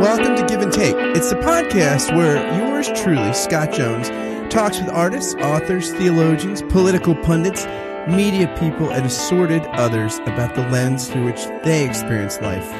Welcome 0.00 0.36
to 0.36 0.46
Give 0.46 0.60
and 0.60 0.72
Take. 0.72 0.94
It's 0.96 1.28
the 1.28 1.34
podcast 1.40 2.16
where 2.16 2.36
yours 2.56 2.86
truly, 3.02 3.32
Scott 3.32 3.72
Jones, 3.72 4.08
talks 4.48 4.78
with 4.78 4.88
artists, 4.90 5.34
authors, 5.40 5.92
theologians, 5.92 6.62
political 6.62 7.16
pundits, 7.16 7.66
media 8.06 8.46
people, 8.60 8.92
and 8.92 9.04
assorted 9.04 9.66
others 9.72 10.18
about 10.18 10.54
the 10.54 10.62
lens 10.68 11.08
through 11.08 11.24
which 11.24 11.44
they 11.64 11.84
experience 11.84 12.40
life. 12.40 12.70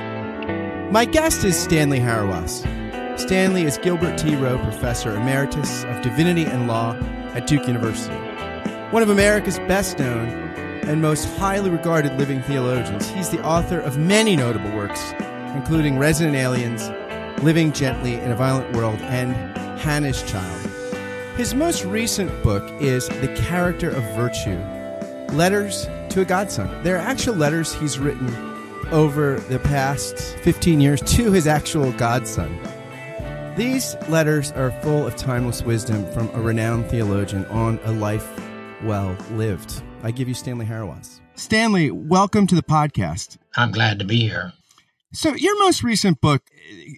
My 0.92 1.04
guest 1.04 1.42
is 1.42 1.58
Stanley 1.58 1.98
Hauerwas. 1.98 2.60
Stanley 3.18 3.64
is 3.64 3.78
Gilbert 3.78 4.16
T. 4.16 4.36
Rowe 4.36 4.58
Professor 4.58 5.16
Emeritus 5.16 5.82
of 5.86 6.00
Divinity 6.02 6.44
and 6.44 6.68
Law 6.68 6.94
at 7.34 7.48
Duke 7.48 7.66
University. 7.66 8.14
One 8.92 9.02
of 9.02 9.10
America's 9.10 9.58
best 9.58 9.98
known 9.98 10.28
and 10.86 11.02
most 11.02 11.24
highly 11.36 11.68
regarded 11.68 12.16
living 12.16 12.42
theologians, 12.42 13.08
he's 13.10 13.30
the 13.30 13.42
author 13.42 13.80
of 13.80 13.98
many 13.98 14.36
notable 14.36 14.70
works, 14.70 15.12
including 15.56 15.98
Resident 15.98 16.36
Aliens, 16.36 16.88
Living 17.42 17.72
Gently 17.72 18.14
in 18.14 18.32
a 18.32 18.36
Violent 18.36 18.74
World, 18.74 18.98
and 19.02 19.32
Hannah's 19.78 20.22
Child. 20.24 20.70
His 21.36 21.54
most 21.54 21.84
recent 21.84 22.42
book 22.42 22.68
is 22.80 23.08
The 23.08 23.32
Character 23.36 23.90
of 23.90 24.02
Virtue 24.16 24.58
Letters 25.34 25.86
to 26.08 26.22
a 26.22 26.24
Godson. 26.24 26.68
They're 26.82 26.96
actual 26.96 27.36
letters 27.36 27.72
he's 27.74 27.98
written 27.98 28.28
over 28.90 29.38
the 29.48 29.60
past 29.60 30.16
15 30.38 30.80
years 30.80 31.00
to 31.02 31.30
his 31.30 31.46
actual 31.46 31.92
godson. 31.92 32.58
These 33.56 33.94
letters 34.08 34.50
are 34.52 34.72
full 34.82 35.06
of 35.06 35.14
timeless 35.14 35.62
wisdom 35.62 36.10
from 36.12 36.28
a 36.30 36.40
renowned 36.40 36.86
theologian 36.86 37.44
on 37.46 37.78
a 37.84 37.92
life 37.92 38.26
well 38.82 39.16
lived. 39.32 39.82
I 40.02 40.10
give 40.10 40.28
you 40.28 40.34
Stanley 40.34 40.66
Hauerwas. 40.66 41.20
Stanley, 41.34 41.90
welcome 41.90 42.46
to 42.48 42.54
the 42.54 42.62
podcast. 42.62 43.36
I'm 43.56 43.70
glad 43.70 43.98
to 44.00 44.04
be 44.04 44.20
here. 44.20 44.52
So, 45.12 45.34
your 45.34 45.58
most 45.58 45.82
recent 45.82 46.20
book, 46.20 46.42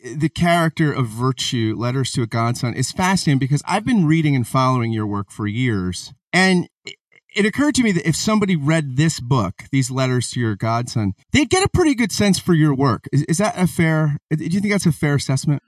The 0.04 0.28
Character 0.28 0.92
of 0.92 1.06
Virtue 1.06 1.76
Letters 1.78 2.10
to 2.12 2.22
a 2.22 2.26
Godson, 2.26 2.74
is 2.74 2.90
fascinating 2.90 3.38
because 3.38 3.62
I've 3.66 3.84
been 3.84 4.04
reading 4.04 4.34
and 4.34 4.46
following 4.46 4.92
your 4.92 5.06
work 5.06 5.30
for 5.30 5.46
years. 5.46 6.12
And 6.32 6.68
it 7.34 7.44
occurred 7.44 7.76
to 7.76 7.82
me 7.82 7.92
that 7.92 8.08
if 8.08 8.16
somebody 8.16 8.56
read 8.56 8.96
this 8.96 9.20
book, 9.20 9.62
these 9.70 9.90
letters 9.90 10.30
to 10.32 10.40
your 10.40 10.56
godson, 10.56 11.14
they'd 11.32 11.50
get 11.50 11.64
a 11.64 11.68
pretty 11.68 11.94
good 11.94 12.10
sense 12.10 12.38
for 12.38 12.54
your 12.54 12.74
work. 12.74 13.04
Is, 13.12 13.22
is 13.24 13.38
that 13.38 13.56
a 13.56 13.66
fair, 13.68 14.18
do 14.30 14.44
you 14.44 14.60
think 14.60 14.72
that's 14.72 14.86
a 14.86 14.92
fair 14.92 15.14
assessment? 15.14 15.62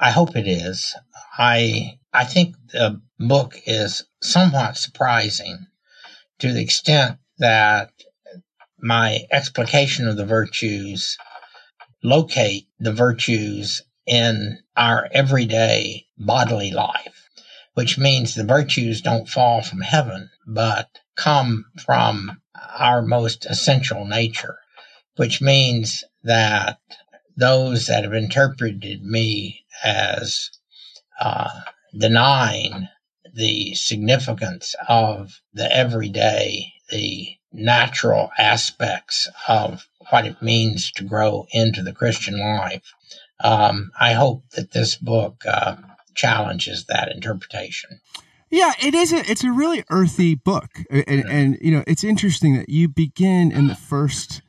I 0.00 0.10
hope 0.10 0.36
it 0.36 0.46
is. 0.46 0.94
I, 1.36 1.98
I 2.12 2.24
think 2.24 2.54
the 2.72 3.00
book 3.18 3.56
is 3.66 4.04
somewhat 4.22 4.76
surprising 4.76 5.66
to 6.38 6.52
the 6.52 6.62
extent 6.62 7.18
that 7.38 7.90
my 8.78 9.20
explication 9.30 10.06
of 10.06 10.16
the 10.16 10.26
virtues 10.26 11.16
locate 12.02 12.66
the 12.78 12.92
virtues 12.92 13.82
in 14.06 14.58
our 14.76 15.08
everyday 15.12 16.06
bodily 16.18 16.70
life, 16.70 17.28
which 17.74 17.98
means 17.98 18.34
the 18.34 18.44
virtues 18.44 19.00
don't 19.00 19.28
fall 19.28 19.62
from 19.62 19.80
heaven, 19.80 20.30
but 20.46 20.88
come 21.16 21.64
from 21.84 22.40
our 22.78 23.02
most 23.02 23.46
essential 23.46 24.04
nature, 24.06 24.58
which 25.16 25.40
means 25.40 26.04
that 26.24 26.78
those 27.36 27.86
that 27.86 28.04
have 28.04 28.14
interpreted 28.14 29.04
me 29.04 29.64
as 29.84 30.50
uh, 31.20 31.60
denying 31.96 32.88
the 33.34 33.74
significance 33.74 34.74
of 34.88 35.40
the 35.52 35.74
everyday, 35.74 36.72
the 36.90 37.36
natural 37.52 38.30
aspects 38.38 39.28
of 39.48 39.86
what 40.10 40.26
it 40.26 40.40
means 40.42 40.90
to 40.92 41.04
grow 41.04 41.46
into 41.52 41.82
the 41.82 41.92
Christian 41.92 42.38
life. 42.38 42.94
Um, 43.42 43.90
I 43.98 44.12
hope 44.12 44.44
that 44.50 44.72
this 44.72 44.96
book 44.96 45.42
uh, 45.46 45.76
challenges 46.14 46.86
that 46.86 47.10
interpretation. 47.12 48.00
Yeah, 48.50 48.72
it 48.82 48.94
is. 48.94 49.12
A, 49.12 49.30
it's 49.30 49.44
a 49.44 49.52
really 49.52 49.84
earthy 49.90 50.34
book, 50.34 50.70
and, 50.90 51.24
and, 51.28 51.58
you 51.60 51.70
know, 51.70 51.84
it's 51.86 52.02
interesting 52.02 52.56
that 52.56 52.68
you 52.68 52.88
begin 52.88 53.52
in 53.52 53.68
the 53.68 53.76
first 53.76 54.42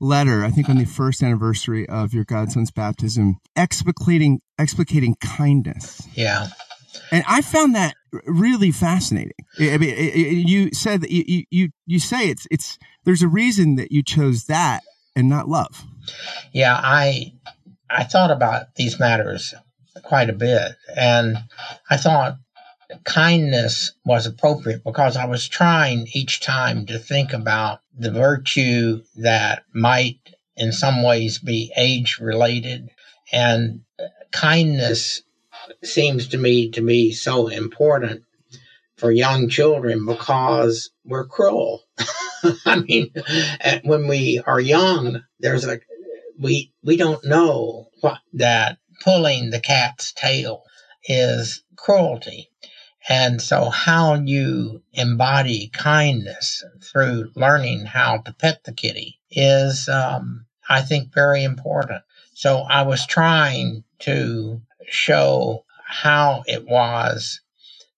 letter. 0.00 0.44
I 0.44 0.50
think 0.50 0.70
on 0.70 0.78
the 0.78 0.86
first 0.86 1.22
anniversary 1.22 1.86
of 1.88 2.14
your 2.14 2.24
godson's 2.24 2.70
baptism, 2.70 3.36
explicating 3.54 4.38
explicating 4.58 5.14
kindness. 5.20 6.08
Yeah, 6.14 6.48
and 7.10 7.24
I 7.28 7.42
found 7.42 7.74
that 7.74 7.94
really 8.26 8.70
fascinating. 8.70 9.32
I 9.58 9.78
mean, 9.78 9.90
it, 9.90 10.14
it, 10.16 10.48
you 10.48 10.70
said 10.72 11.00
that 11.02 11.10
you, 11.10 11.44
you 11.50 11.70
you 11.86 11.98
say 11.98 12.28
it's 12.28 12.46
it's 12.50 12.78
there's 13.04 13.22
a 13.22 13.28
reason 13.28 13.76
that 13.76 13.92
you 13.92 14.02
chose 14.02 14.44
that 14.44 14.82
and 15.16 15.28
not 15.28 15.48
love. 15.48 15.84
Yeah, 16.52 16.78
I 16.80 17.32
I 17.90 18.04
thought 18.04 18.30
about 18.30 18.74
these 18.76 18.98
matters 19.00 19.54
quite 20.02 20.30
a 20.30 20.34
bit, 20.34 20.72
and 20.96 21.38
I 21.90 21.96
thought 21.96 22.38
kindness 23.04 23.92
was 24.04 24.26
appropriate 24.26 24.82
because 24.84 25.16
I 25.16 25.26
was 25.26 25.46
trying 25.46 26.08
each 26.12 26.40
time 26.40 26.86
to 26.86 26.98
think 26.98 27.32
about 27.32 27.80
the 27.94 28.10
virtue 28.10 29.02
that 29.16 29.64
might 29.74 30.18
in 30.56 30.72
some 30.72 31.02
ways 31.02 31.38
be 31.38 31.72
age 31.76 32.18
related 32.18 32.88
and 33.32 33.80
kindness 34.30 35.22
seems 35.82 36.28
to 36.28 36.38
me 36.38 36.70
to 36.70 36.82
be 36.82 37.12
so 37.12 37.48
important 37.48 38.24
for 38.96 39.10
young 39.10 39.48
children 39.48 40.04
because 40.06 40.90
we're 41.04 41.26
cruel. 41.26 41.82
I 42.66 42.80
mean, 42.80 43.12
when 43.84 44.08
we 44.08 44.40
are 44.46 44.60
young, 44.60 45.22
there's 45.40 45.66
a 45.66 45.80
we 46.38 46.72
we 46.82 46.96
don't 46.96 47.24
know 47.24 47.88
what 48.00 48.18
that 48.34 48.78
pulling 49.02 49.50
the 49.50 49.60
cat's 49.60 50.12
tail 50.12 50.62
is 51.04 51.62
cruelty. 51.76 52.50
And 53.08 53.40
so 53.40 53.70
how 53.70 54.14
you 54.14 54.82
embody 54.92 55.68
kindness 55.72 56.64
through 56.82 57.30
learning 57.34 57.86
how 57.86 58.18
to 58.18 58.34
pet 58.34 58.64
the 58.64 58.72
kitty 58.72 59.18
is, 59.30 59.88
um, 59.88 60.44
I 60.68 60.82
think, 60.82 61.14
very 61.14 61.42
important. 61.42 62.02
So 62.34 62.58
I 62.58 62.82
was 62.82 63.06
trying 63.06 63.84
to 64.00 64.60
show 64.88 65.64
how 65.88 66.44
it 66.46 66.66
was 66.66 67.40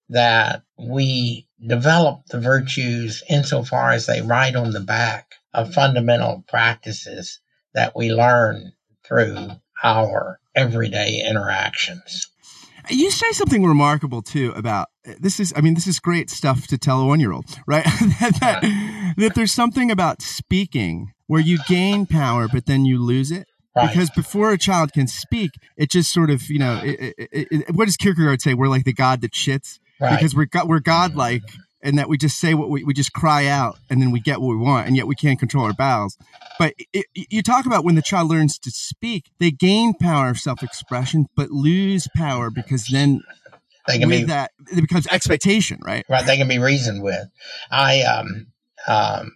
that 0.08 0.62
we 0.78 1.46
develop 1.66 2.26
the 2.26 2.40
virtues 2.40 3.22
insofar 3.28 3.90
as 3.90 4.06
they 4.06 4.22
ride 4.22 4.56
on 4.56 4.70
the 4.70 4.80
back 4.80 5.34
of 5.52 5.74
fundamental 5.74 6.44
practices 6.48 7.40
that 7.74 7.94
we 7.96 8.12
learn 8.12 8.72
through 9.04 9.48
our 9.82 10.38
everyday 10.54 11.24
interactions. 11.28 12.28
You 12.88 13.10
say 13.10 13.30
something 13.32 13.64
remarkable 13.64 14.22
too 14.22 14.52
about 14.56 14.88
this 15.18 15.38
is 15.38 15.52
I 15.56 15.60
mean 15.60 15.74
this 15.74 15.86
is 15.86 16.00
great 16.00 16.30
stuff 16.30 16.66
to 16.68 16.78
tell 16.78 17.02
a 17.02 17.04
1-year-old, 17.04 17.44
right? 17.66 17.84
that, 18.20 18.38
that, 18.40 19.14
that 19.16 19.34
there's 19.34 19.52
something 19.52 19.90
about 19.90 20.22
speaking 20.22 21.12
where 21.26 21.40
you 21.40 21.58
gain 21.68 22.06
power 22.06 22.48
but 22.48 22.66
then 22.66 22.84
you 22.84 23.02
lose 23.02 23.30
it. 23.30 23.46
Right. 23.76 23.88
Because 23.88 24.10
before 24.10 24.52
a 24.52 24.58
child 24.58 24.92
can 24.92 25.06
speak, 25.06 25.52
it 25.76 25.90
just 25.90 26.12
sort 26.12 26.30
of, 26.30 26.50
you 26.50 26.58
know, 26.58 26.80
it, 26.82 27.14
it, 27.16 27.48
it, 27.50 27.74
what 27.74 27.84
does 27.84 27.96
Kierkegaard 27.96 28.42
say? 28.42 28.54
We're 28.54 28.68
like 28.68 28.84
the 28.84 28.92
God 28.92 29.20
that 29.20 29.32
shits. 29.32 29.78
Right. 30.00 30.18
Because 30.18 30.34
we're 30.34 30.48
we're 30.64 30.80
godlike, 30.80 31.42
and 31.82 31.98
that 31.98 32.08
we 32.08 32.16
just 32.16 32.40
say 32.40 32.54
what 32.54 32.70
we 32.70 32.82
we 32.84 32.94
just 32.94 33.12
cry 33.12 33.46
out, 33.46 33.78
and 33.90 34.00
then 34.00 34.10
we 34.10 34.18
get 34.18 34.40
what 34.40 34.48
we 34.48 34.56
want, 34.56 34.86
and 34.86 34.96
yet 34.96 35.06
we 35.06 35.14
can't 35.14 35.38
control 35.38 35.66
our 35.66 35.74
bowels. 35.74 36.16
But 36.58 36.72
you 37.14 37.42
talk 37.42 37.66
about 37.66 37.84
when 37.84 37.96
the 37.96 38.02
child 38.02 38.30
learns 38.30 38.58
to 38.60 38.70
speak, 38.70 39.30
they 39.38 39.50
gain 39.50 39.92
power 39.92 40.30
of 40.30 40.38
self-expression, 40.38 41.26
but 41.36 41.50
lose 41.50 42.08
power 42.16 42.48
because 42.50 42.86
then 42.86 43.22
they 43.86 43.98
can 43.98 44.08
with 44.08 44.20
be, 44.20 44.24
that 44.24 44.52
it 44.72 44.80
becomes 44.80 45.06
expectation, 45.08 45.80
right? 45.84 46.06
Right. 46.08 46.24
They 46.24 46.38
can 46.38 46.48
be 46.48 46.58
reasoned 46.58 47.02
with. 47.02 47.28
I 47.70 48.02
um 48.02 48.46
um 48.88 49.32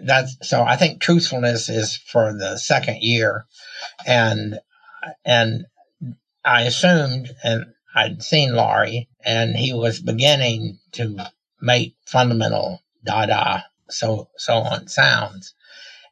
that's 0.00 0.36
so 0.48 0.62
I 0.62 0.76
think 0.76 1.00
truthfulness 1.00 1.68
is 1.68 1.96
for 1.96 2.32
the 2.32 2.56
second 2.56 3.02
year, 3.02 3.46
and 4.06 4.58
and 5.24 5.66
I 6.44 6.62
assumed 6.62 7.34
and 7.42 7.66
I'd 7.94 8.22
seen 8.22 8.54
Laurie 8.54 9.08
and 9.24 9.56
he 9.56 9.72
was 9.72 10.00
beginning 10.00 10.78
to 10.92 11.16
make 11.60 11.96
fundamental 12.06 12.82
Dada 13.04 13.64
so 13.90 14.28
so 14.36 14.54
on 14.54 14.88
sounds, 14.88 15.54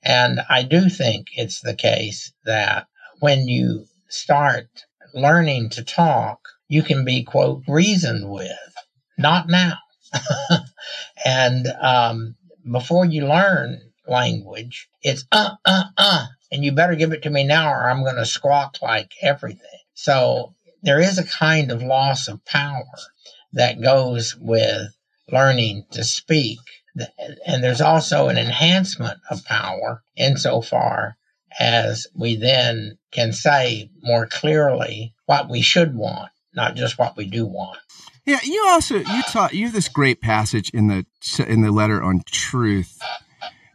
and 0.03 0.41
I 0.49 0.62
do 0.62 0.88
think 0.88 1.29
it's 1.37 1.61
the 1.61 1.75
case 1.75 2.33
that 2.44 2.87
when 3.21 3.49
you 3.49 3.87
start 4.09 4.69
learning 5.15 5.71
to 5.71 5.85
talk, 5.85 6.41
you 6.69 6.83
can 6.83 7.05
be 7.05 7.25
quote 7.25 7.62
reasoned 7.69 8.31
with, 8.31 8.75
not 9.19 9.49
now. 9.49 9.79
and 11.25 11.67
um, 11.81 12.37
before 12.71 13.05
you 13.05 13.27
learn 13.27 13.81
language, 14.07 14.89
it's 15.03 15.25
uh, 15.33 15.57
uh, 15.65 15.85
uh, 15.97 16.27
and 16.53 16.65
you 16.65 16.73
better 16.73 16.95
give 16.95 17.13
it 17.13 17.23
to 17.23 17.31
me 17.31 17.45
now 17.45 17.71
or 17.73 17.89
I'm 17.89 18.03
going 18.03 18.17
to 18.17 18.27
squawk 18.27 18.79
like 18.83 19.13
everything. 19.23 19.81
So 19.95 20.55
there 20.83 21.01
is 21.01 21.19
a 21.19 21.25
kind 21.25 21.71
of 21.71 21.83
loss 21.83 22.29
of 22.29 22.45
power 22.45 22.85
that 23.53 23.81
goes 23.81 24.37
with 24.37 24.95
learning 25.31 25.87
to 25.93 26.05
speak. 26.05 26.59
And 27.47 27.63
there's 27.63 27.81
also 27.81 28.29
an 28.29 28.39
enhancement 28.39 29.19
of 29.31 29.45
power 29.45 30.03
insofar 30.17 31.17
as 31.59 32.07
we 32.15 32.37
then 32.37 32.99
can 33.11 33.33
say 33.33 33.91
more 34.03 34.27
clearly 34.27 35.15
what 35.27 35.49
we 35.49 35.62
should 35.62 35.95
want, 35.95 36.31
not 36.55 36.75
just 36.75 36.99
what 36.99 37.17
we 37.17 37.27
do 37.27 37.47
want. 37.47 37.79
Yeah, 38.26 38.40
you 38.43 38.67
also 38.69 38.96
you 38.96 39.23
taught 39.23 39.55
you 39.55 39.67
have 39.67 39.73
this 39.73 39.88
great 39.88 40.20
passage 40.20 40.70
in 40.70 40.88
the 40.88 41.06
in 41.46 41.62
the 41.62 41.70
letter 41.70 42.02
on 42.02 42.23
truth. 42.26 42.99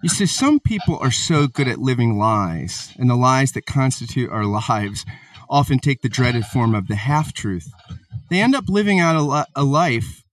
You 0.03 0.09
say 0.09 0.25
some 0.25 0.59
people 0.59 0.97
are 0.99 1.11
so 1.11 1.47
good 1.47 1.69
at 1.69 1.79
living 1.79 2.17
lies, 2.17 2.93
and 2.99 3.09
the 3.09 3.15
lies 3.15 3.53
that 3.53 3.65
constitute 3.65 4.29
our 4.29 4.45
lives 4.45 5.05
often 5.49 5.79
take 5.79 6.01
the 6.01 6.09
dreaded 6.09 6.45
form 6.45 6.75
of 6.75 6.87
the 6.87 6.95
half 6.95 7.33
truth. 7.33 7.71
They 8.29 8.41
end 8.41 8.55
up 8.55 8.65
living 8.67 8.99
out 8.99 9.15
a, 9.15 9.21
li- 9.21 9.45
a 9.55 9.63
life. 9.63 10.23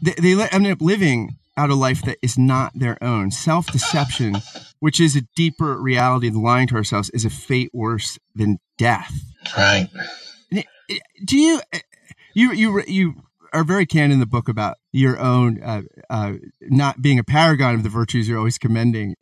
They, 0.00 0.14
they 0.14 0.48
end 0.48 0.66
up 0.66 0.80
living 0.80 1.36
out 1.56 1.70
a 1.70 1.74
life 1.74 2.02
that 2.02 2.18
is 2.22 2.38
not 2.38 2.72
their 2.74 3.02
own. 3.02 3.30
Self 3.30 3.66
deception, 3.66 4.36
which 4.80 5.00
is 5.00 5.14
a 5.14 5.22
deeper 5.36 5.80
reality 5.80 6.28
than 6.28 6.42
lying 6.42 6.68
to 6.68 6.76
ourselves, 6.76 7.10
is 7.10 7.24
a 7.24 7.30
fate 7.30 7.70
worse 7.72 8.18
than 8.34 8.58
death. 8.78 9.12
Right. 9.56 9.88
Eh, 10.52 10.62
do 11.24 11.60
eh, 11.72 11.80
you 12.34 12.52
you 12.52 12.52
you 12.52 12.82
you 12.86 13.14
are 13.52 13.64
very 13.64 13.86
candid 13.86 14.14
in 14.14 14.20
the 14.20 14.26
book 14.26 14.48
about 14.48 14.76
your 14.92 15.18
own 15.18 15.62
uh, 15.62 15.82
uh, 16.10 16.34
not 16.62 17.02
being 17.02 17.18
a 17.18 17.24
paragon 17.24 17.74
of 17.74 17.82
the 17.82 17.88
virtues 17.88 18.28
you're 18.28 18.38
always 18.38 18.58
commending. 18.58 19.14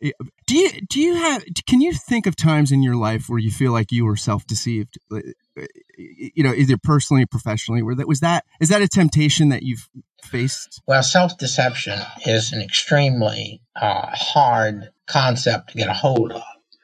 Do 0.45 0.57
you 0.57 0.81
do 0.89 0.99
you 0.99 1.15
have? 1.15 1.43
Can 1.67 1.81
you 1.81 1.93
think 1.93 2.25
of 2.25 2.35
times 2.35 2.71
in 2.71 2.83
your 2.83 2.95
life 2.95 3.29
where 3.29 3.39
you 3.39 3.51
feel 3.51 3.71
like 3.71 3.91
you 3.91 4.05
were 4.05 4.15
self 4.15 4.45
deceived? 4.45 4.97
You 5.97 6.43
know, 6.43 6.53
either 6.53 6.77
personally 6.77 7.23
or 7.23 7.27
professionally. 7.27 7.81
Where 7.81 7.95
that 7.95 8.07
was 8.07 8.19
that 8.21 8.45
is 8.59 8.69
that 8.69 8.81
a 8.81 8.87
temptation 8.87 9.49
that 9.49 9.63
you've 9.63 9.89
faced? 10.23 10.81
Well, 10.87 11.03
self 11.03 11.37
deception 11.37 11.99
is 12.25 12.53
an 12.53 12.61
extremely 12.61 13.61
uh, 13.75 14.07
hard 14.11 14.89
concept 15.07 15.71
to 15.71 15.77
get 15.77 15.89
a 15.89 15.93
hold 15.93 16.31
of 16.31 16.43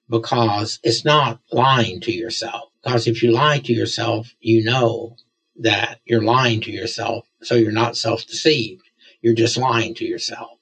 because 0.10 0.80
it's 0.84 1.06
not 1.06 1.40
lying 1.52 2.02
to 2.02 2.12
yourself. 2.12 2.70
Because 2.84 3.08
if 3.08 3.24
you 3.24 3.32
lie 3.32 3.60
to 3.60 3.74
yourself, 3.74 4.34
you 4.40 4.64
know 4.64 5.16
that 5.58 6.00
you're 6.06 6.24
lying 6.24 6.62
to 6.62 6.72
yourself. 6.72 7.28
So 7.44 7.56
you're 7.56 7.72
not 7.72 7.98
self 7.98 8.26
deceived. 8.26 8.84
You're 9.22 9.34
just 9.34 9.58
lying 9.58 9.94
to 9.96 10.06
yourself. 10.06 10.60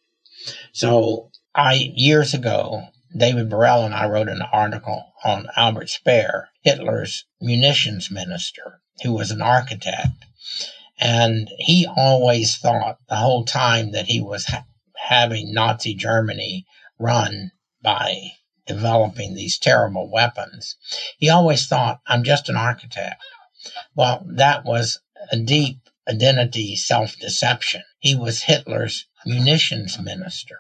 So 0.74 1.32
I, 1.54 1.92
years 1.96 2.34
ago, 2.34 2.84
David 3.16 3.50
Burrell 3.50 3.86
and 3.86 3.94
I 3.94 4.08
wrote 4.08 4.30
an 4.30 4.42
article 4.42 5.14
on 5.24 5.50
Albert 5.56 5.90
Speer, 5.90 6.50
Hitler's 6.62 7.26
munitions 7.42 8.10
minister, 8.10 8.82
who 9.04 9.14
was 9.14 9.32
an 9.32 9.42
architect. 9.42 10.26
And 10.98 11.50
he 11.58 11.88
always 11.88 12.58
thought 12.58 13.00
the 13.10 13.16
whole 13.16 13.44
time 13.44 13.92
that 13.92 14.06
he 14.06 14.22
was 14.22 14.46
ha- 14.46 14.66
having 14.96 15.54
Nazi 15.54 15.94
Germany 15.96 16.66
run 17.00 17.52
by 17.82 18.32
developing 18.68 19.34
these 19.34 19.58
terrible 19.58 20.10
weapons, 20.10 20.76
he 21.18 21.30
always 21.30 21.68
thought, 21.68 22.00
I'm 22.08 22.24
just 22.24 22.50
an 22.50 22.56
architect. 22.56 23.22
Well, 23.96 24.24
that 24.28 24.64
was 24.64 25.00
a 25.32 25.38
deep 25.38 25.80
identity 26.12 26.76
self 26.76 27.18
deception. 27.18 27.84
He 28.00 28.16
was 28.16 28.44
Hitler's 28.44 29.06
munitions 29.26 30.00
minister. 30.00 30.58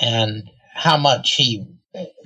And 0.00 0.50
how 0.74 0.96
much 0.96 1.34
he 1.36 1.66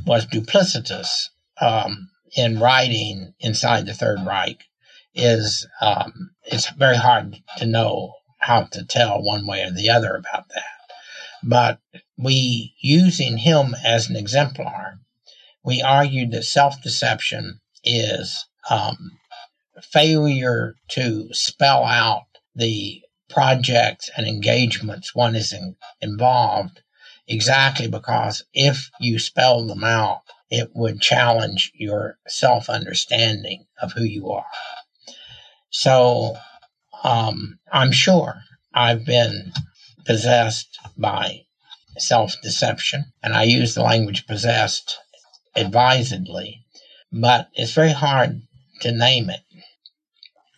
was 0.07 0.27
duplicitous 0.27 1.29
um, 1.61 2.09
in 2.37 2.59
writing 2.59 3.35
inside 3.41 3.87
the 3.87 3.95
Third 3.95 4.21
Reich 4.27 4.65
is 5.15 5.67
um, 5.81 6.31
it's 6.45 6.71
very 6.71 6.97
hard 6.97 7.37
to 7.59 7.67
know 7.67 8.15
how 8.39 8.65
to 8.65 8.85
tell 8.85 9.23
one 9.23 9.47
way 9.47 9.63
or 9.63 9.71
the 9.71 9.91
other 9.91 10.15
about 10.15 10.49
that. 10.49 10.65
But 11.43 11.79
we, 12.17 12.75
using 12.81 13.39
him 13.39 13.75
as 13.85 14.09
an 14.09 14.17
exemplar, 14.17 15.01
we 15.65 15.83
argued 15.83 16.33
that 16.33 16.45
self 16.45 16.83
deception 16.83 17.61
is 17.85 18.47
um, 18.69 19.19
failure 19.83 20.77
to 20.89 21.29
spell 21.33 21.85
out 21.85 22.25
the 22.55 23.03
projects 23.29 24.11
and 24.17 24.27
engagements 24.27 25.15
one 25.15 25.37
is 25.37 25.53
in, 25.53 25.77
involved 26.01 26.83
exactly 27.29 27.87
because 27.87 28.43
if 28.53 28.91
you 29.01 29.19
spell 29.19 29.67
them 29.67 29.85
out, 29.85 30.23
it 30.51 30.69
would 30.75 31.01
challenge 31.01 31.71
your 31.75 32.19
self 32.27 32.69
understanding 32.69 33.65
of 33.81 33.93
who 33.93 34.03
you 34.03 34.31
are. 34.31 34.45
So 35.71 36.37
um, 37.05 37.59
I'm 37.73 37.93
sure 37.93 38.35
I've 38.75 39.07
been 39.07 39.53
possessed 40.05 40.79
by 40.99 41.43
self 41.99 42.35
deception, 42.43 43.05
and 43.23 43.33
I 43.33 43.45
use 43.45 43.75
the 43.75 43.83
language 43.83 44.27
possessed 44.27 44.99
advisedly, 45.55 46.65
but 47.13 47.49
it's 47.55 47.73
very 47.73 47.93
hard 47.93 48.43
to 48.81 48.93
name 48.93 49.31
it 49.31 49.41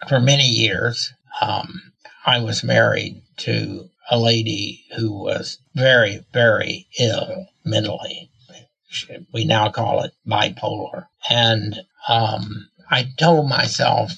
for 0.09 0.21
many 0.21 0.47
years, 0.47 1.13
um, 1.41 1.93
I 2.27 2.41
was 2.41 2.65
married 2.65 3.23
to 3.39 3.89
a 4.11 4.19
lady 4.19 4.85
who 4.97 5.13
was 5.13 5.59
very, 5.75 6.25
very 6.33 6.87
ill 6.99 7.47
mentally. 7.65 8.31
We 9.33 9.45
now 9.45 9.71
call 9.71 10.03
it 10.03 10.13
bipolar. 10.27 11.07
And 11.31 11.81
um, 12.09 12.69
I 12.91 13.09
told 13.17 13.49
myself 13.49 14.13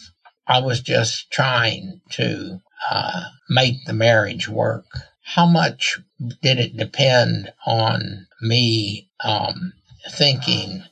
I 0.47 0.61
was 0.61 0.81
just 0.81 1.31
trying 1.31 2.01
to 2.11 2.61
uh, 2.91 3.25
make 3.49 3.85
the 3.85 3.93
marriage 3.93 4.49
work. 4.49 4.87
How 5.23 5.47
much 5.47 5.99
did 6.43 6.59
it 6.59 6.77
depend 6.77 7.53
on 7.67 8.27
me 8.43 9.09
um, 9.23 9.73
thinking 10.11 10.85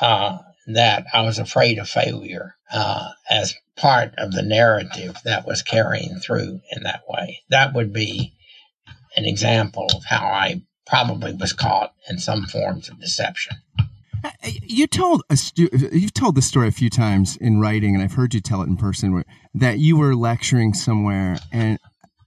uh, 0.00 0.38
that 0.66 1.06
I 1.12 1.22
was 1.22 1.38
afraid 1.38 1.78
of 1.78 1.88
failure 1.88 2.54
uh, 2.72 3.10
as 3.28 3.54
part 3.76 4.14
of 4.18 4.32
the 4.32 4.42
narrative 4.42 5.16
that 5.24 5.46
was 5.46 5.62
carrying 5.62 6.18
through 6.20 6.60
in 6.70 6.82
that 6.82 7.02
way. 7.08 7.40
That 7.48 7.74
would 7.74 7.92
be 7.92 8.34
an 9.16 9.24
example 9.24 9.86
of 9.94 10.04
how 10.04 10.26
I 10.26 10.62
probably 10.86 11.34
was 11.34 11.52
caught 11.52 11.94
in 12.08 12.18
some 12.18 12.44
forms 12.44 12.88
of 12.88 13.00
deception. 13.00 13.56
You 14.62 14.86
told 14.86 15.22
a 15.30 15.36
stu- 15.36 15.70
you've 15.72 16.12
told 16.12 16.34
this 16.34 16.46
story 16.46 16.68
a 16.68 16.72
few 16.72 16.90
times 16.90 17.36
in 17.38 17.58
writing, 17.58 17.94
and 17.94 18.04
I've 18.04 18.12
heard 18.12 18.34
you 18.34 18.40
tell 18.40 18.60
it 18.60 18.66
in 18.66 18.76
person. 18.76 19.14
Where, 19.14 19.24
that 19.54 19.78
you 19.78 19.96
were 19.96 20.14
lecturing 20.14 20.74
somewhere, 20.74 21.38
and 21.50 21.78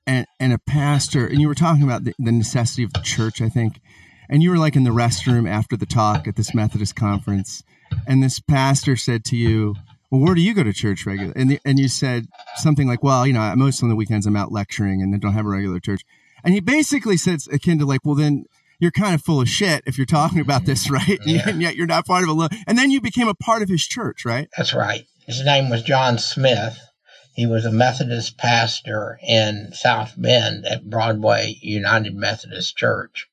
and 0.08 0.26
and 0.40 0.54
a 0.54 0.58
pastor, 0.58 1.28
and 1.28 1.40
you 1.40 1.48
were 1.48 1.54
talking 1.54 1.84
about 1.84 2.04
the, 2.04 2.16
the 2.18 2.32
necessity 2.32 2.84
of 2.84 2.94
the 2.94 3.02
church, 3.02 3.42
I 3.42 3.50
think, 3.50 3.80
and 4.28 4.42
you 4.42 4.50
were 4.50 4.58
like 4.58 4.76
in 4.76 4.86
the 4.86 4.90
restroom 4.90 5.48
after 5.48 5.78
the 5.78 5.86
talk 5.86 6.28
at 6.28 6.36
this 6.36 6.56
Methodist 6.56 6.96
conference, 6.96 7.64
and 8.08 8.24
this 8.24 8.40
pastor 8.40 8.96
said 8.96 9.24
to 9.26 9.36
you, 9.36 9.76
well, 10.14 10.22
where 10.22 10.36
do 10.36 10.42
you 10.42 10.54
go 10.54 10.62
to 10.62 10.72
church 10.72 11.08
regularly? 11.08 11.34
And, 11.36 11.50
the, 11.50 11.60
and 11.66 11.80
you 11.80 11.88
said 11.88 12.28
something 12.58 12.88
like, 12.88 13.02
well, 13.02 13.26
you 13.26 13.34
know, 13.34 13.52
most 13.56 13.82
on 13.82 13.90
the 13.90 13.96
weekends 13.96 14.28
I'm 14.28 14.36
out 14.36 14.52
lecturing 14.52 15.02
and 15.02 15.16
I 15.16 15.18
don't 15.18 15.34
have 15.34 15.48
a 15.48 15.50
regular 15.50 15.80
church. 15.80 16.06
And 16.44 16.54
he 16.54 16.60
basically 16.60 17.18
said 17.18 17.40
akin 17.52 17.80
to 17.80 17.86
like, 17.88 18.02
well, 18.04 18.14
then 18.14 18.46
you're 18.78 18.92
kind 18.92 19.16
of 19.16 19.24
full 19.24 19.42
of 19.42 19.50
shit 19.50 19.82
if 19.88 19.98
you're 19.98 20.06
talking 20.06 20.40
about 20.40 20.66
this, 20.66 20.88
right? 20.88 21.18
Yeah. 21.26 21.50
And 21.50 21.64
yet 21.64 21.76
you're 21.76 21.88
not 21.88 22.06
part 22.06 22.30
of 22.30 22.38
a, 22.38 22.50
and 22.68 22.78
then 22.78 22.92
you 22.92 23.02
became 23.02 23.28
a 23.28 23.34
part 23.34 23.64
of 23.64 23.70
his 23.70 23.88
church, 23.88 24.24
right? 24.24 24.48
That's 24.56 24.76
right. 24.76 25.08
His 25.26 25.44
name 25.44 25.72
was 25.72 25.82
John 25.82 26.20
Smith. 26.20 26.78
He 27.34 27.48
was 27.48 27.66
a 27.66 27.72
Methodist 27.72 28.38
pastor 28.38 29.18
in 29.28 29.72
South 29.74 30.14
Bend 30.16 30.68
at 30.68 30.88
Broadway 30.88 31.58
United 31.60 32.14
Methodist 32.14 32.78
Church. 32.78 33.28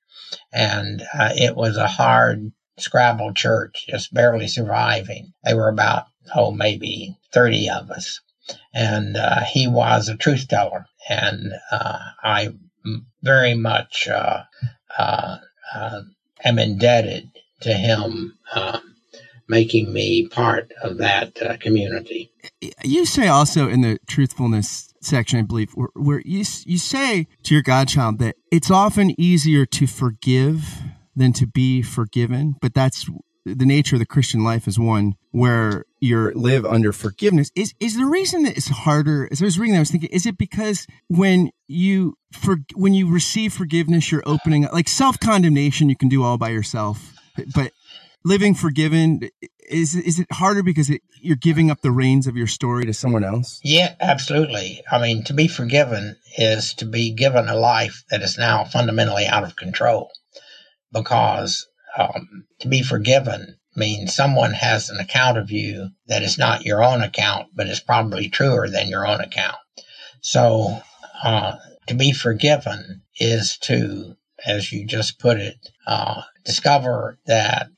And 0.50 1.02
uh, 1.12 1.32
it 1.34 1.54
was 1.54 1.76
a 1.76 1.88
hard 1.88 2.52
Scrabble 2.80 3.34
church, 3.34 3.86
just 3.88 4.12
barely 4.12 4.48
surviving. 4.48 5.34
They 5.44 5.54
were 5.54 5.68
about, 5.68 6.06
oh, 6.34 6.50
maybe 6.50 7.16
30 7.32 7.70
of 7.70 7.90
us. 7.90 8.20
And 8.74 9.16
uh, 9.16 9.42
he 9.44 9.68
was 9.68 10.08
a 10.08 10.16
truth 10.16 10.48
teller. 10.48 10.86
And 11.08 11.52
uh, 11.70 11.98
I 12.22 12.54
very 13.22 13.54
much 13.54 14.08
uh, 14.08 14.42
uh, 14.98 15.38
uh, 15.74 16.02
am 16.44 16.58
indebted 16.58 17.30
to 17.62 17.72
him 17.72 18.36
making 19.48 19.92
me 19.92 20.28
part 20.28 20.72
of 20.80 20.98
that 20.98 21.60
community. 21.60 22.30
You 22.84 23.04
say 23.04 23.26
also 23.26 23.68
in 23.68 23.80
the 23.80 23.98
truthfulness 24.06 24.94
section, 25.00 25.40
I 25.40 25.42
believe, 25.42 25.72
where, 25.72 25.88
where 25.94 26.22
you, 26.24 26.44
you 26.64 26.78
say 26.78 27.26
to 27.42 27.54
your 27.54 27.62
godchild 27.62 28.18
that 28.20 28.36
it's 28.52 28.70
often 28.70 29.20
easier 29.20 29.66
to 29.66 29.86
forgive 29.88 30.82
than 31.16 31.32
to 31.34 31.46
be 31.46 31.82
forgiven. 31.82 32.54
But 32.60 32.74
that's 32.74 33.08
the 33.44 33.66
nature 33.66 33.96
of 33.96 34.00
the 34.00 34.06
Christian 34.06 34.44
life 34.44 34.68
is 34.68 34.78
one 34.78 35.14
where 35.30 35.84
you 36.00 36.30
live 36.34 36.64
under 36.64 36.92
forgiveness. 36.92 37.50
Is 37.54 37.74
is 37.80 37.96
the 37.96 38.04
reason 38.04 38.42
that 38.44 38.56
it's 38.56 38.68
harder? 38.68 39.28
As 39.30 39.40
I 39.40 39.44
was 39.44 39.58
reading, 39.58 39.76
I 39.76 39.80
was 39.80 39.90
thinking, 39.90 40.10
is 40.10 40.26
it 40.26 40.38
because 40.38 40.86
when 41.08 41.50
you 41.68 42.16
for 42.32 42.58
when 42.74 42.94
you 42.94 43.10
receive 43.10 43.52
forgiveness, 43.52 44.10
you're 44.10 44.22
opening 44.26 44.68
like 44.72 44.88
self 44.88 45.18
condemnation, 45.20 45.88
you 45.88 45.96
can 45.96 46.08
do 46.08 46.22
all 46.22 46.38
by 46.38 46.50
yourself, 46.50 47.14
but 47.54 47.72
living 48.24 48.54
forgiven 48.54 49.30
is 49.68 49.94
is 49.94 50.18
it 50.18 50.30
harder 50.32 50.62
because 50.62 50.90
it, 50.90 51.02
you're 51.20 51.36
giving 51.36 51.70
up 51.70 51.80
the 51.80 51.90
reins 51.90 52.26
of 52.26 52.36
your 52.36 52.46
story 52.46 52.84
to 52.84 52.92
someone 52.92 53.24
else? 53.24 53.60
Yeah, 53.62 53.94
absolutely. 54.00 54.82
I 54.90 55.00
mean, 55.00 55.24
to 55.24 55.32
be 55.32 55.48
forgiven 55.48 56.16
is 56.36 56.74
to 56.74 56.84
be 56.84 57.12
given 57.12 57.48
a 57.48 57.56
life 57.56 58.04
that 58.10 58.22
is 58.22 58.36
now 58.36 58.64
fundamentally 58.64 59.26
out 59.26 59.44
of 59.44 59.56
control 59.56 60.10
because 60.92 61.66
um, 61.96 62.46
to 62.60 62.68
be 62.68 62.82
forgiven 62.82 63.56
means 63.76 64.14
someone 64.14 64.52
has 64.52 64.90
an 64.90 64.98
account 64.98 65.38
of 65.38 65.50
you 65.50 65.90
that 66.06 66.22
is 66.22 66.38
not 66.38 66.64
your 66.64 66.82
own 66.82 67.02
account, 67.02 67.48
but 67.54 67.68
is 67.68 67.80
probably 67.80 68.28
truer 68.28 68.68
than 68.68 68.88
your 68.88 69.06
own 69.06 69.20
account. 69.20 69.56
So, 70.20 70.82
uh, 71.22 71.56
to 71.86 71.94
be 71.94 72.12
forgiven 72.12 73.02
is 73.18 73.56
to, 73.58 74.16
as 74.44 74.72
you 74.72 74.86
just 74.86 75.18
put 75.18 75.38
it, 75.38 75.56
uh, 75.86 76.22
discover 76.44 77.18
that 77.26 77.68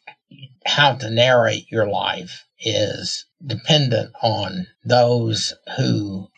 how 0.67 0.95
to 0.95 1.11
narrate 1.11 1.71
your 1.71 1.89
life 1.89 2.45
is 2.61 3.27
dependent 3.45 4.13
on 4.23 4.67
those 4.85 5.55
who 5.77 6.29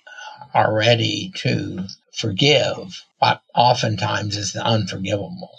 are 0.55 0.75
ready 0.75 1.33
to 1.37 1.87
forgive 2.13 3.05
what 3.19 3.43
oftentimes 3.55 4.37
is 4.37 4.53
the 4.53 4.65
unforgivable. 4.65 5.51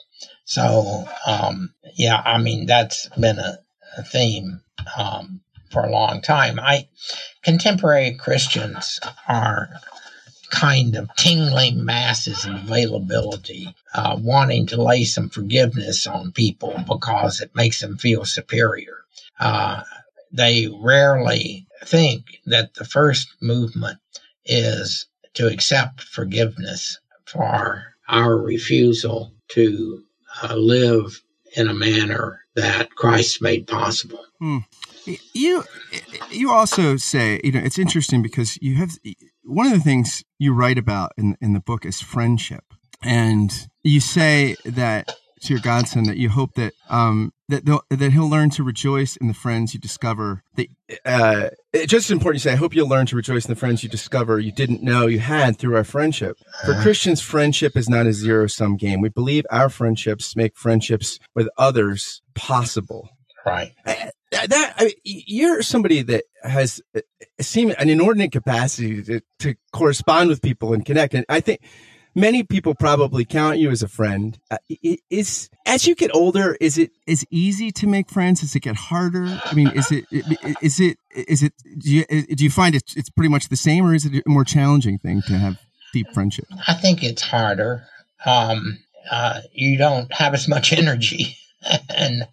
So, 0.46 1.06
um, 1.26 1.74
yeah, 1.96 2.22
I 2.24 2.38
mean, 2.38 2.66
that's 2.68 3.10
been 3.10 3.40
a, 3.40 3.60
a 3.98 4.04
theme 4.04 4.62
um, 4.98 5.42
for 5.72 5.84
a 5.84 5.92
long 5.92 6.22
time. 6.22 6.60
I 6.60 6.88
contemporary 7.44 8.14
Christians 8.16 9.00
are 9.28 9.70
kind 10.52 10.96
of 10.96 11.10
tingling 11.18 11.84
masses 11.84 12.46
of 12.46 12.54
availability, 12.54 13.76
uh, 13.94 14.18
wanting 14.20 14.68
to 14.68 14.82
lay 14.82 15.04
some 15.04 15.30
forgiveness 15.30 16.08
on 16.08 16.32
people 16.32 16.76
because 16.88 17.42
it 17.42 17.56
makes 17.56 17.82
them 17.82 17.98
feel 17.98 18.24
superior. 18.24 19.00
Uh, 19.40 19.84
they 20.32 20.68
rarely 20.82 21.68
think 21.84 22.40
that 22.46 22.74
the 22.76 22.86
first 22.86 23.28
movement 23.42 23.98
is 24.46 25.08
to 25.34 25.48
accept 25.48 26.02
forgiveness 26.02 27.00
for 27.26 27.84
our 28.08 28.38
refusal 28.38 29.34
to 29.50 30.04
uh, 30.44 30.56
live 30.56 31.22
in 31.56 31.68
a 31.68 31.74
manner 31.74 32.42
that 32.56 32.96
Christ 32.96 33.42
made 33.42 33.68
possible. 33.68 34.24
Hmm. 34.40 34.60
You 35.34 35.64
you 36.32 36.52
also 36.52 36.98
say 36.98 37.40
you 37.44 37.52
know 37.52 37.60
it's 37.60 37.78
interesting 37.78 38.22
because 38.22 38.58
you 38.62 38.76
have 38.76 38.98
one 39.44 39.68
of 39.68 39.74
the 39.74 39.80
things 39.80 40.24
you 40.40 40.54
write 40.54 40.78
about 40.78 41.12
in 41.18 41.38
in 41.42 41.54
the 41.54 41.60
book 41.60 41.86
is 41.86 42.02
friendship, 42.02 42.64
and 43.04 43.68
you 43.84 44.00
say 44.00 44.56
that 44.66 45.16
to 45.46 45.54
your 45.54 45.62
godson 45.62 46.04
that 46.04 46.18
you 46.18 46.30
hope 46.30 46.54
that 46.56 46.74
um, 46.90 47.32
that 47.50 47.66
that 47.90 48.12
he'll 48.12 48.30
learn 48.30 48.50
to 48.52 48.64
rejoice 48.64 49.16
in 49.16 49.28
the 49.28 49.34
friends 49.34 49.74
you 49.74 49.80
discover. 49.80 50.44
That, 50.56 50.68
uh, 51.06 51.50
it's 51.74 51.92
just 51.92 52.12
important 52.12 52.42
to 52.42 52.50
say, 52.50 52.54
I 52.54 52.58
hope 52.58 52.76
you'll 52.76 52.90
learn 52.90 53.06
to 53.08 53.16
rejoice 53.16 53.46
in 53.46 53.52
the 53.52 53.60
friends 53.60 53.84
you 53.84 53.90
discover 53.90 54.40
you 54.40 54.52
didn't 54.52 54.84
know 54.84 55.08
you 55.08 55.20
had 55.20 55.58
through 55.58 55.76
our 55.76 55.84
friendship. 55.84 56.38
For 56.66 56.72
uh-huh. 56.72 56.84
Christians, 56.84 57.22
friendship 57.22 57.78
is 57.78 57.90
not 57.90 58.08
a 58.08 58.14
zero 58.14 58.48
sum 58.48 58.78
game. 58.78 59.02
We 59.02 59.10
believe 59.10 59.46
our 59.52 59.70
friendships 59.70 60.36
make 60.36 60.58
friendships 60.58 61.20
with 61.34 61.48
others 61.58 62.22
possible. 62.34 63.10
Right. 63.46 63.74
that 64.32 64.74
I 64.78 64.84
mean, 64.86 64.94
you're 65.04 65.62
somebody 65.62 66.02
that 66.02 66.24
has 66.44 66.82
uh, 66.96 67.02
seem 67.40 67.74
an 67.78 67.90
inordinate 67.90 68.32
capacity 68.32 69.04
to, 69.04 69.22
to 69.40 69.56
correspond 69.72 70.30
with 70.30 70.42
people 70.42 70.74
and 70.74 70.84
connect. 70.84 71.14
And 71.14 71.26
I 71.30 71.42
think 71.42 71.62
many 72.16 72.44
people 72.44 72.74
probably 72.74 73.26
count 73.26 73.60
you 73.60 73.70
as 73.70 73.84
a 73.84 73.88
friend. 73.88 74.40
Uh, 74.50 74.58
is 75.10 75.50
as 75.66 75.86
you 75.86 75.94
get 75.94 76.16
older, 76.16 76.58
is 76.62 76.78
it 76.78 76.92
is 77.06 77.26
easy 77.30 77.72
to 77.72 77.88
make 77.88 78.10
friends? 78.10 78.42
Does 78.42 78.56
it 78.56 78.62
get 78.62 78.76
harder? 78.76 79.40
I 79.46 79.54
mean, 79.54 79.68
is 79.76 79.92
it 79.92 80.06
is 80.62 80.80
it 80.80 80.98
is 81.14 81.44
it 81.44 81.54
do 81.78 81.94
you, 81.94 82.06
do 82.06 82.44
you 82.44 82.50
find 82.50 82.74
it's 82.74 82.96
it's 82.96 83.10
pretty 83.10 83.30
much 83.30 83.50
the 83.50 83.58
same, 83.58 83.86
or 83.86 83.94
is 83.94 84.06
it 84.06 84.24
a 84.26 84.30
more 84.30 84.46
challenging 84.46 84.98
thing 84.98 85.22
to 85.28 85.34
have 85.34 85.60
deep 85.94 86.08
friendship? 86.14 86.46
I 86.68 86.74
think 86.74 87.04
it's 87.04 87.22
harder. 87.22 87.84
Um, 88.26 88.80
uh, 89.12 89.42
you 89.52 89.78
don't 89.78 90.12
have 90.14 90.34
as 90.34 90.48
much 90.48 90.74
energy, 90.74 91.38
and 91.96 92.28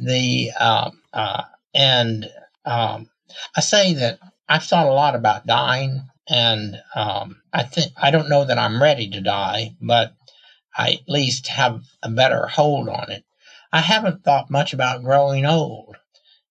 the 0.00 0.50
um, 0.58 1.02
uh, 1.12 1.42
and 1.74 2.28
um, 2.64 3.08
I 3.56 3.60
say 3.60 3.94
that 3.94 4.18
I've 4.48 4.64
thought 4.64 4.86
a 4.86 4.92
lot 4.92 5.14
about 5.14 5.46
dying 5.46 6.08
and 6.28 6.80
um, 6.94 7.40
I 7.52 7.62
think 7.64 7.92
I 7.96 8.10
don't 8.10 8.28
know 8.28 8.44
that 8.44 8.58
I'm 8.58 8.82
ready 8.82 9.08
to 9.10 9.20
die, 9.20 9.74
but 9.80 10.14
I 10.76 10.92
at 10.92 11.08
least 11.08 11.48
have 11.48 11.82
a 12.02 12.10
better 12.10 12.46
hold 12.46 12.88
on 12.88 13.10
it. 13.10 13.24
I 13.72 13.80
haven't 13.80 14.24
thought 14.24 14.50
much 14.50 14.72
about 14.72 15.02
growing 15.02 15.46
old, 15.46 15.96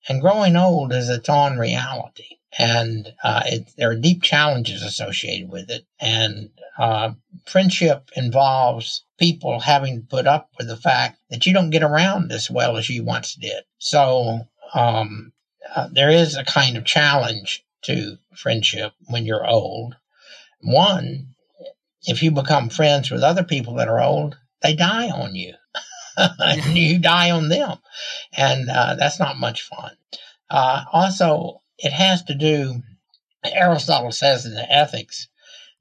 and 0.08 0.22
growing 0.22 0.56
old 0.56 0.94
is 0.94 1.10
its 1.10 1.30
own 1.30 1.58
reality, 1.58 2.38
and 2.58 3.14
uh, 3.24 3.44
it, 3.46 3.70
there 3.78 3.92
are 3.92 3.96
deep 3.96 4.24
challenges 4.24 4.84
associated 4.84 5.50
with 5.50 5.70
it. 5.70 5.86
And 6.00 6.50
uh, 6.78 7.12
friendship 7.46 8.10
involves 8.16 9.04
people 9.18 9.60
having 9.60 10.02
to 10.02 10.08
put 10.08 10.28
up 10.28 10.50
with 10.58 10.68
the 10.68 10.78
fact 10.78 11.20
that 11.30 11.46
you 11.46 11.54
don't 11.54 11.72
get 11.72 11.84
around 11.84 12.32
as 12.32 12.50
well 12.50 12.78
as 12.78 12.90
you 12.90 13.04
once 13.04 13.36
did. 13.36 13.64
So 13.80 14.48
um, 14.74 15.34
uh, 15.76 15.88
there 15.92 16.10
is 16.10 16.36
a 16.36 16.44
kind 16.44 16.78
of 16.78 16.86
challenge 16.86 17.64
to 17.88 18.18
friendship 18.36 18.94
when 19.08 19.26
you're 19.26 19.48
old. 19.48 19.96
One, 20.62 21.36
if 22.04 22.24
you 22.24 22.32
become 22.32 22.70
friends 22.70 23.12
with 23.12 23.24
other 23.24 23.44
people 23.44 23.76
that 23.76 23.88
are 23.88 24.02
old, 24.02 24.38
they 24.62 24.76
die 24.76 25.10
on 25.10 25.36
you. 25.36 25.54
and 26.18 26.78
you 26.78 27.00
die 27.00 27.32
on 27.32 27.50
them. 27.50 27.78
And 28.36 28.70
uh, 28.70 28.96
that's 28.96 29.20
not 29.20 29.38
much 29.38 29.64
fun. 29.64 29.92
Uh, 30.50 30.84
also, 30.92 31.62
it 31.78 31.92
has 31.92 32.24
to 32.24 32.36
do, 32.36 32.82
Aristotle 33.46 34.12
says 34.12 34.46
in 34.46 34.54
the 34.54 34.72
Ethics 34.72 35.28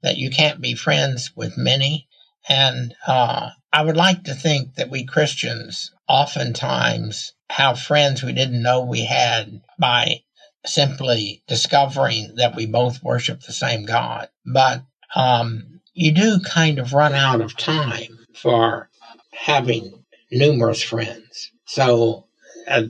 that 0.03 0.17
you 0.17 0.29
can't 0.29 0.61
be 0.61 0.75
friends 0.75 1.31
with 1.35 1.57
many. 1.57 2.07
And 2.47 2.93
uh, 3.05 3.49
I 3.73 3.81
would 3.81 3.97
like 3.97 4.25
to 4.25 4.33
think 4.33 4.75
that 4.75 4.89
we 4.89 5.05
Christians 5.05 5.91
oftentimes 6.07 7.33
have 7.49 7.79
friends 7.79 8.23
we 8.23 8.33
didn't 8.33 8.61
know 8.61 8.81
we 8.81 9.05
had 9.05 9.61
by 9.79 10.21
simply 10.67 11.41
discovering 11.47 12.35
that 12.35 12.55
we 12.55 12.65
both 12.65 13.03
worship 13.03 13.41
the 13.41 13.53
same 13.53 13.85
God. 13.85 14.29
But 14.45 14.83
um, 15.15 15.81
you 15.93 16.11
do 16.11 16.39
kind 16.39 16.79
of 16.79 16.93
run 16.93 17.13
out 17.13 17.41
of 17.41 17.57
time 17.57 18.19
for 18.33 18.89
having 19.31 20.03
numerous 20.31 20.81
friends. 20.81 21.51
So, 21.65 22.25
uh, 22.67 22.83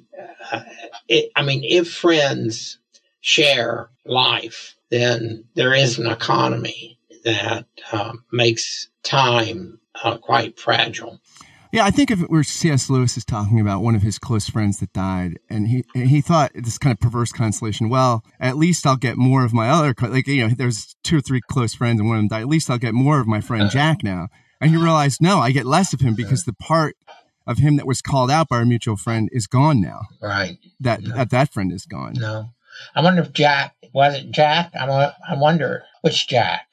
uh, 0.52 0.64
it, 1.08 1.32
I 1.36 1.44
mean, 1.44 1.62
if 1.64 1.92
friends 1.92 2.80
share 3.22 3.90
life, 4.06 4.76
then 4.90 5.46
there 5.56 5.74
is 5.74 6.00
an 6.00 6.08
economy 6.08 6.98
that 7.24 7.66
uh, 7.92 8.14
makes 8.32 8.88
time 9.04 9.80
uh, 10.04 10.18
quite 10.18 10.60
fragile. 10.60 11.20
Yeah, 11.72 11.86
I 11.86 11.92
think 11.92 12.12
if 12.12 12.22
it 12.22 12.30
were 12.30 12.44
C.S. 12.44 12.90
Lewis 12.90 13.18
is 13.18 13.26
talking 13.26 13.60
about 13.60 13.82
one 13.82 13.96
of 13.96 14.02
his 14.02 14.18
close 14.18 14.50
friends 14.50 14.80
that 14.80 14.94
died, 14.94 15.40
and 15.50 15.68
he 15.68 15.84
he 15.94 16.22
thought 16.22 16.52
this 16.54 16.78
kind 16.78 16.94
of 16.94 17.00
perverse 17.00 17.32
consolation. 17.32 17.90
Well, 17.90 18.24
at 18.40 18.58
least 18.58 18.86
I'll 18.86 18.96
get 18.96 19.18
more 19.18 19.44
of 19.44 19.54
my 19.54 19.70
other 19.70 19.94
like 20.02 20.28
you 20.28 20.48
know, 20.48 20.54
there's 20.56 20.96
two 21.04 21.18
or 21.18 21.22
three 21.22 21.42
close 21.42 21.74
friends, 21.74 22.00
and 22.00 22.08
one 22.08 22.18
of 22.18 22.22
them 22.22 22.28
died. 22.30 22.42
At 22.42 22.48
least 22.48 22.70
I'll 22.70 22.78
get 22.78 22.94
more 22.94 23.20
of 23.20 23.28
my 23.28 23.42
friend 23.42 23.70
Jack 23.70 24.04
now. 24.04 24.28
And 24.60 24.72
he 24.72 24.78
realized, 24.78 25.22
no, 25.22 25.40
I 25.40 25.52
get 25.52 25.68
less 25.68 25.94
of 25.94 26.02
him 26.02 26.16
because 26.16 26.46
the 26.46 26.54
part 26.54 26.96
of 27.46 27.60
him 27.60 27.78
that 27.78 27.86
was 27.86 28.02
called 28.02 28.32
out 28.32 28.50
by 28.50 28.58
our 28.58 28.66
mutual 28.66 28.98
friend 28.98 29.30
is 29.32 29.48
gone 29.48 29.82
now. 29.82 30.02
Right. 30.22 30.58
That 30.80 31.02
no. 31.02 31.16
that 31.16 31.30
that 31.32 31.54
friend 31.54 31.72
is 31.72 31.86
gone. 31.86 32.14
No, 32.18 32.50
I 32.96 33.02
wonder 33.02 33.22
if 33.22 33.34
Jack 33.34 33.76
was 33.94 34.16
it 34.16 34.32
Jack. 34.32 34.72
I'm 34.80 34.90
I 34.90 35.36
wonder 35.36 35.84
which 36.02 36.28
Jack. 36.28 36.67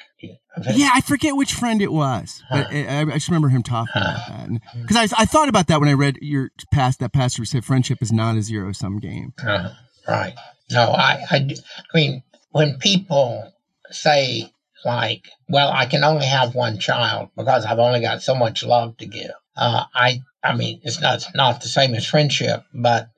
Yeah, 0.73 0.91
I 0.95 1.01
forget 1.01 1.37
which 1.37 1.53
friend 1.53 1.83
it 1.83 1.93
was, 1.93 2.43
but 2.51 2.67
huh. 2.71 2.77
I, 2.77 3.01
I, 3.01 3.05
just 3.07 3.29
remember 3.29 3.49
him 3.49 3.63
talking 3.63 3.91
huh. 3.95 4.01
about 4.01 4.49
that. 4.49 4.61
Because 4.81 5.13
I, 5.13 5.23
I 5.23 5.25
thought 5.25 5.49
about 5.49 5.67
that 5.67 5.81
when 5.81 5.89
I 5.89 5.95
read 5.95 6.19
your 6.21 6.51
past 6.73 7.01
that 7.01 7.13
pastor 7.13 7.43
who 7.43 7.47
said 7.47 7.65
friendship 7.65 7.99
is 8.01 8.13
not 8.13 8.37
a 8.37 8.43
zero 8.43 8.73
sum 8.73 8.99
game. 9.01 9.33
Uh, 9.45 9.71
right. 10.07 10.35
No, 10.71 10.93
I, 10.93 11.25
I, 11.31 11.37
I 11.37 11.97
mean, 11.97 12.23
when 12.51 12.79
people 12.79 13.53
say 13.91 14.53
like, 14.85 15.29
well, 15.49 15.71
I 15.73 15.87
can 15.87 16.05
only 16.05 16.27
have 16.27 16.55
one 16.55 16.79
child 16.79 17.31
because 17.37 17.65
I've 17.65 17.79
only 17.79 18.01
got 18.01 18.23
so 18.23 18.35
much 18.35 18.63
love 18.63 18.97
to 18.99 19.07
give. 19.07 19.33
Uh, 19.57 19.85
I, 19.95 20.21
I 20.43 20.55
mean, 20.55 20.81
it's 20.85 21.01
not 21.01 21.27
not 21.35 21.63
the 21.63 21.69
same 21.69 21.95
as 21.95 22.07
friendship, 22.07 22.65
but 22.73 23.09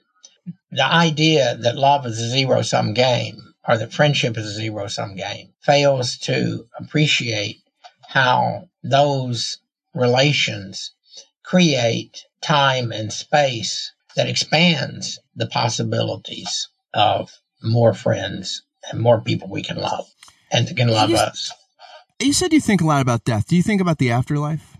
the 0.71 0.85
idea 0.85 1.57
that 1.57 1.77
love 1.77 2.07
is 2.07 2.21
a 2.21 2.29
zero 2.29 2.63
sum 2.63 2.95
game 2.95 3.46
or 3.67 3.77
that 3.79 3.93
friendship 3.93 4.37
is 4.37 4.47
a 4.47 4.55
zero 4.55 4.87
sum 4.87 5.17
game, 5.17 5.53
fails 5.61 6.19
to 6.19 6.67
appreciate 6.79 7.61
how 8.09 8.69
those 8.83 9.59
relations 9.95 10.93
create 11.43 12.25
time 12.41 12.93
and 12.93 13.13
space 13.13 13.93
that 14.15 14.29
expands 14.29 15.19
the 15.35 15.47
possibilities 15.47 16.69
of 16.95 17.31
more 17.63 17.93
friends 17.93 18.63
and 18.91 19.01
more 19.01 19.21
people 19.21 19.49
we 19.49 19.63
can 19.63 19.77
love 19.77 20.07
and 20.53 20.69
that 20.69 20.77
can 20.77 20.89
love 20.89 21.11
you, 21.11 21.17
us. 21.17 21.53
You 22.21 22.33
said 22.33 22.53
you 22.53 22.61
think 22.61 22.81
a 22.81 22.87
lot 22.87 23.03
about 23.03 23.25
death. 23.25 23.47
Do 23.49 23.57
you 23.57 23.63
think 23.63 23.81
about 23.81 23.99
the 23.99 24.11
afterlife? 24.11 24.76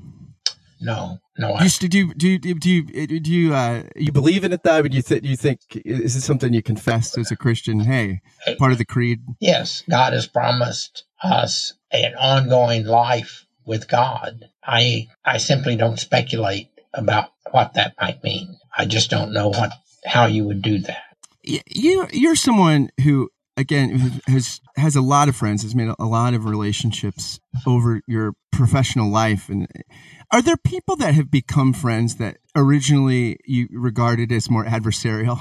No, 0.87 1.19
no. 1.37 1.55
I, 1.55 1.67
do 1.67 1.99
you 1.99 2.15
do 2.15 2.29
you 2.29 2.39
do 2.39 2.49
you 2.49 2.85
do 3.19 3.33
you 3.33 3.53
uh, 3.53 3.83
you 3.97 4.13
believe 4.13 4.45
in 4.45 4.53
it 4.53 4.63
though? 4.63 4.83
Do 4.83 4.97
you 4.97 5.03
think 5.03 5.25
you 5.25 5.35
think 5.35 5.59
is 5.85 6.15
it 6.15 6.21
something 6.21 6.55
you 6.55 6.63
confess 6.63 7.19
as 7.19 7.33
a 7.33 7.37
Christian? 7.37 7.81
Hey, 7.81 8.21
part 8.57 8.71
of 8.71 8.79
the 8.79 8.85
creed. 8.85 9.21
Yes, 9.41 9.83
God 9.91 10.13
has 10.13 10.29
promised 10.29 11.03
us 11.25 11.73
an 11.91 12.15
ongoing 12.15 12.85
life 12.85 13.47
with 13.65 13.89
God. 13.89 14.45
I 14.65 15.09
I 15.25 15.39
simply 15.39 15.75
don't 15.75 15.99
speculate 15.99 16.69
about 16.95 17.33
what 17.51 17.75
that 17.75 17.95
might 18.01 18.23
mean. 18.23 18.57
I 18.79 18.85
just 18.85 19.11
don't 19.11 19.33
know 19.33 19.49
what 19.49 19.73
how 20.05 20.27
you 20.27 20.45
would 20.45 20.63
do 20.63 20.79
that. 20.79 21.03
you 21.43 22.07
you're 22.13 22.37
someone 22.37 22.91
who 23.03 23.29
again 23.57 24.21
has 24.29 24.61
has 24.77 24.95
a 24.95 25.01
lot 25.01 25.29
of 25.29 25.35
friends, 25.35 25.63
has 25.63 25.75
made 25.75 25.93
a 25.99 26.05
lot 26.05 26.35
of 26.35 26.45
relationships 26.45 27.41
over 27.67 28.03
your 28.07 28.35
professional 28.53 29.11
life, 29.11 29.49
and 29.49 29.67
are 30.31 30.43
there 30.43 30.57
people 30.57 30.97
that 30.97 31.15
have 31.15 31.31
become 31.31 31.73
friends 31.73 32.17
that 32.17 32.39
originally 32.55 33.39
you 33.45 33.69
regarded 33.73 34.33
as 34.33 34.51
more 34.51 34.65
adversarial, 34.65 35.39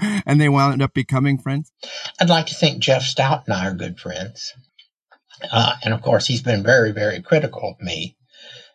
and 0.26 0.40
they 0.40 0.48
wound 0.48 0.82
up 0.82 0.94
becoming 0.94 1.38
friends? 1.38 1.72
I'd 2.20 2.28
like 2.28 2.46
to 2.46 2.54
think 2.54 2.80
Jeff 2.80 3.02
Stout 3.02 3.44
and 3.46 3.54
I 3.54 3.66
are 3.66 3.74
good 3.74 3.98
friends, 3.98 4.54
uh, 5.50 5.74
and 5.82 5.92
of 5.94 6.02
course 6.02 6.26
he's 6.26 6.42
been 6.42 6.62
very 6.62 6.92
very 6.92 7.22
critical 7.22 7.70
of 7.70 7.84
me, 7.84 8.16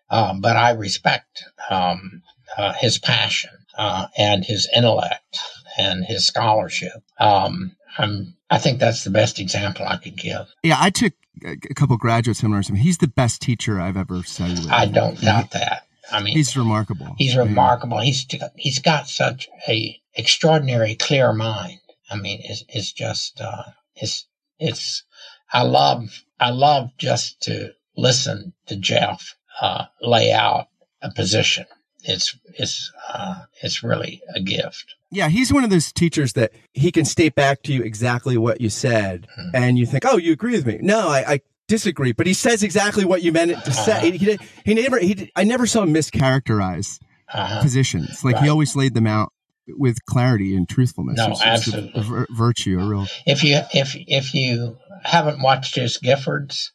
um, 0.09 0.41
but 0.41 0.55
I 0.55 0.71
respect 0.71 1.43
um, 1.69 2.21
uh, 2.57 2.73
his 2.73 2.99
passion 2.99 3.51
uh, 3.77 4.07
and 4.17 4.45
his 4.45 4.69
intellect 4.75 5.39
and 5.77 6.05
his 6.05 6.25
scholarship. 6.27 7.03
Um, 7.19 7.75
I'm, 7.97 8.35
I 8.49 8.57
think 8.57 8.79
that's 8.79 9.03
the 9.03 9.09
best 9.09 9.39
example 9.39 9.85
I 9.87 9.97
could 9.97 10.17
give. 10.17 10.47
Yeah, 10.63 10.77
I 10.79 10.89
took 10.89 11.13
a 11.43 11.73
couple 11.73 11.97
graduate 11.97 12.37
seminars. 12.37 12.69
I 12.69 12.73
mean, 12.73 12.83
he's 12.83 12.97
the 12.97 13.07
best 13.07 13.41
teacher 13.41 13.79
I've 13.79 13.97
ever 13.97 14.23
studied 14.23 14.59
with. 14.59 14.71
I 14.71 14.85
don't 14.85 15.19
doubt 15.19 15.51
that. 15.51 15.87
I 16.11 16.21
mean, 16.21 16.35
he's 16.35 16.55
remarkable. 16.55 17.15
He's 17.17 17.35
remarkable. 17.35 17.97
Yeah. 17.97 18.05
He's 18.05 18.25
he's 18.55 18.79
got 18.79 19.07
such 19.07 19.49
a 19.67 19.99
extraordinary 20.15 20.95
clear 20.95 21.33
mind. 21.33 21.79
I 22.09 22.17
mean, 22.17 22.41
it's 22.43 22.63
it's 22.69 22.91
just 22.91 23.39
uh, 23.41 23.63
it's 23.95 24.27
it's. 24.59 25.03
I 25.51 25.63
love 25.63 26.23
I 26.39 26.51
love 26.51 26.91
just 26.97 27.41
to 27.43 27.73
listen 27.95 28.53
to 28.67 28.75
Jeff 28.75 29.35
uh, 29.61 29.85
lay 30.01 30.31
out 30.31 30.67
a 31.01 31.11
position 31.11 31.65
it's 32.03 32.37
it's 32.57 32.91
uh, 33.09 33.43
it's 33.61 33.83
really 33.83 34.21
a 34.35 34.41
gift. 34.41 34.95
Yeah, 35.11 35.29
he's 35.29 35.53
one 35.53 35.63
of 35.63 35.69
those 35.69 35.91
teachers 35.91 36.33
that 36.33 36.51
he 36.73 36.91
can 36.91 37.05
state 37.05 37.35
back 37.35 37.63
to 37.63 37.73
you 37.73 37.81
exactly 37.81 38.37
what 38.37 38.61
you 38.61 38.69
said, 38.69 39.27
mm-hmm. 39.37 39.55
and 39.55 39.77
you 39.77 39.85
think, 39.85 40.03
"Oh, 40.05 40.17
you 40.17 40.33
agree 40.33 40.53
with 40.53 40.65
me?" 40.65 40.79
No, 40.81 41.09
I, 41.09 41.33
I 41.33 41.41
disagree, 41.67 42.11
but 42.11 42.27
he 42.27 42.33
says 42.33 42.63
exactly 42.63 43.05
what 43.05 43.21
you 43.21 43.31
meant 43.31 43.51
it 43.51 43.63
to 43.65 43.71
uh-huh. 43.71 43.83
say. 43.83 44.17
He, 44.17 44.37
he 44.65 44.73
never 44.73 44.99
he 44.99 45.31
I 45.35 45.43
never 45.43 45.65
saw 45.65 45.83
him 45.83 45.93
mischaracterize 45.93 46.99
uh-huh. 47.33 47.61
positions. 47.61 48.23
Like 48.23 48.35
right. 48.35 48.43
he 48.43 48.49
always 48.49 48.75
laid 48.75 48.93
them 48.93 49.07
out 49.07 49.33
with 49.67 50.05
clarity 50.05 50.55
and 50.55 50.67
truthfulness. 50.67 51.17
No, 51.17 51.35
absolutely, 51.43 51.91
a, 51.95 52.21
a 52.23 52.25
virtue, 52.31 52.79
a 52.79 52.85
real. 52.85 53.07
If 53.25 53.43
you 53.43 53.61
if 53.73 53.95
if 53.95 54.33
you 54.33 54.77
haven't 55.03 55.41
watched 55.41 55.75
his 55.75 55.97
Giffords, 55.97 56.71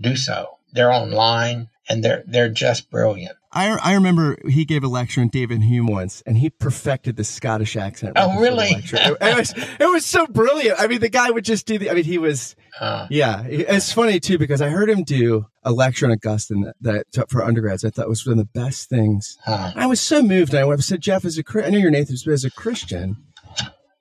do 0.00 0.16
so. 0.16 0.58
They're 0.72 0.92
online 0.92 1.68
and 1.88 2.02
they're 2.02 2.24
they're 2.26 2.48
just 2.48 2.90
brilliant. 2.90 3.36
I, 3.52 3.78
I 3.82 3.94
remember 3.94 4.36
he 4.46 4.66
gave 4.66 4.84
a 4.84 4.88
lecture 4.88 5.22
on 5.22 5.28
David 5.28 5.62
Hume 5.62 5.86
once, 5.86 6.22
and 6.26 6.36
he 6.36 6.50
perfected 6.50 7.16
the 7.16 7.24
Scottish 7.24 7.74
accent. 7.74 8.12
Right 8.14 8.28
oh, 8.28 8.38
really? 8.38 8.68
it, 8.68 8.92
it, 8.92 9.36
was 9.36 9.54
it 9.56 9.90
was 9.90 10.04
so 10.04 10.26
brilliant. 10.26 10.78
I 10.78 10.86
mean, 10.88 11.00
the 11.00 11.08
guy 11.08 11.30
would 11.30 11.44
just 11.44 11.66
do 11.66 11.78
the. 11.78 11.90
I 11.90 11.94
mean, 11.94 12.04
he 12.04 12.18
was. 12.18 12.54
Uh, 12.78 13.06
yeah, 13.08 13.44
it's 13.46 13.92
funny 13.92 14.20
too 14.20 14.36
because 14.36 14.60
I 14.60 14.68
heard 14.68 14.90
him 14.90 15.04
do 15.04 15.46
a 15.62 15.72
lecture 15.72 16.04
on 16.04 16.12
Augustine 16.12 16.70
that, 16.82 17.06
that 17.12 17.30
for 17.30 17.42
undergrads. 17.42 17.82
I 17.82 17.90
thought 17.90 18.08
was 18.08 18.26
one 18.26 18.38
of 18.38 18.38
the 18.38 18.60
best 18.60 18.90
things. 18.90 19.38
I 19.46 19.86
was 19.86 20.00
so 20.00 20.22
moved. 20.22 20.54
I 20.54 20.76
said, 20.76 21.00
Jeff, 21.00 21.24
as 21.24 21.38
a 21.38 21.44
I 21.64 21.70
know 21.70 21.78
you're 21.78 21.90
Nathan, 21.90 22.16
but 22.24 22.32
as 22.32 22.44
a 22.44 22.50
Christian, 22.50 23.16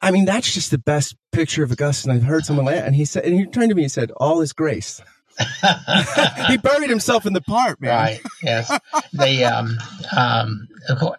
I 0.02 0.12
mean, 0.12 0.26
that's 0.26 0.54
just 0.54 0.70
the 0.72 0.78
best 0.78 1.16
picture 1.32 1.64
of 1.64 1.72
Augustine 1.72 2.12
I've 2.12 2.24
heard 2.24 2.46
someone 2.46 2.66
lay. 2.66 2.78
And 2.78 2.94
he 2.94 3.06
said, 3.06 3.24
and 3.24 3.40
he 3.40 3.46
turned 3.46 3.70
to 3.70 3.76
me 3.76 3.84
and 3.84 3.92
said, 3.92 4.12
"All 4.18 4.42
is 4.42 4.52
grace." 4.52 5.02
he 6.48 6.58
buried 6.58 6.90
himself 6.90 7.26
in 7.26 7.34
the 7.34 7.42
part, 7.42 7.82
man. 7.82 7.92
Right. 7.92 8.22
Yes. 8.42 8.70
the 9.14 9.44
um, 9.46 9.78
um, 10.16 10.68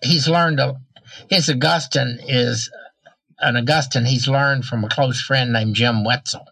he's 0.02 0.28
learned. 0.28 0.60
A, 0.60 0.76
his 1.30 1.48
Augustine 1.48 2.18
is 2.26 2.70
an 3.38 3.56
Augustine 3.56 4.04
he's 4.04 4.28
learned 4.28 4.64
from 4.64 4.84
a 4.84 4.88
close 4.88 5.20
friend 5.20 5.52
named 5.52 5.74
Jim 5.74 6.04
Wetzel. 6.04 6.46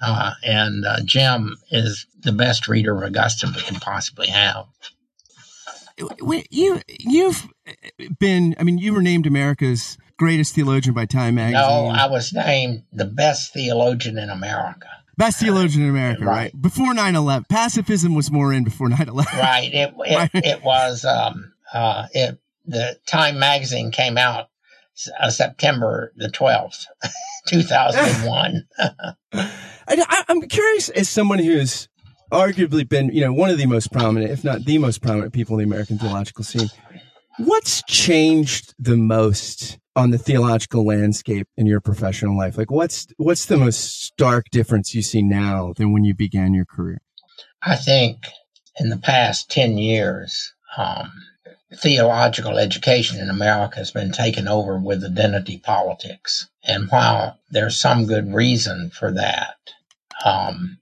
Uh, 0.00 0.32
and 0.44 0.84
uh, 0.84 1.00
Jim 1.04 1.56
is 1.70 2.06
the 2.20 2.32
best 2.32 2.68
reader 2.68 2.96
of 2.96 3.02
Augustine 3.02 3.52
we 3.54 3.62
can 3.62 3.80
possibly 3.80 4.28
have. 4.28 4.66
You 5.96 6.80
you've 6.88 7.48
been. 8.18 8.56
I 8.58 8.64
mean, 8.64 8.78
you 8.78 8.92
were 8.92 9.02
named 9.02 9.26
America's 9.26 9.96
greatest 10.16 10.54
theologian 10.54 10.94
by 10.94 11.06
Time 11.06 11.36
magazine. 11.36 11.62
No, 11.62 11.86
I 11.86 12.06
was 12.06 12.32
named 12.32 12.82
the 12.92 13.04
best 13.04 13.52
theologian 13.52 14.18
in 14.18 14.28
America. 14.28 14.88
Best 15.16 15.40
theologian 15.40 15.84
in 15.84 15.90
America, 15.90 16.24
right? 16.24 16.52
right? 16.52 16.62
Before 16.62 16.92
9 16.92 17.14
11. 17.14 17.46
Pacifism 17.48 18.14
was 18.14 18.30
more 18.30 18.52
in 18.52 18.64
before 18.64 18.88
9 18.88 19.08
11. 19.08 19.38
Right. 19.38 19.70
It, 19.72 19.94
it, 19.98 20.16
right. 20.16 20.30
it 20.34 20.62
was, 20.62 21.04
um, 21.04 21.52
uh, 21.72 22.06
it, 22.12 22.38
the 22.66 22.98
Time 23.06 23.38
magazine 23.38 23.90
came 23.90 24.16
out 24.16 24.48
uh, 25.20 25.30
September 25.30 26.12
the 26.16 26.28
12th, 26.28 26.86
2001. 27.48 28.66
I, 29.86 30.24
am 30.28 30.40
curious, 30.42 30.88
as 30.90 31.08
someone 31.08 31.38
who's 31.38 31.88
arguably 32.32 32.88
been, 32.88 33.10
you 33.10 33.20
know, 33.20 33.32
one 33.32 33.50
of 33.50 33.58
the 33.58 33.66
most 33.66 33.92
prominent, 33.92 34.32
if 34.32 34.44
not 34.44 34.64
the 34.64 34.78
most 34.78 35.02
prominent 35.02 35.32
people 35.32 35.58
in 35.58 35.68
the 35.68 35.72
American 35.72 35.98
theological 35.98 36.44
scene, 36.44 36.68
what's 37.38 37.82
changed 37.84 38.74
the 38.78 38.96
most 38.96 39.78
on 39.96 40.10
the 40.10 40.18
theological 40.18 40.84
landscape 40.84 41.46
in 41.56 41.66
your 41.66 41.80
professional 41.80 42.36
life? 42.36 42.58
Like 42.58 42.70
what's 42.70 43.06
what's 43.16 43.46
the 43.46 43.56
most 43.56 44.04
stark 44.04 44.46
difference 44.50 44.94
you 44.94 45.02
see 45.02 45.22
now 45.22 45.72
than 45.76 45.92
when 45.92 46.04
you 46.04 46.14
began 46.14 46.54
your 46.54 46.64
career? 46.64 47.00
I 47.62 47.76
think 47.76 48.26
in 48.78 48.90
the 48.90 48.98
past 48.98 49.50
10 49.50 49.78
years, 49.78 50.52
um, 50.76 51.12
theological 51.74 52.58
education 52.58 53.18
in 53.20 53.30
America 53.30 53.76
has 53.76 53.90
been 53.90 54.12
taken 54.12 54.48
over 54.48 54.78
with 54.78 55.04
identity 55.04 55.58
politics. 55.58 56.48
And 56.62 56.88
while 56.90 57.38
there's 57.50 57.78
some 57.78 58.06
good 58.06 58.32
reason 58.32 58.90
for 58.90 59.12
that, 59.12 59.56
um, 60.24 60.78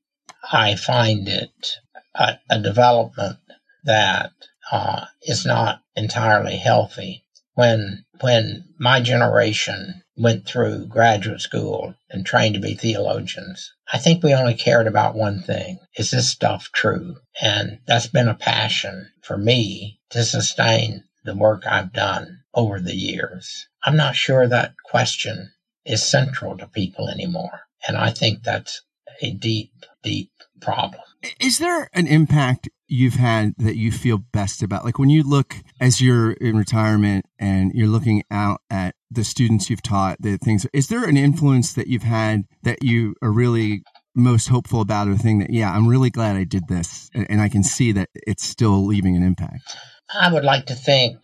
I 0.50 0.76
find 0.76 1.28
it 1.28 1.78
a, 2.14 2.38
a 2.50 2.60
development 2.60 3.38
that 3.84 4.32
uh, 4.72 5.04
is 5.22 5.46
not 5.46 5.80
entirely 5.94 6.56
healthy 6.56 7.22
when 7.54 8.04
when 8.20 8.64
my 8.78 9.00
generation 9.00 10.02
went 10.16 10.46
through 10.46 10.86
graduate 10.86 11.40
school 11.40 11.94
and 12.10 12.24
trained 12.24 12.54
to 12.54 12.60
be 12.60 12.74
theologians, 12.74 13.72
I 13.92 13.98
think 13.98 14.22
we 14.22 14.34
only 14.34 14.54
cared 14.54 14.86
about 14.86 15.14
one 15.14 15.42
thing. 15.42 15.78
Is 15.96 16.10
this 16.10 16.30
stuff 16.30 16.70
true? 16.72 17.16
And 17.40 17.78
that's 17.86 18.06
been 18.06 18.28
a 18.28 18.34
passion 18.34 19.10
for 19.22 19.36
me 19.36 20.00
to 20.10 20.24
sustain 20.24 21.04
the 21.24 21.34
work 21.34 21.66
I've 21.66 21.92
done 21.92 22.40
over 22.54 22.78
the 22.80 22.94
years. 22.94 23.66
I'm 23.84 23.96
not 23.96 24.16
sure 24.16 24.46
that 24.46 24.74
question 24.84 25.52
is 25.84 26.02
central 26.02 26.56
to 26.58 26.66
people 26.66 27.08
anymore. 27.08 27.62
And 27.86 27.96
I 27.96 28.10
think 28.10 28.42
that's 28.42 28.82
a 29.20 29.30
deep, 29.30 29.72
deep 30.02 30.30
problem. 30.60 31.02
Is 31.40 31.58
there 31.58 31.88
an 31.92 32.06
impact 32.06 32.68
you've 32.92 33.14
had 33.14 33.54
that 33.56 33.76
you 33.76 33.90
feel 33.90 34.18
best 34.18 34.62
about? 34.62 34.84
Like 34.84 34.98
when 34.98 35.08
you 35.08 35.22
look 35.22 35.56
as 35.80 36.00
you're 36.00 36.32
in 36.32 36.56
retirement 36.56 37.24
and 37.38 37.72
you're 37.74 37.88
looking 37.88 38.22
out 38.30 38.60
at 38.70 38.94
the 39.10 39.24
students 39.24 39.70
you've 39.70 39.82
taught, 39.82 40.20
the 40.20 40.36
things, 40.36 40.66
is 40.72 40.88
there 40.88 41.04
an 41.04 41.16
influence 41.16 41.72
that 41.72 41.86
you've 41.86 42.02
had 42.02 42.42
that 42.62 42.82
you 42.82 43.14
are 43.22 43.32
really 43.32 43.82
most 44.14 44.48
hopeful 44.48 44.82
about 44.82 45.08
or 45.08 45.16
thing 45.16 45.38
that, 45.38 45.50
yeah, 45.50 45.72
I'm 45.72 45.88
really 45.88 46.10
glad 46.10 46.36
I 46.36 46.44
did 46.44 46.68
this 46.68 47.10
and, 47.14 47.40
I 47.40 47.48
can 47.48 47.62
see 47.62 47.92
that 47.92 48.10
it's 48.14 48.44
still 48.44 48.84
leaving 48.84 49.16
an 49.16 49.22
impact? 49.22 49.74
I 50.14 50.30
would 50.30 50.44
like 50.44 50.66
to 50.66 50.74
think 50.74 51.16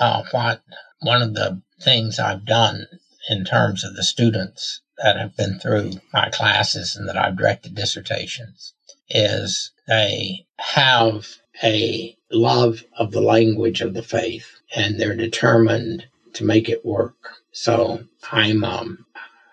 uh, 0.00 0.22
what 0.30 0.62
one 1.00 1.20
of 1.20 1.34
the 1.34 1.60
things 1.82 2.18
I've 2.18 2.46
done 2.46 2.86
in 3.28 3.44
terms 3.44 3.84
of 3.84 3.94
the 3.94 4.02
students 4.02 4.80
that 5.02 5.18
have 5.18 5.36
been 5.36 5.58
through 5.58 5.92
my 6.14 6.30
classes 6.30 6.96
and 6.96 7.06
that 7.08 7.16
I've 7.16 7.36
directed 7.36 7.74
dissertations 7.74 8.72
is 9.10 9.70
they 9.88 10.46
have 10.58 11.26
a 11.62 12.16
love 12.30 12.84
of 12.96 13.10
the 13.10 13.20
language 13.20 13.80
of 13.80 13.94
the 13.94 14.02
faith 14.02 14.46
and 14.74 14.98
they're 14.98 15.16
determined 15.16 16.06
to 16.34 16.44
make 16.44 16.68
it 16.68 16.84
work. 16.84 17.16
So 17.52 18.04
I'm, 18.30 18.64
um, 18.64 19.04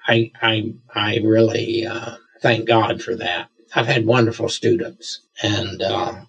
I, 0.07 0.31
I, 0.41 0.73
I 0.93 1.17
really, 1.23 1.85
uh, 1.85 2.17
thank 2.41 2.67
God 2.67 3.01
for 3.01 3.15
that. 3.15 3.49
I've 3.75 3.87
had 3.87 4.05
wonderful 4.05 4.49
students 4.49 5.21
and, 5.41 5.81
uh, 5.81 6.21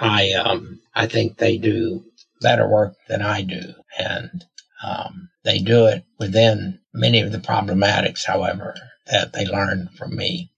I, 0.00 0.32
um, 0.32 0.80
I 0.94 1.06
think 1.06 1.36
they 1.36 1.58
do 1.58 2.04
better 2.40 2.68
work 2.68 2.94
than 3.08 3.22
I 3.22 3.42
do. 3.42 3.74
And, 3.98 4.44
um, 4.84 5.30
they 5.44 5.58
do 5.58 5.86
it 5.86 6.04
within 6.18 6.78
many 6.92 7.20
of 7.20 7.32
the 7.32 7.38
problematics, 7.38 8.24
however, 8.24 8.74
that 9.06 9.32
they 9.32 9.44
learn 9.46 9.88
from 9.96 10.14
me. 10.14 10.50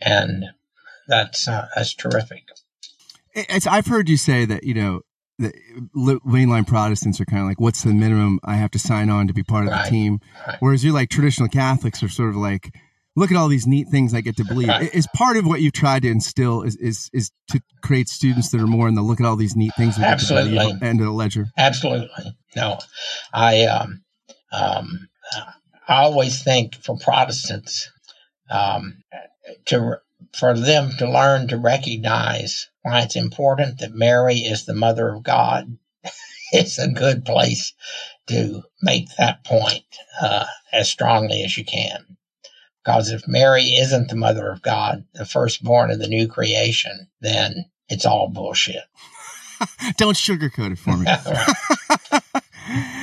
And 0.00 0.46
that's 1.08 1.48
uh, 1.48 1.68
that's 1.74 1.94
terrific. 1.94 2.48
It's, 3.34 3.66
I've 3.66 3.86
heard 3.86 4.08
you 4.08 4.16
say 4.16 4.44
that 4.44 4.64
you 4.64 4.74
know 4.74 5.02
the 5.38 5.52
mainline 6.26 6.66
Protestants 6.66 7.20
are 7.20 7.26
kind 7.26 7.42
of 7.42 7.48
like, 7.48 7.60
what's 7.60 7.82
the 7.82 7.92
minimum 7.92 8.40
I 8.44 8.56
have 8.56 8.70
to 8.72 8.78
sign 8.78 9.10
on 9.10 9.26
to 9.26 9.34
be 9.34 9.42
part 9.42 9.66
of 9.66 9.72
right. 9.72 9.84
the 9.84 9.90
team? 9.90 10.20
Right. 10.46 10.56
Whereas 10.60 10.84
you're 10.84 10.94
like 10.94 11.10
traditional 11.10 11.48
Catholics 11.48 12.02
are 12.02 12.08
sort 12.08 12.30
of 12.30 12.36
like, 12.36 12.74
look 13.16 13.30
at 13.30 13.36
all 13.36 13.48
these 13.48 13.66
neat 13.66 13.88
things 13.88 14.14
I 14.14 14.22
get 14.22 14.36
to 14.38 14.44
believe. 14.44 14.68
Right. 14.68 14.94
Is 14.94 15.06
part 15.14 15.36
of 15.36 15.46
what 15.46 15.60
you've 15.60 15.74
tried 15.74 16.02
to 16.02 16.08
instill 16.08 16.62
is, 16.62 16.76
is 16.76 17.10
is 17.12 17.30
to 17.50 17.60
create 17.82 18.08
students 18.08 18.50
that 18.50 18.60
are 18.60 18.66
more 18.66 18.88
in 18.88 18.94
the 18.94 19.02
look 19.02 19.20
at 19.20 19.26
all 19.26 19.36
these 19.36 19.56
neat 19.56 19.72
things 19.76 19.98
we 19.98 20.04
Absolutely. 20.04 20.52
get 20.54 20.78
to 20.78 20.84
end 20.84 21.00
of 21.00 21.06
the 21.06 21.12
ledger. 21.12 21.46
Absolutely. 21.58 22.36
No, 22.54 22.78
I 23.32 23.66
um 23.66 24.02
um 24.52 25.08
I 25.88 26.02
always 26.02 26.42
think 26.42 26.74
for 26.74 26.98
Protestants, 26.98 27.90
um, 28.50 29.02
to 29.66 30.00
for 30.34 30.58
them 30.58 30.90
to 30.98 31.10
learn 31.10 31.48
to 31.48 31.56
recognize 31.56 32.68
why 32.82 33.02
it's 33.02 33.16
important 33.16 33.78
that 33.80 33.94
Mary 33.94 34.36
is 34.36 34.64
the 34.64 34.74
mother 34.74 35.08
of 35.08 35.22
God. 35.22 35.78
it's 36.52 36.78
a 36.78 36.88
good 36.88 37.24
place 37.24 37.72
to 38.28 38.62
make 38.82 39.08
that 39.16 39.44
point 39.44 39.84
uh, 40.20 40.46
as 40.72 40.88
strongly 40.88 41.42
as 41.42 41.56
you 41.56 41.64
can. 41.64 42.16
Because 42.84 43.10
if 43.10 43.26
Mary 43.26 43.64
isn't 43.64 44.08
the 44.08 44.16
mother 44.16 44.50
of 44.50 44.62
God, 44.62 45.04
the 45.14 45.24
firstborn 45.24 45.90
of 45.90 45.98
the 45.98 46.06
new 46.06 46.28
creation, 46.28 47.08
then 47.20 47.66
it's 47.88 48.06
all 48.06 48.28
bullshit. 48.28 48.84
Don't 49.96 50.14
sugarcoat 50.14 50.72
it 50.72 50.78
for 50.78 50.96
me. 50.96 51.06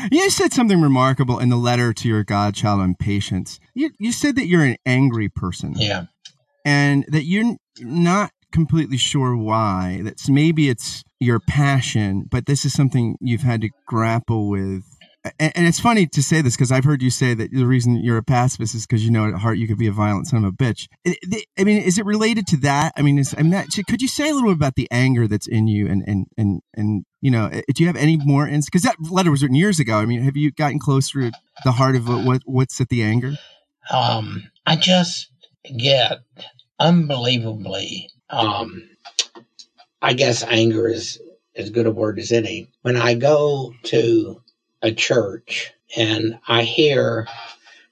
you 0.11 0.29
said 0.29 0.53
something 0.53 0.79
remarkable 0.79 1.39
in 1.39 1.49
the 1.49 1.57
letter 1.57 1.91
to 1.93 2.07
your 2.07 2.23
godchild 2.23 2.79
on 2.79 2.95
patience. 2.95 3.59
You, 3.73 3.91
you 3.97 4.11
said 4.11 4.35
that 4.35 4.47
you're 4.47 4.63
an 4.63 4.77
angry 4.85 5.29
person. 5.29 5.73
Yeah. 5.75 6.05
And 6.65 7.05
that 7.09 7.23
you're 7.23 7.55
not 7.79 8.31
completely 8.51 8.97
sure 8.97 9.35
why. 9.35 10.01
That's 10.03 10.29
maybe 10.29 10.69
it's 10.69 11.03
your 11.19 11.39
passion, 11.39 12.25
but 12.29 12.45
this 12.45 12.65
is 12.65 12.73
something 12.73 13.17
you've 13.19 13.41
had 13.41 13.61
to 13.61 13.69
grapple 13.87 14.49
with 14.49 14.83
and, 15.39 15.53
and, 15.55 15.67
it's 15.67 15.79
funny 15.79 16.05
to 16.07 16.21
say 16.21 16.41
this 16.41 16.55
because 16.55 16.71
I've 16.71 16.83
heard 16.83 17.01
you 17.01 17.09
say 17.09 17.33
that 17.33 17.51
the 17.51 17.65
reason 17.65 17.95
you're 18.03 18.17
a 18.17 18.23
pacifist 18.23 18.75
is 18.75 18.85
because 18.85 19.05
you 19.05 19.11
know 19.11 19.27
at 19.27 19.35
heart 19.35 19.57
you 19.57 19.67
could 19.67 19.77
be 19.77 19.87
a 19.87 19.91
violent 19.91 20.27
son 20.27 20.43
of 20.43 20.53
a 20.53 20.55
bitch. 20.55 20.87
I 21.57 21.63
mean, 21.63 21.81
is 21.81 21.97
it 21.97 22.05
related 22.05 22.45
to 22.47 22.57
that? 22.57 22.93
I 22.97 23.01
mean, 23.03 23.17
is, 23.17 23.33
I 23.37 23.41
mean, 23.41 23.51
that, 23.51 23.67
could 23.87 24.01
you 24.01 24.07
say 24.07 24.29
a 24.29 24.33
little 24.33 24.49
bit 24.49 24.57
about 24.57 24.75
the 24.75 24.87
anger 24.91 25.27
that's 25.27 25.47
in 25.47 25.67
you 25.67 25.87
and 25.87 26.03
and 26.05 26.27
and 26.37 26.61
and 26.73 27.05
you 27.21 27.31
know, 27.31 27.49
do 27.49 27.83
you 27.83 27.87
have 27.87 27.95
any 27.95 28.17
more? 28.17 28.47
Because 28.47 28.81
that 28.81 28.97
letter 28.99 29.31
was 29.31 29.41
written 29.41 29.55
years 29.55 29.79
ago. 29.79 29.97
I 29.97 30.05
mean, 30.05 30.21
have 30.23 30.35
you 30.35 30.51
gotten 30.51 30.79
closer 30.79 31.31
to 31.31 31.31
the 31.63 31.71
heart 31.71 31.95
of 31.95 32.07
what 32.07 32.41
what's 32.45 32.81
at 32.81 32.89
the 32.89 33.03
anger? 33.03 33.35
Um, 33.91 34.49
I 34.65 34.75
just 34.75 35.29
get 35.63 36.19
unbelievably. 36.79 38.09
Um, 38.29 38.89
I 40.01 40.13
guess 40.13 40.43
anger 40.43 40.87
is 40.87 41.21
as 41.55 41.69
good 41.69 41.85
a 41.85 41.91
word 41.91 42.19
as 42.19 42.31
any. 42.31 42.69
When 42.81 42.97
I 42.97 43.13
go 43.13 43.73
to 43.83 44.41
a 44.81 44.91
church 44.91 45.73
and 45.95 46.39
I 46.47 46.63
hear 46.63 47.27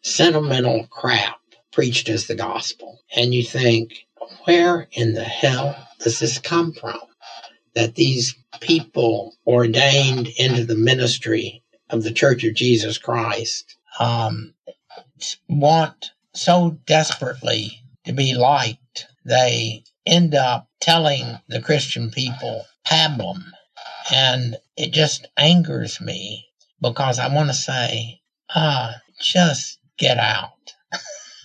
sentimental 0.01 0.87
crap 0.87 1.39
preached 1.71 2.09
as 2.09 2.27
the 2.27 2.35
gospel. 2.35 2.99
And 3.15 3.33
you 3.33 3.43
think, 3.43 4.05
where 4.45 4.87
in 4.91 5.13
the 5.13 5.23
hell 5.23 5.75
does 5.99 6.19
this 6.19 6.37
come 6.37 6.73
from? 6.73 6.99
That 7.75 7.95
these 7.95 8.35
people 8.59 9.35
ordained 9.47 10.27
into 10.37 10.65
the 10.65 10.75
ministry 10.75 11.63
of 11.89 12.03
the 12.03 12.11
Church 12.11 12.43
of 12.43 12.53
Jesus 12.53 12.97
Christ 12.97 13.77
um, 13.99 14.53
want 15.47 16.11
so 16.33 16.77
desperately 16.85 17.83
to 18.05 18.13
be 18.13 18.33
liked, 18.33 19.07
they 19.25 19.83
end 20.05 20.33
up 20.33 20.67
telling 20.79 21.39
the 21.47 21.61
Christian 21.61 22.09
people 22.11 22.65
pablum. 22.85 23.43
And 24.11 24.57
it 24.75 24.91
just 24.91 25.27
angers 25.37 26.01
me 26.01 26.47
because 26.81 27.19
I 27.19 27.33
want 27.33 27.49
to 27.49 27.53
say, 27.53 28.21
ah, 28.55 28.95
just 29.19 29.79
get 29.97 30.17
out. 30.17 30.73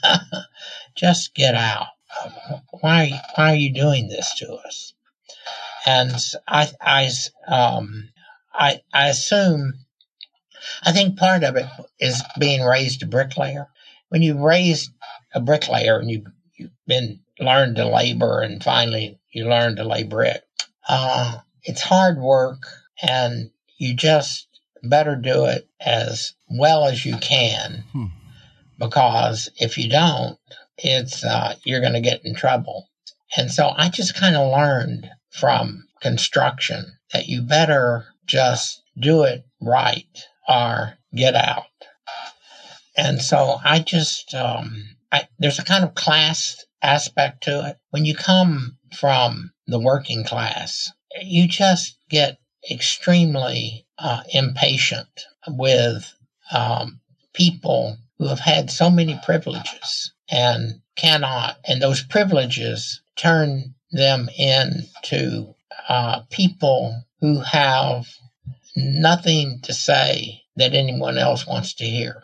just 0.97 1.35
get 1.35 1.55
out. 1.55 1.89
Why, 2.81 3.21
why 3.35 3.53
are 3.53 3.57
you 3.57 3.73
doing 3.73 4.09
this 4.09 4.35
to 4.37 4.53
us? 4.53 4.95
And 5.85 6.13
I, 6.49 6.69
I, 6.81 7.11
um, 7.47 8.09
I, 8.53 8.81
I 8.93 9.09
assume, 9.09 9.75
I 10.83 10.93
think 10.93 11.19
part 11.19 11.45
of 11.45 11.57
it 11.57 11.67
is 12.01 12.23
being 12.39 12.63
raised 12.63 13.03
a 13.03 13.07
bricklayer. 13.07 13.69
When 14.09 14.23
you 14.23 14.45
raise 14.45 14.91
a 15.35 15.41
bricklayer 15.41 15.99
and 15.99 16.11
you, 16.11 16.25
you've 16.57 16.71
been 16.87 17.21
learned 17.39 17.77
to 17.77 17.89
labor 17.89 18.41
and 18.41 18.63
finally 18.63 19.19
you 19.33 19.49
learn 19.49 19.77
to 19.77 19.85
lay 19.85 20.05
brick, 20.05 20.43
uh, 20.89 21.39
it's 21.63 21.83
hard 21.83 22.19
work 22.19 22.67
and 23.03 23.51
you 23.79 23.95
just 23.95 24.47
better 24.83 25.17
do 25.17 25.47
it 25.47 25.69
as 25.81 26.35
well 26.49 26.85
as 26.85 27.05
you 27.05 27.17
can 27.19 27.85
hmm. 27.93 28.05
because 28.79 29.51
if 29.59 29.77
you 29.77 29.89
don't, 29.89 30.39
it's 30.79 31.25
uh, 31.25 31.55
you're 31.65 31.81
going 31.81 31.95
to 31.95 32.01
get 32.01 32.25
in 32.25 32.35
trouble. 32.35 32.89
And 33.37 33.51
so 33.51 33.73
I 33.77 33.89
just 33.89 34.15
kind 34.15 34.37
of 34.37 34.53
learned 34.53 35.11
from 35.31 35.87
construction 36.01 36.99
that 37.13 37.27
you 37.27 37.43
better 37.43 38.07
just 38.27 38.83
do 38.99 39.23
it 39.23 39.45
right 39.61 40.07
or 40.49 40.95
get 41.15 41.35
out. 41.35 41.65
And 42.97 43.21
so 43.21 43.59
I 43.63 43.81
just 43.81 44.35
um, 44.35 44.85
I, 45.13 45.29
there's 45.39 45.59
a 45.59 45.65
kind 45.65 45.85
of 45.85 45.95
class 45.95 46.65
aspect 46.83 47.45
to 47.45 47.69
it. 47.69 47.79
When 47.91 48.05
you 48.05 48.15
come 48.15 48.79
from 48.97 49.53
the 49.67 49.81
working 49.81 50.25
class, 50.25 50.91
you 51.23 51.49
just 51.49 51.99
get 52.09 52.39
extremely 52.71 53.87
uh, 53.99 54.23
impatient 54.33 55.27
with 55.49 56.13
um, 56.51 57.01
people 57.33 57.97
who 58.19 58.29
have 58.29 58.41
had 58.41 58.71
so 58.71 58.91
many 58.91 59.19
privileges 59.25 60.13
and 60.31 60.81
cannot, 60.97 61.59
and 61.67 61.81
those 61.81 62.03
privileges 62.03 63.03
turn 63.17 63.75
them 63.93 64.29
into 64.37 65.55
uh, 65.89 66.21
people 66.31 67.05
who 67.21 67.41
have 67.41 68.07
nothing 68.75 69.61
to 69.63 69.73
say 69.73 70.43
that 70.57 70.75
anyone 70.75 71.19
else 71.19 71.47
wants 71.47 71.75
to 71.75 71.85
hear. 71.85 72.23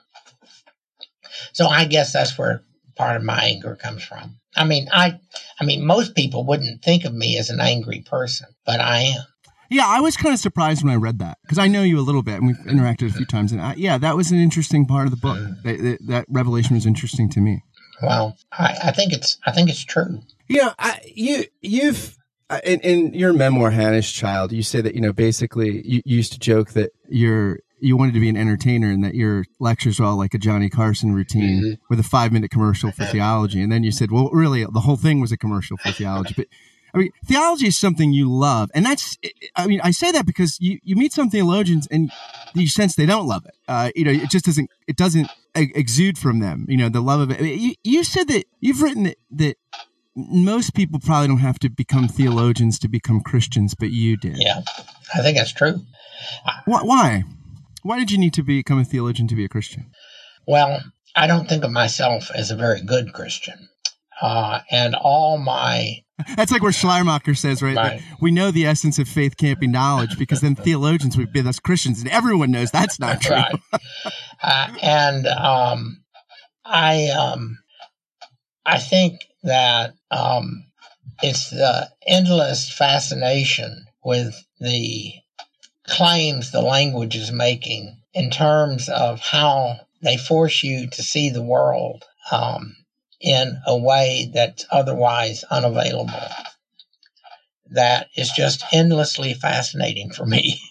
So 1.53 1.67
I 1.67 1.85
guess 1.85 2.13
that's 2.13 2.37
where 2.39 2.63
part 2.97 3.17
of 3.17 3.23
my 3.23 3.43
anger 3.43 3.77
comes 3.77 4.03
from. 4.03 4.37
I 4.57 4.65
mean, 4.65 4.89
I, 4.93 5.19
I 5.59 5.65
mean, 5.65 5.85
most 5.85 6.15
people 6.15 6.45
wouldn't 6.45 6.83
think 6.83 7.05
of 7.05 7.15
me 7.15 7.39
as 7.39 7.51
an 7.51 7.61
angry 7.61 8.01
person, 8.01 8.49
but 8.67 8.81
I 8.81 8.99
am. 9.01 9.23
Yeah, 9.71 9.87
I 9.87 10.01
was 10.01 10.19
kind 10.19 10.35
of 10.35 10.39
surprised 10.39 10.85
when 10.85 10.93
I 10.93 10.97
read 10.97 11.19
that 11.21 11.39
because 11.43 11.59
I 11.59 11.67
know 11.67 11.83
you 11.83 11.99
a 11.99 12.03
little 12.03 12.23
bit 12.23 12.35
and 12.35 12.47
we've 12.47 12.57
interacted 12.59 13.09
a 13.09 13.13
few 13.13 13.25
times. 13.25 13.53
And 13.53 13.61
I, 13.63 13.75
yeah, 13.75 13.97
that 13.97 14.17
was 14.17 14.31
an 14.31 14.39
interesting 14.39 14.85
part 14.85 15.07
of 15.07 15.13
the 15.13 15.17
book. 15.17 15.39
That, 15.65 15.79
that, 15.79 15.99
that 16.09 16.27
revelation 16.29 16.75
was 16.75 16.85
interesting 16.85 17.31
to 17.31 17.41
me. 17.41 17.63
Well, 18.03 18.37
I, 18.53 18.77
I, 18.85 18.93
think 18.93 19.15
it's 19.15 19.39
I 19.47 19.53
think 19.53 19.71
it's 19.71 19.83
true. 19.83 20.21
Yeah, 20.49 20.75
I, 20.79 21.01
you 21.15 21.45
you've 21.63 22.19
uh, 22.51 22.61
in, 22.65 22.81
in, 22.81 23.15
your 23.15 23.33
memoir, 23.33 23.71
Hannah's 23.71 24.11
Child, 24.11 24.53
you 24.53 24.63
say 24.63 24.83
that 24.83 24.95
you 24.95 25.01
know 25.01 25.13
basically 25.13 25.81
you, 25.87 26.03
you 26.05 26.17
used 26.17 26.33
to 26.33 26.39
joke 26.39 26.73
that 26.73 26.91
you're 27.09 27.61
you 27.83 27.97
wanted 27.97 28.15
to 28.15 28.21
be 28.21 28.29
an 28.29 28.37
entertainer 28.37 28.91
and 28.91 29.03
that 29.05 29.15
your 29.15 29.45
lectures 29.59 29.99
were 29.99 30.07
all 30.07 30.17
like 30.17 30.35
a 30.35 30.39
Johnny 30.39 30.71
Carson 30.71 31.13
routine 31.13 31.63
mm-hmm. 31.63 31.85
with 31.91 31.99
a 31.99 32.05
five 32.05 32.33
minute 32.33 32.51
commercial 32.51 32.93
for 32.93 33.05
theology. 33.07 33.61
And 33.61 33.73
then 33.73 33.83
you 33.83 33.91
said, 33.91 34.11
well, 34.11 34.31
really, 34.33 34.65
the 34.65 34.81
whole 34.81 34.97
thing 34.97 35.21
was 35.21 35.33
a 35.33 35.37
commercial 35.37 35.77
for 35.77 35.91
theology. 35.91 36.35
But 36.37 36.47
I 36.95 36.99
mean, 36.99 37.11
theology 37.25 37.67
is 37.67 37.77
something 37.77 38.13
you 38.13 38.31
love. 38.31 38.71
And 38.75 38.85
that's, 38.85 39.19
I 39.57 39.67
mean, 39.67 39.81
I 39.83 39.91
say 39.91 40.13
that 40.13 40.27
because 40.27 40.59
you, 40.61 40.79
you 40.85 40.95
meet 40.95 41.13
some 41.13 41.31
theologians 41.31 41.89
and 41.91 42.13
you 42.55 42.69
sense 42.69 42.95
they 42.95 43.07
don't 43.07 43.27
love 43.27 43.47
it. 43.47 43.55
Uh, 43.67 43.91
you 43.97 44.05
know, 44.05 44.11
it 44.13 44.31
just 44.31 44.45
doesn't, 44.45 44.71
it 44.87 44.97
doesn't 44.97 45.29
exude 45.55 46.19
from 46.19 46.39
them, 46.39 46.67
you 46.69 46.77
know, 46.77 46.89
the 46.89 47.01
love 47.01 47.21
of 47.21 47.31
it. 47.31 47.41
You, 47.41 47.75
you 47.83 48.05
said 48.05 48.29
that 48.29 48.45
you've 48.61 48.83
written 48.83 49.05
that, 49.05 49.17
that 49.31 49.57
most 50.15 50.75
people 50.75 51.01
probably 51.01 51.29
don't 51.29 51.39
have 51.39 51.59
to 51.61 51.71
become 51.71 52.07
theologians 52.07 52.79
to 52.81 52.89
become 52.89 53.23
Christians, 53.23 53.75
but 53.75 53.91
you 53.91 54.17
did. 54.17 54.37
Yeah, 54.37 54.61
I 55.15 55.23
think 55.23 55.39
that's 55.39 55.53
true. 55.53 55.81
Why? 56.67 57.25
Why, 57.83 57.99
did 57.99 58.11
you 58.11 58.19
need 58.19 58.35
to 58.35 58.43
become 58.43 58.79
a 58.79 58.85
theologian 58.85 59.29
to 59.29 59.35
be 59.35 59.45
a 59.45 59.49
Christian? 59.49 59.91
Well, 60.47 60.83
I 61.15 61.27
don't 61.27 61.49
think 61.49 61.65
of 61.65 61.71
myself 61.71 62.31
as 62.35 62.51
a 62.51 62.57
very 62.57 62.83
good 62.83 63.13
Christian. 63.13 63.69
Uh, 64.21 64.61
and 64.71 64.95
all 64.95 65.37
my 65.37 66.03
that's 66.37 66.53
like 66.53 66.63
where 66.63 66.73
Schleiermacher 66.73 67.35
says, 67.35 67.63
right? 67.63 67.77
right. 67.77 68.03
We 68.21 68.31
know 68.31 68.51
the 68.51 68.67
essence 68.67 68.99
of 68.99 69.09
faith 69.09 69.37
can't 69.37 69.59
be 69.59 69.67
knowledge 69.67 70.19
because 70.19 70.41
then 70.41 70.55
theologians 70.57 71.17
would 71.17 71.33
be 71.33 71.41
us 71.41 71.59
Christians, 71.59 72.01
and 72.01 72.11
everyone 72.11 72.51
knows 72.51 72.71
that's 72.71 73.01
not 73.01 73.21
true. 73.21 73.37
right. 73.37 73.55
uh, 74.43 74.75
and 74.83 75.27
um, 75.27 76.03
I, 76.65 77.09
um, 77.09 77.59
I 78.65 78.79
think 78.79 79.21
that 79.43 79.95
um, 80.11 80.65
it's 81.23 81.51
the 81.51 81.91
endless 82.07 82.71
fascination 82.71 83.87
with 84.05 84.35
the 84.61 85.13
claims 85.87 86.51
the 86.51 86.63
language 86.63 87.17
is 87.17 87.33
making 87.33 87.97
in 88.15 88.31
terms 88.31 88.89
of 88.89 89.21
how 89.21 89.81
they 90.03 90.17
force 90.17 90.63
you 90.63 90.89
to 90.91 91.03
see 91.03 91.31
the 91.31 91.43
world 91.43 92.05
um, 92.31 92.77
in 93.21 93.59
a 93.67 93.77
way 93.77 94.31
that's 94.33 94.67
otherwise 94.71 95.45
unavailable. 95.45 96.29
That 97.71 98.09
is 98.17 98.31
just 98.31 98.65
endlessly 98.73 99.35
fascinating 99.35 100.13
for 100.13 100.27
me. 100.27 100.61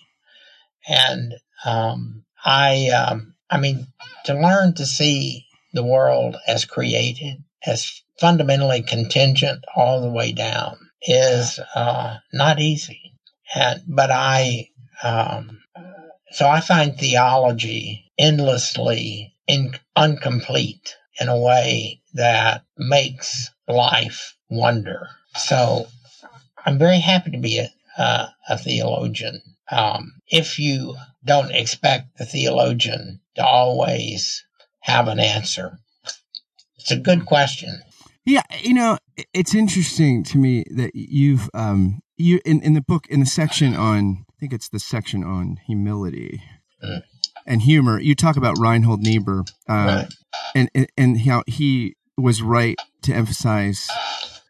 And 0.87 1.35
um, 1.63 2.23
I, 2.43 2.89
um, 2.89 3.35
I 3.51 3.59
mean, 3.59 3.85
to 4.25 4.33
learn 4.33 4.73
to 4.73 4.85
see 4.85 5.45
the 5.73 5.83
world 5.83 6.37
as 6.47 6.65
created, 6.65 7.43
as 7.65 8.01
fundamentally 8.19 8.81
contingent 8.81 9.63
all 9.75 10.01
the 10.01 10.09
way 10.09 10.31
down 10.31 10.77
is 11.03 11.59
uh, 11.75 12.17
not 12.33 12.59
easy. 12.59 13.13
And 13.53 13.83
but 13.87 14.09
I, 14.09 14.69
um, 15.03 15.61
so 16.31 16.47
I 16.47 16.61
find 16.61 16.97
theology 16.97 18.11
endlessly 18.17 19.33
in, 19.47 19.73
incomplete 19.97 20.95
in 21.19 21.27
a 21.27 21.39
way 21.39 22.01
that 22.13 22.63
makes 22.77 23.49
life 23.67 24.35
wonder. 24.49 25.07
So 25.35 25.87
I'm 26.65 26.77
very 26.77 26.99
happy 26.99 27.31
to 27.31 27.37
be 27.37 27.59
a, 27.59 27.69
uh, 27.97 28.27
a 28.49 28.57
theologian. 28.57 29.41
Um, 29.69 30.13
if 30.27 30.59
you 30.59 30.95
don't 31.23 31.51
expect 31.51 32.17
the 32.17 32.25
theologian 32.25 33.21
to 33.35 33.45
always 33.45 34.43
have 34.81 35.07
an 35.07 35.19
answer, 35.19 35.79
it's 36.77 36.91
a 36.91 36.97
good 36.97 37.25
question. 37.25 37.81
Yeah, 38.25 38.43
you 38.59 38.73
know, 38.73 38.97
it's 39.33 39.55
interesting 39.55 40.23
to 40.25 40.37
me 40.37 40.63
that 40.71 40.91
you've 40.93 41.49
um 41.53 42.01
you 42.17 42.39
in 42.45 42.61
in 42.61 42.73
the 42.73 42.81
book 42.81 43.07
in 43.07 43.19
the 43.19 43.25
section 43.25 43.75
on 43.75 44.25
think 44.41 44.53
it's 44.53 44.69
the 44.69 44.79
section 44.79 45.23
on 45.23 45.59
humility. 45.67 46.41
Mm. 46.83 47.03
And 47.45 47.61
humor. 47.61 47.99
You 47.99 48.15
talk 48.15 48.37
about 48.37 48.57
Reinhold 48.57 49.01
Niebuhr, 49.01 49.43
uh, 49.69 49.73
right. 49.73 50.07
and, 50.55 50.69
and 50.75 50.87
and 50.97 51.21
how 51.21 51.43
he 51.47 51.95
was 52.17 52.41
right 52.41 52.77
to 53.03 53.13
emphasize 53.13 53.87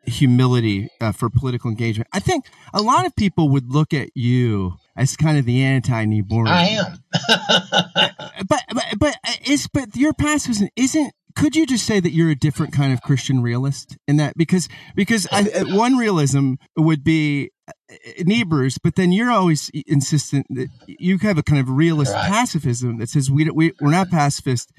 humility 0.06 0.90
uh, 1.00 1.12
for 1.12 1.30
political 1.30 1.70
engagement. 1.70 2.10
I 2.12 2.20
think 2.20 2.46
a 2.74 2.82
lot 2.82 3.06
of 3.06 3.16
people 3.16 3.50
would 3.50 3.72
look 3.72 3.94
at 3.94 4.10
you 4.14 4.74
as 4.96 5.16
kind 5.16 5.38
of 5.38 5.46
the 5.46 5.64
anti 5.64 6.06
Niebuhr. 6.06 6.48
I 6.48 6.64
am, 6.64 6.98
but 8.48 8.64
but 8.74 8.86
but 8.98 9.18
is 9.46 9.68
but 9.68 9.96
your 9.96 10.14
pacifism 10.14 10.70
isn't. 10.76 11.14
Could 11.42 11.56
you 11.56 11.66
just 11.66 11.88
say 11.88 12.00
that 12.00 12.12
you're 12.12 12.30
a 12.30 12.36
different 12.36 12.72
kind 12.72 12.94
of 12.94 13.02
Christian 13.02 13.42
realist 13.42 13.98
in 14.08 14.18
that 14.18 14.38
because 14.38 14.70
because 14.94 15.28
I, 15.32 15.64
one 15.64 15.98
realism 15.98 16.54
would 16.78 17.04
be 17.04 17.50
uh, 17.68 17.74
Niebuhr's, 18.20 18.78
but 18.78 18.94
then 18.96 19.12
you're 19.12 19.32
always 19.32 19.72
insistent 19.74 20.46
that 20.52 20.68
you 20.86 21.18
have 21.18 21.40
a 21.40 21.44
kind 21.44 21.60
of 21.60 21.68
realist 21.68 22.14
right. 22.14 22.30
pacifism 22.30 23.00
that 23.00 23.10
says 23.10 23.32
we, 23.32 23.50
we 23.50 23.74
we're 23.82 23.90
not 23.90 24.12
pacifist 24.12 24.72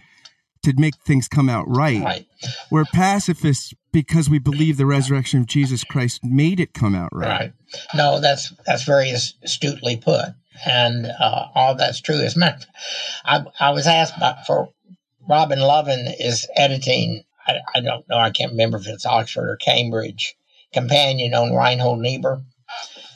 to 0.63 0.73
make 0.77 0.95
things 1.05 1.27
come 1.27 1.49
out 1.49 1.65
right. 1.67 2.01
right. 2.01 2.27
We're 2.71 2.85
pacifists 2.85 3.75
because 3.91 4.31
we 4.31 4.39
believe 4.39 4.77
the 4.77 4.87
resurrection 4.87 5.41
of 5.41 5.47
Jesus 5.47 5.83
Christ 5.83 6.21
made 6.23 6.61
it 6.61 6.75
come 6.75 6.95
out 6.95 7.11
right. 7.13 7.29
Right. 7.29 7.53
No, 7.93 8.21
that's 8.21 8.53
that's 8.65 8.85
very 8.85 9.11
astutely 9.11 9.97
put, 9.97 10.27
and 10.65 11.07
uh, 11.07 11.47
all 11.57 11.75
that's 11.75 12.01
true. 12.01 12.21
As 12.21 12.37
matter, 12.37 12.67
I 13.25 13.45
I 13.59 13.71
was 13.71 13.89
asked 13.89 14.17
about 14.17 14.47
for 14.47 14.69
Robin 15.33 15.61
Lovin 15.61 16.09
is 16.21 16.47
editing. 16.57 17.25
I, 17.49 17.55
I 17.75 17.81
don't 17.81 18.07
know. 18.07 18.19
I 18.19 18.31
can't 18.31 18.53
remember 18.53 18.77
if 18.77 18.87
it's 18.87 19.07
Oxford 19.07 19.49
or 19.49 19.57
Cambridge 19.57 20.37
companion 20.75 21.33
on 21.33 21.57
Reinhold 21.57 22.01
Niebuhr, 22.01 22.43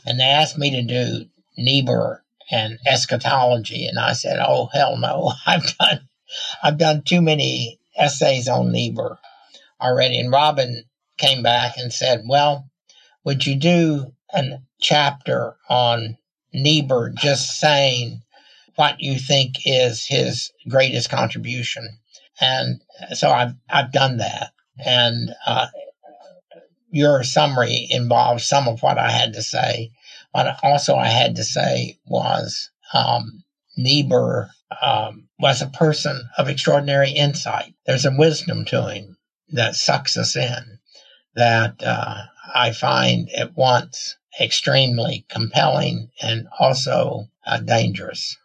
and 0.07 0.19
they 0.19 0.25
asked 0.25 0.57
me 0.57 0.71
to 0.71 0.83
do 0.83 1.27
Niebuhr 1.59 2.25
and 2.51 2.79
eschatology, 2.87 3.87
and 3.87 3.99
I 3.99 4.15
said, 4.15 4.39
"Oh 4.41 4.71
hell 4.73 4.97
no! 4.97 5.33
I've 5.47 5.77
done 5.77 6.09
I've 6.63 6.79
done 6.79 7.03
too 7.03 7.21
many 7.21 7.79
essays 7.99 8.49
on 8.49 8.73
Niebuhr 8.73 9.19
already. 9.79 10.19
And 10.19 10.33
Robin 10.33 10.85
came 11.19 11.43
back 11.43 11.77
and 11.77 11.93
said, 11.93 12.23
Well, 12.27 12.71
would 13.25 13.47
you 13.47 13.57
do 13.57 14.15
a 14.33 14.59
chapter 14.81 15.57
on 15.69 16.17
Niebuhr 16.55 17.11
just 17.11 17.61
saying 17.61 18.23
what 18.77 19.01
you 19.01 19.19
think 19.19 19.67
is 19.67 20.07
his 20.07 20.51
greatest 20.69 21.11
contribution? 21.11 21.99
And 22.40 22.83
so 23.14 23.31
I've, 23.31 23.55
I've 23.68 23.92
done 23.92 24.18
that. 24.18 24.53
And 24.85 25.31
uh, 25.46 25.66
your 26.90 27.22
summary 27.22 27.87
involves 27.90 28.44
some 28.44 28.68
of 28.68 28.83
what 28.83 28.99
I 28.99 29.11
had 29.11 29.35
to 29.35 29.42
say. 29.42 29.92
But 30.33 30.59
also 30.62 30.96
I 30.96 31.09
had 31.09 31.37
to 31.37 31.44
say 31.44 31.99
was 32.07 32.70
um, 32.92 33.44
Niebuhr 33.77 34.51
um, 34.83 35.29
was 35.38 35.62
a 35.62 35.68
person 35.68 36.29
of 36.37 36.49
extraordinary 36.49 37.11
insight. 37.11 37.75
There's 37.87 38.07
a 38.07 38.16
wisdom 38.16 38.64
to 38.66 38.88
him 38.88 39.16
that 39.51 39.77
sucks 39.77 40.16
us 40.16 40.37
in 40.37 40.79
that 41.35 41.83
uh, 41.83 42.22
I 42.55 42.72
find 42.72 43.29
at 43.31 43.57
once 43.57 44.16
extremely 44.40 45.25
compelling 45.29 46.11
and 46.20 46.49
also 46.59 47.29
uh, 47.46 47.59
dangerous. 47.59 48.37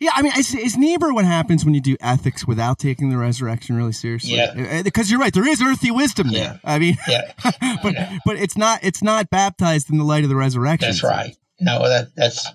Yeah, 0.00 0.10
I 0.14 0.22
mean, 0.22 0.32
it's, 0.36 0.54
is 0.54 0.76
Niebuhr 0.76 1.12
what 1.12 1.24
happens 1.24 1.64
when 1.64 1.74
you 1.74 1.80
do 1.80 1.96
ethics 2.00 2.46
without 2.46 2.78
taking 2.78 3.10
the 3.10 3.16
resurrection 3.16 3.76
really 3.76 3.92
seriously? 3.92 4.36
Yeah, 4.36 4.82
because 4.82 5.08
uh, 5.08 5.10
you're 5.10 5.20
right, 5.20 5.34
there 5.34 5.46
is 5.46 5.60
earthy 5.60 5.90
wisdom 5.90 6.30
there. 6.30 6.52
Yeah. 6.54 6.58
I 6.62 6.78
mean, 6.78 6.96
yeah, 7.08 7.32
but 7.82 7.94
yeah. 7.94 8.18
but 8.24 8.36
it's 8.36 8.56
not 8.56 8.84
it's 8.84 9.02
not 9.02 9.28
baptized 9.28 9.90
in 9.90 9.98
the 9.98 10.04
light 10.04 10.22
of 10.22 10.30
the 10.30 10.36
resurrection. 10.36 10.88
That's 10.88 11.02
right. 11.02 11.36
No, 11.60 11.88
that 11.88 12.14
that's 12.14 12.46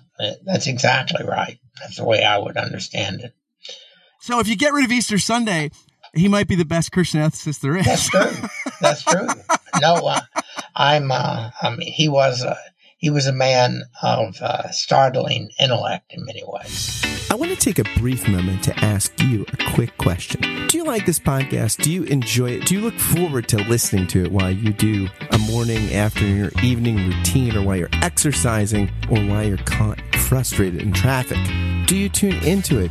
that's 0.46 0.66
exactly 0.66 1.26
right. 1.26 1.58
That's 1.80 1.96
the 1.96 2.04
way 2.04 2.22
I 2.22 2.38
would 2.38 2.56
understand 2.56 3.20
it. 3.20 3.34
So 4.20 4.40
if 4.40 4.48
you 4.48 4.56
get 4.56 4.72
rid 4.72 4.86
of 4.86 4.92
Easter 4.92 5.18
Sunday, 5.18 5.70
he 6.14 6.28
might 6.28 6.48
be 6.48 6.54
the 6.54 6.64
best 6.64 6.92
Christian 6.92 7.20
ethicist 7.20 7.60
there 7.60 7.76
is. 7.76 7.84
That's 7.84 8.08
true. 8.08 8.48
That's 8.80 9.02
true. 9.02 9.28
no, 9.82 9.94
uh, 9.96 10.20
I'm. 10.74 11.10
Uh, 11.10 11.50
I 11.60 11.76
mean, 11.76 11.92
he 11.92 12.08
was. 12.08 12.42
Uh, 12.42 12.56
he 13.04 13.10
was 13.10 13.26
a 13.26 13.32
man 13.32 13.82
of 14.02 14.40
uh, 14.40 14.70
startling 14.70 15.50
intellect 15.60 16.14
in 16.14 16.24
many 16.24 16.42
ways. 16.46 17.04
I 17.30 17.34
want 17.34 17.52
to 17.52 17.56
take 17.58 17.78
a 17.78 17.84
brief 18.00 18.26
moment 18.26 18.64
to 18.64 18.74
ask 18.82 19.12
you 19.20 19.44
a 19.52 19.72
quick 19.74 19.94
question. 19.98 20.40
Do 20.68 20.78
you 20.78 20.84
like 20.84 21.04
this 21.04 21.18
podcast? 21.18 21.82
Do 21.82 21.92
you 21.92 22.04
enjoy 22.04 22.52
it? 22.52 22.64
Do 22.64 22.74
you 22.74 22.80
look 22.80 22.98
forward 22.98 23.46
to 23.48 23.58
listening 23.58 24.06
to 24.06 24.24
it 24.24 24.32
while 24.32 24.50
you 24.50 24.72
do 24.72 25.08
a 25.32 25.36
morning, 25.36 25.92
afternoon, 25.92 26.46
or 26.46 26.60
evening 26.62 26.96
routine, 26.96 27.54
or 27.54 27.62
while 27.62 27.76
you're 27.76 27.90
exercising, 28.00 28.90
or 29.10 29.18
while 29.18 29.46
you're 29.46 29.58
caught 29.58 30.00
frustrated 30.20 30.80
in 30.80 30.94
traffic? 30.94 31.36
Do 31.86 31.98
you 31.98 32.08
tune 32.08 32.42
into 32.42 32.78
it 32.78 32.90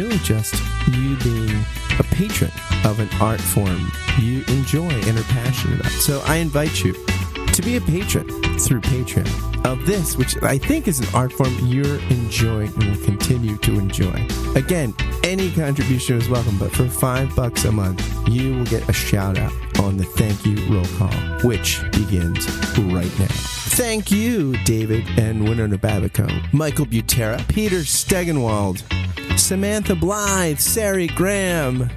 just 0.09 0.55
you 0.87 1.15
being 1.17 1.63
a 1.99 2.03
patron 2.03 2.51
of 2.85 2.99
an 2.99 3.09
art 3.19 3.41
form 3.41 3.91
you 4.19 4.43
enjoy 4.47 4.89
and 4.89 5.17
are 5.17 5.23
passionate 5.23 5.79
about. 5.79 5.91
So 5.91 6.21
I 6.25 6.37
invite 6.37 6.83
you 6.83 6.93
to 6.93 7.61
be 7.61 7.75
a 7.75 7.81
patron 7.81 8.27
through 8.59 8.81
Patreon 8.81 9.65
of 9.65 9.85
this, 9.85 10.17
which 10.17 10.41
I 10.41 10.57
think 10.57 10.87
is 10.87 10.99
an 10.99 11.07
art 11.13 11.31
form 11.33 11.53
you're 11.65 11.99
enjoying 12.09 12.73
and 12.75 12.95
will 12.95 13.05
continue 13.05 13.57
to 13.57 13.77
enjoy. 13.77 14.25
Again, 14.55 14.93
any 15.23 15.51
contribution 15.51 16.17
is 16.17 16.29
welcome, 16.29 16.57
but 16.57 16.71
for 16.71 16.87
five 16.87 17.35
bucks 17.35 17.65
a 17.65 17.71
month, 17.71 18.01
you 18.27 18.55
will 18.55 18.65
get 18.65 18.87
a 18.89 18.93
shout 18.93 19.37
out 19.37 19.53
on 19.79 19.97
the 19.97 20.05
thank 20.05 20.45
you 20.45 20.73
roll 20.73 20.85
call, 20.97 21.13
which 21.47 21.81
begins 21.91 22.47
right 22.77 23.19
now. 23.19 23.27
Thank 23.73 24.11
you, 24.11 24.55
David 24.63 25.05
and 25.17 25.47
Winona 25.47 25.77
Babico, 25.77 26.53
Michael 26.53 26.85
Butera, 26.85 27.47
Peter 27.47 27.77
Stegenwald, 27.77 28.83
Samantha 29.37 29.95
Blythe, 29.95 30.59
Sari 30.59 31.07
Graham, 31.07 31.89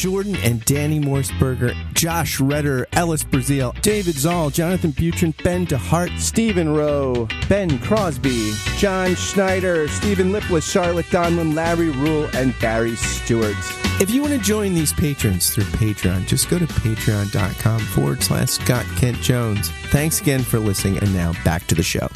Jordan 0.00 0.36
and 0.36 0.64
Danny 0.64 0.98
Morseberger, 0.98 1.74
Josh 1.92 2.40
Redder, 2.40 2.86
Ellis 2.92 3.22
Brazil, 3.22 3.74
David 3.82 4.14
Zoll, 4.14 4.48
Jonathan 4.50 4.92
Butrin, 4.92 5.34
Ben 5.44 5.66
DeHart, 5.66 6.18
Stephen 6.18 6.72
Rowe, 6.72 7.28
Ben 7.48 7.78
Crosby, 7.80 8.52
John 8.78 9.14
Schneider, 9.14 9.88
Stephen 9.88 10.32
Lipless, 10.32 10.70
Charlotte 10.70 11.06
Donlin, 11.06 11.54
Larry 11.54 11.90
Rule, 11.90 12.30
and 12.34 12.54
Barry 12.60 12.96
Stewart. 12.96 13.56
If 14.00 14.08
you 14.08 14.22
want 14.22 14.32
to 14.32 14.40
join 14.40 14.72
these 14.72 14.94
patrons 14.94 15.54
through 15.54 15.64
Patreon, 15.64 16.26
just 16.26 16.48
go 16.48 16.58
to 16.58 16.66
patreon.com 16.66 17.80
forward 17.80 18.22
slash 18.22 18.48
Scott 18.48 18.86
Kent 18.96 19.18
Jones. 19.18 19.70
Thanks 19.88 20.20
again 20.20 20.40
for 20.40 20.58
listening, 20.58 20.96
and 20.98 21.12
now 21.12 21.34
back 21.44 21.66
to 21.66 21.74
the 21.74 21.82
show 21.82 22.08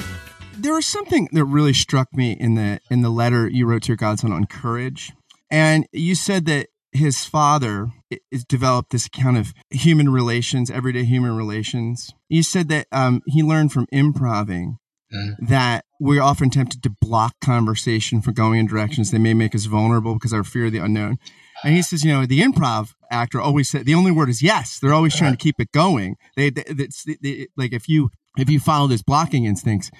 there 0.64 0.74
was 0.74 0.86
something 0.86 1.28
that 1.32 1.44
really 1.44 1.72
struck 1.72 2.08
me 2.14 2.32
in 2.32 2.54
the 2.54 2.80
in 2.90 3.02
the 3.02 3.10
letter 3.10 3.48
you 3.48 3.66
wrote 3.66 3.82
to 3.82 3.88
your 3.88 3.96
godson 3.96 4.32
on 4.32 4.46
courage 4.46 5.12
and 5.50 5.86
you 5.92 6.14
said 6.14 6.46
that 6.46 6.68
his 6.94 7.24
father 7.24 7.88
has 8.32 8.44
developed 8.44 8.90
this 8.90 9.08
kind 9.08 9.36
of 9.36 9.52
human 9.70 10.08
relations, 10.08 10.70
everyday 10.70 11.04
human 11.04 11.36
relations. 11.36 12.12
You 12.28 12.44
said 12.44 12.68
that 12.68 12.86
um, 12.92 13.20
he 13.26 13.42
learned 13.42 13.72
from 13.72 13.86
improving 13.90 14.78
mm. 15.12 15.34
that 15.40 15.84
we're 16.00 16.22
often 16.22 16.50
tempted 16.50 16.82
to 16.84 16.94
block 17.00 17.34
conversation 17.42 18.22
from 18.22 18.34
going 18.34 18.60
in 18.60 18.66
directions 18.66 19.10
that 19.10 19.18
may 19.18 19.34
make 19.34 19.54
us 19.56 19.64
vulnerable 19.64 20.14
because 20.14 20.32
our 20.32 20.44
fear 20.44 20.66
of 20.66 20.72
the 20.72 20.78
unknown. 20.78 21.18
And 21.64 21.74
he 21.74 21.82
says, 21.82 22.04
you 22.04 22.12
know, 22.12 22.26
the 22.26 22.40
improv 22.40 22.92
actor 23.10 23.40
always 23.40 23.68
said 23.68 23.86
the 23.86 23.94
only 23.94 24.12
word 24.12 24.28
is 24.28 24.42
yes. 24.42 24.78
They're 24.78 24.94
always 24.94 25.16
trying 25.16 25.32
to 25.32 25.38
keep 25.38 25.56
it 25.58 25.72
going. 25.72 26.16
They, 26.36 26.50
they, 26.50 26.62
they, 26.62 26.88
they 27.20 27.46
like 27.56 27.72
if 27.72 27.88
you 27.88 28.10
if 28.36 28.50
you 28.50 28.60
follow 28.60 28.86
those 28.88 29.02
blocking 29.02 29.44
instincts, 29.44 29.90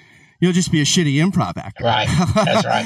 you'll 0.45 0.53
just 0.53 0.71
be 0.71 0.79
a 0.79 0.85
shitty 0.85 1.15
improv 1.15 1.57
actor. 1.57 1.83
Right. 1.83 2.07
That's 2.35 2.65
right. 2.65 2.85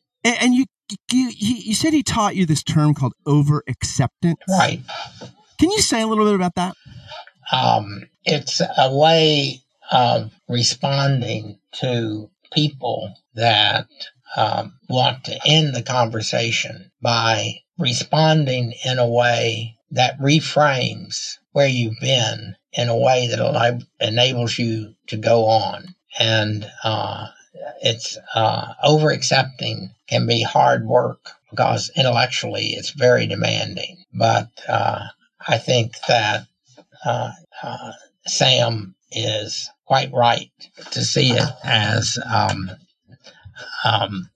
and, 0.24 0.36
and 0.40 0.54
you 0.54 0.64
you, 1.10 1.30
you 1.38 1.74
said 1.74 1.92
he 1.92 2.02
taught 2.02 2.36
you 2.36 2.46
this 2.46 2.62
term 2.62 2.94
called 2.94 3.14
over 3.26 3.62
acceptance. 3.68 4.40
Right. 4.48 4.80
Can 5.58 5.70
you 5.70 5.80
say 5.80 6.02
a 6.02 6.06
little 6.06 6.24
bit 6.24 6.34
about 6.34 6.54
that? 6.56 6.76
Um, 7.50 8.08
it's 8.24 8.60
a 8.60 8.94
way 8.94 9.62
of 9.90 10.32
responding 10.48 11.58
to 11.80 12.30
people 12.52 13.14
that 13.34 13.86
um, 14.36 14.74
want 14.88 15.24
to 15.24 15.38
end 15.46 15.74
the 15.74 15.82
conversation 15.82 16.90
by 17.00 17.60
responding 17.78 18.74
in 18.84 18.98
a 18.98 19.08
way 19.08 19.76
that 19.90 20.18
reframes 20.18 21.36
where 21.52 21.68
you've 21.68 21.98
been 22.00 22.56
in 22.72 22.88
a 22.88 22.96
way 22.96 23.28
that 23.28 23.82
enables 24.00 24.58
you 24.58 24.94
to 25.06 25.16
go 25.16 25.46
on. 25.46 25.95
And 26.18 26.70
uh, 26.82 27.28
it's 27.82 28.18
uh, 28.34 28.74
over 28.82 29.10
accepting 29.10 29.90
can 30.08 30.26
be 30.26 30.42
hard 30.42 30.86
work 30.86 31.30
because 31.50 31.90
intellectually 31.96 32.68
it's 32.68 32.90
very 32.90 33.26
demanding. 33.26 33.98
But 34.12 34.48
uh, 34.68 35.06
I 35.46 35.58
think 35.58 35.94
that 36.08 36.46
uh, 37.04 37.32
uh, 37.62 37.92
Sam 38.26 38.94
is 39.12 39.70
quite 39.86 40.12
right 40.12 40.50
to 40.90 41.04
see 41.04 41.30
it 41.32 41.48
as 41.64 42.18
um, 42.32 42.70
um, 43.84 44.28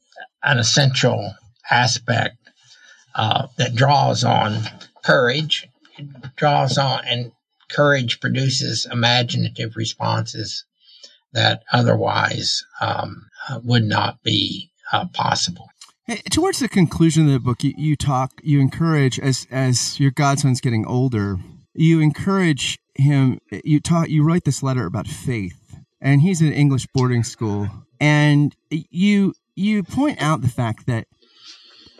an 0.42 0.58
essential 0.58 1.34
aspect 1.70 2.36
uh, 3.14 3.48
that 3.58 3.74
draws 3.74 4.24
on 4.24 4.62
courage, 5.04 5.68
draws 6.36 6.78
on, 6.78 7.04
and 7.04 7.32
courage 7.68 8.20
produces 8.20 8.86
imaginative 8.90 9.76
responses 9.76 10.64
that 11.32 11.62
otherwise 11.72 12.64
um, 12.80 13.28
would 13.64 13.84
not 13.84 14.22
be 14.22 14.70
uh, 14.92 15.06
possible. 15.12 15.68
Towards 16.30 16.58
the 16.58 16.68
conclusion 16.68 17.26
of 17.26 17.32
the 17.32 17.40
book, 17.40 17.62
you, 17.62 17.72
you 17.76 17.94
talk, 17.94 18.32
you 18.42 18.60
encourage 18.60 19.20
as 19.20 19.46
as 19.50 20.00
your 20.00 20.10
godson's 20.10 20.60
getting 20.60 20.84
older, 20.84 21.38
you 21.72 22.00
encourage 22.00 22.80
him. 22.96 23.40
You 23.64 23.78
taught, 23.78 24.10
you 24.10 24.24
write 24.24 24.44
this 24.44 24.62
letter 24.62 24.86
about 24.86 25.06
faith, 25.06 25.76
and 26.00 26.20
he's 26.20 26.42
in 26.42 26.52
English 26.52 26.88
boarding 26.92 27.22
school, 27.22 27.68
and 28.00 28.56
you 28.70 29.34
you 29.54 29.84
point 29.84 30.20
out 30.20 30.40
the 30.40 30.48
fact 30.48 30.86
that 30.86 31.06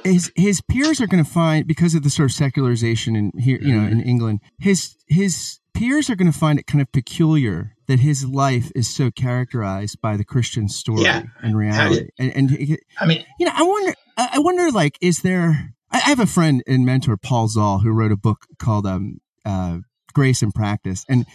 his 0.02 0.32
his 0.34 0.60
peers 0.60 1.00
are 1.00 1.06
going 1.06 1.22
to 1.22 1.30
find 1.30 1.66
because 1.66 1.94
of 1.94 2.02
the 2.02 2.10
sort 2.10 2.30
of 2.30 2.34
secularization 2.34 3.14
in 3.14 3.32
here, 3.38 3.58
you 3.60 3.74
know, 3.74 3.86
in 3.86 3.98
mm-hmm. 3.98 4.08
England, 4.08 4.40
his 4.58 4.96
his 5.06 5.59
peers 5.74 6.10
are 6.10 6.16
going 6.16 6.30
to 6.30 6.38
find 6.38 6.58
it 6.58 6.66
kind 6.66 6.80
of 6.80 6.90
peculiar 6.92 7.76
that 7.86 8.00
his 8.00 8.24
life 8.24 8.70
is 8.74 8.88
so 8.88 9.10
characterized 9.10 10.00
by 10.00 10.16
the 10.16 10.24
Christian 10.24 10.68
story 10.68 11.02
yeah. 11.02 11.24
and 11.42 11.56
reality. 11.56 12.08
And, 12.18 12.50
and, 12.50 12.78
I 12.98 13.06
mean, 13.06 13.24
you 13.38 13.46
know, 13.46 13.52
I 13.54 13.62
wonder, 13.62 13.94
I 14.16 14.38
wonder, 14.38 14.70
like, 14.70 14.96
is 15.00 15.22
there? 15.22 15.74
I 15.90 15.98
have 15.98 16.20
a 16.20 16.26
friend 16.26 16.62
and 16.66 16.86
mentor, 16.86 17.16
Paul 17.16 17.48
Zahl, 17.48 17.80
who 17.80 17.90
wrote 17.90 18.12
a 18.12 18.16
book 18.16 18.46
called 18.60 18.86
um, 18.86 19.20
uh, 19.44 19.78
"Grace 20.12 20.42
in 20.42 20.52
Practice," 20.52 21.04
and 21.08 21.26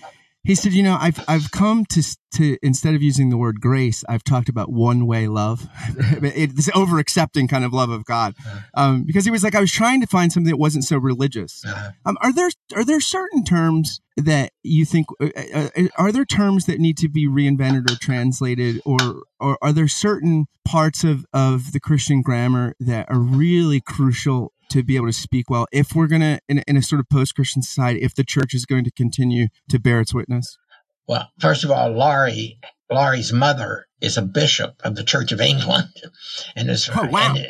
he 0.45 0.55
said, 0.55 0.73
you 0.73 0.83
know, 0.83 0.97
I've 0.99 1.23
I've 1.27 1.51
come 1.51 1.85
to 1.85 2.03
to 2.35 2.57
instead 2.61 2.95
of 2.95 3.01
using 3.01 3.29
the 3.29 3.37
word 3.37 3.59
grace, 3.59 4.03
I've 4.07 4.23
talked 4.23 4.49
about 4.49 4.71
one 4.71 5.07
way 5.07 5.27
love, 5.27 5.67
this 6.19 6.69
over 6.75 6.99
accepting 6.99 7.47
kind 7.47 7.65
of 7.65 7.73
love 7.73 7.89
of 7.89 8.05
God, 8.05 8.35
um, 8.73 9.03
because 9.03 9.25
he 9.25 9.31
was 9.31 9.43
like, 9.43 9.55
I 9.55 9.59
was 9.59 9.71
trying 9.71 10.01
to 10.01 10.07
find 10.07 10.31
something 10.31 10.51
that 10.51 10.57
wasn't 10.57 10.83
so 10.83 10.97
religious. 10.97 11.63
Um, 12.05 12.17
are 12.21 12.33
there 12.33 12.49
are 12.75 12.85
there 12.85 12.99
certain 12.99 13.43
terms 13.43 14.01
that 14.17 14.51
you 14.63 14.85
think 14.85 15.07
uh, 15.19 15.29
uh, 15.35 15.69
uh, 15.75 15.87
are 15.97 16.11
there 16.11 16.25
terms 16.25 16.65
that 16.65 16.79
need 16.79 16.97
to 16.97 17.09
be 17.09 17.27
reinvented 17.27 17.89
or 17.89 17.95
translated, 17.95 18.81
or 18.85 19.23
or 19.39 19.57
are 19.61 19.73
there 19.73 19.87
certain 19.87 20.45
parts 20.63 21.03
of 21.03 21.25
of 21.33 21.71
the 21.71 21.79
Christian 21.79 22.21
grammar 22.21 22.75
that 22.79 23.09
are 23.09 23.19
really 23.19 23.81
crucial 23.81 24.53
to 24.75 24.83
be 24.83 24.97
able 24.97 25.07
to 25.07 25.13
speak 25.13 25.49
well 25.49 25.67
if 25.71 25.95
we're 25.95 26.07
going 26.07 26.21
to, 26.21 26.39
in, 26.49 26.59
in, 26.67 26.75
a 26.75 26.81
sort 26.81 26.99
of 26.99 27.07
post 27.09 27.33
Christian 27.35 27.61
society, 27.61 28.01
if 28.01 28.13
the 28.13 28.25
church 28.25 28.53
is 28.53 28.65
going 28.65 28.83
to 28.83 28.91
continue 28.91 29.47
to 29.69 29.79
bear 29.79 30.01
its 30.01 30.13
witness? 30.13 30.57
Well, 31.07 31.29
first 31.39 31.63
of 31.63 31.71
all, 31.71 31.91
Laurie, 31.91 32.59
Laurie's 32.91 33.31
mother 33.31 33.85
is 34.01 34.17
a 34.17 34.21
bishop 34.21 34.81
of 34.83 34.95
the 34.95 35.03
Church 35.03 35.31
of 35.31 35.39
England, 35.39 35.93
and 36.55 36.69
his 36.69 36.89
oh, 36.93 37.07
wow. 37.07 37.35
and, 37.35 37.47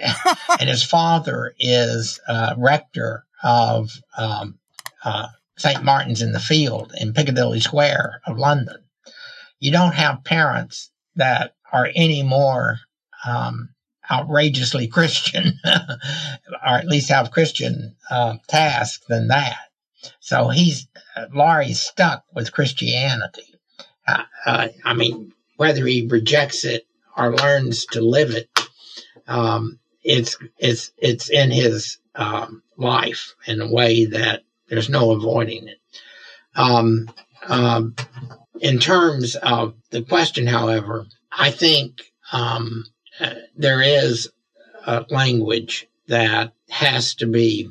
and, 0.60 0.70
his 0.70 0.84
father 0.84 1.54
is 1.58 2.20
uh, 2.28 2.54
rector 2.58 3.26
of 3.44 3.90
um, 4.18 4.60
uh, 5.04 5.28
St. 5.58 5.84
Martin's 5.84 6.22
in 6.22 6.32
the 6.32 6.40
Field 6.40 6.94
in 7.00 7.14
Piccadilly 7.14 7.60
Square 7.60 8.22
of 8.28 8.38
London. 8.38 8.84
You 9.60 9.72
don't 9.72 9.96
have 9.96 10.24
parents 10.24 10.92
that 11.16 11.56
are 11.72 11.90
any 11.96 12.22
more 12.22 12.78
um, 13.26 13.70
outrageously 14.12 14.88
Christian, 14.88 15.60
or 15.66 16.76
at 16.78 16.88
least 16.88 17.10
have 17.10 17.32
Christian 17.32 17.96
uh, 18.10 18.36
than 19.08 19.28
that. 19.30 19.58
So 20.20 20.50
he's 20.50 20.88
Laurie's 21.32 21.80
stuck 21.80 22.24
with 22.34 22.52
Christianity. 22.52 23.56
Uh, 24.08 24.24
uh, 24.46 24.68
I 24.84 24.94
mean, 24.94 25.34
whether 25.58 25.86
he 25.86 26.08
rejects 26.08 26.66
it 26.66 26.86
or 27.18 27.36
learns 27.36 27.86
to 27.88 28.02
live 28.02 28.32
it, 28.32 28.50
um, 29.28 29.80
it's 30.04 30.38
it's 30.60 30.92
it's 30.98 31.30
in 31.30 31.52
his 31.52 31.98
um, 32.16 32.62
life 32.78 33.34
in 33.48 33.62
a 33.62 33.72
way 33.72 34.06
that 34.06 34.44
there's 34.70 34.90
no 34.90 35.12
avoiding 35.12 35.68
it. 35.68 35.80
Um, 36.56 37.10
um 37.48 37.96
in 38.62 38.80
terms 38.80 39.36
of 39.36 39.76
the 39.92 40.02
question, 40.02 40.48
however, 40.48 41.06
I 41.32 41.52
think 41.52 42.02
um, 42.32 42.86
there 43.56 43.82
is 43.82 44.30
a 44.86 45.06
language 45.10 45.88
that 46.08 46.54
has 46.70 47.16
to 47.16 47.28
be 47.28 47.70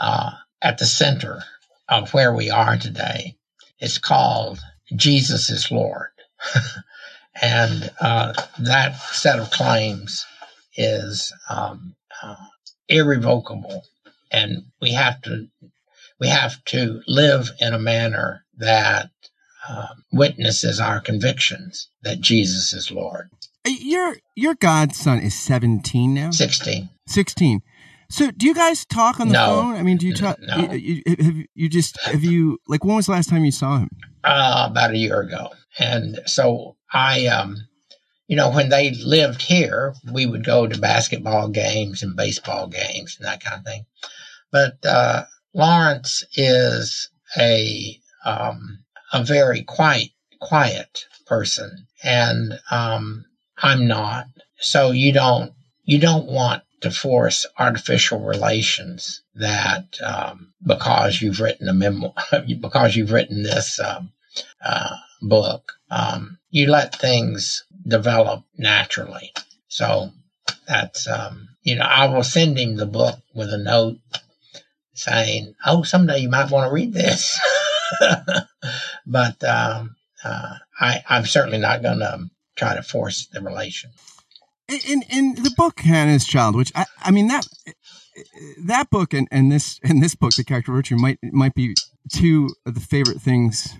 uh, 0.00 0.32
at 0.62 0.78
the 0.78 0.86
center 0.86 1.42
of 1.88 2.12
where 2.14 2.34
we 2.34 2.50
are 2.50 2.76
today. 2.76 3.36
It's 3.78 3.98
called 3.98 4.60
Jesus 4.94 5.50
is 5.50 5.70
Lord. 5.70 6.10
and 7.42 7.90
uh, 8.00 8.32
that 8.60 8.96
set 8.98 9.38
of 9.38 9.50
claims 9.50 10.26
is 10.76 11.32
um, 11.48 11.94
uh, 12.22 12.36
irrevocable. 12.88 13.84
And 14.30 14.64
we 14.80 14.92
have 14.92 15.20
to 15.22 15.48
we 16.20 16.28
have 16.28 16.62
to 16.66 17.02
live 17.06 17.50
in 17.60 17.72
a 17.72 17.78
manner 17.78 18.44
that 18.58 19.10
uh, 19.68 19.88
witnesses 20.12 20.78
our 20.78 21.00
convictions 21.00 21.88
that 22.02 22.20
Jesus 22.20 22.72
is 22.72 22.90
Lord. 22.90 23.30
Your 23.66 24.16
your 24.36 24.54
godson 24.54 25.20
is 25.20 25.34
17 25.34 26.14
now? 26.14 26.30
16. 26.30 26.88
16. 27.06 27.60
So 28.10 28.30
do 28.32 28.46
you 28.46 28.54
guys 28.54 28.84
talk 28.86 29.20
on 29.20 29.28
the 29.28 29.34
no. 29.34 29.46
phone? 29.46 29.74
I 29.76 29.82
mean, 29.82 29.96
do 29.96 30.06
you 30.06 30.14
talk? 30.14 30.38
No. 30.40 30.56
You, 30.72 31.02
you, 31.06 31.16
have 31.16 31.34
you 31.54 31.68
just, 31.68 32.00
have 32.00 32.24
you, 32.24 32.58
like, 32.66 32.84
when 32.84 32.96
was 32.96 33.06
the 33.06 33.12
last 33.12 33.30
time 33.30 33.44
you 33.44 33.52
saw 33.52 33.78
him? 33.78 33.90
Uh, 34.24 34.66
about 34.68 34.90
a 34.90 34.96
year 34.96 35.20
ago. 35.20 35.50
And 35.78 36.18
so 36.26 36.76
I, 36.92 37.26
um, 37.26 37.56
you 38.26 38.34
know, 38.36 38.50
when 38.50 38.68
they 38.68 38.90
lived 38.90 39.42
here, 39.42 39.94
we 40.12 40.26
would 40.26 40.44
go 40.44 40.66
to 40.66 40.80
basketball 40.80 41.48
games 41.48 42.02
and 42.02 42.16
baseball 42.16 42.66
games 42.66 43.16
and 43.18 43.28
that 43.28 43.44
kind 43.44 43.60
of 43.60 43.64
thing. 43.64 43.86
But, 44.50 44.84
uh, 44.84 45.24
Lawrence 45.54 46.24
is 46.34 47.10
a, 47.38 48.00
um, 48.24 48.80
a 49.12 49.22
very 49.22 49.62
quiet, 49.62 50.10
quiet 50.40 51.06
person. 51.26 51.86
And, 52.02 52.58
um, 52.72 53.24
I'm 53.62 53.86
not. 53.86 54.26
So 54.58 54.90
you 54.90 55.12
don't 55.12 55.52
you 55.84 55.98
don't 55.98 56.26
want 56.26 56.62
to 56.80 56.90
force 56.90 57.46
artificial 57.58 58.20
relations 58.20 59.22
that 59.34 59.98
um, 60.04 60.52
because 60.66 61.20
you've 61.20 61.40
written 61.40 61.68
a 61.68 61.72
memoir, 61.72 62.14
because 62.60 62.96
you've 62.96 63.12
written 63.12 63.42
this 63.42 63.78
um, 63.80 64.12
uh, 64.64 64.96
book, 65.22 65.72
um, 65.90 66.38
you 66.50 66.70
let 66.70 66.94
things 66.94 67.64
develop 67.86 68.44
naturally. 68.56 69.32
So 69.68 70.10
that's 70.66 71.06
um, 71.06 71.48
you 71.62 71.76
know 71.76 71.84
I 71.84 72.06
will 72.06 72.24
send 72.24 72.58
him 72.58 72.76
the 72.76 72.86
book 72.86 73.18
with 73.34 73.52
a 73.52 73.58
note 73.58 73.98
saying, 74.94 75.54
"Oh, 75.66 75.82
someday 75.82 76.20
you 76.20 76.28
might 76.28 76.50
want 76.50 76.68
to 76.68 76.74
read 76.74 76.92
this," 76.92 77.38
but 79.06 79.42
um, 79.44 79.96
uh, 80.24 80.54
I, 80.78 81.02
I'm 81.08 81.26
certainly 81.26 81.58
not 81.58 81.82
going 81.82 82.00
to 82.00 82.30
try 82.60 82.76
to 82.76 82.82
force 82.82 83.26
the 83.32 83.40
relation. 83.40 83.90
In 84.68 85.02
in 85.10 85.34
the 85.34 85.52
book 85.56 85.80
Hannah's 85.80 86.24
Child, 86.24 86.54
which 86.54 86.70
I, 86.76 86.84
I 87.02 87.10
mean 87.10 87.26
that 87.26 87.46
that 88.66 88.90
book 88.90 89.12
and, 89.12 89.26
and 89.32 89.50
this 89.50 89.80
and 89.82 90.00
this 90.02 90.14
book, 90.14 90.34
The 90.34 90.44
Character 90.44 90.72
Virtue, 90.72 90.96
might 90.96 91.18
might 91.22 91.54
be 91.54 91.74
two 92.12 92.50
of 92.64 92.74
the 92.74 92.80
favorite 92.80 93.20
things 93.20 93.74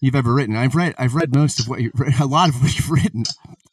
you've 0.00 0.14
ever 0.14 0.32
written. 0.32 0.54
I've 0.54 0.76
read 0.76 0.94
I've 0.96 1.16
read 1.16 1.34
most 1.34 1.58
of 1.58 1.68
what 1.68 1.80
you've 1.80 1.98
read, 1.98 2.14
a 2.20 2.26
lot 2.26 2.50
of 2.50 2.62
what 2.62 2.76
you've 2.76 2.90
written. 2.90 3.24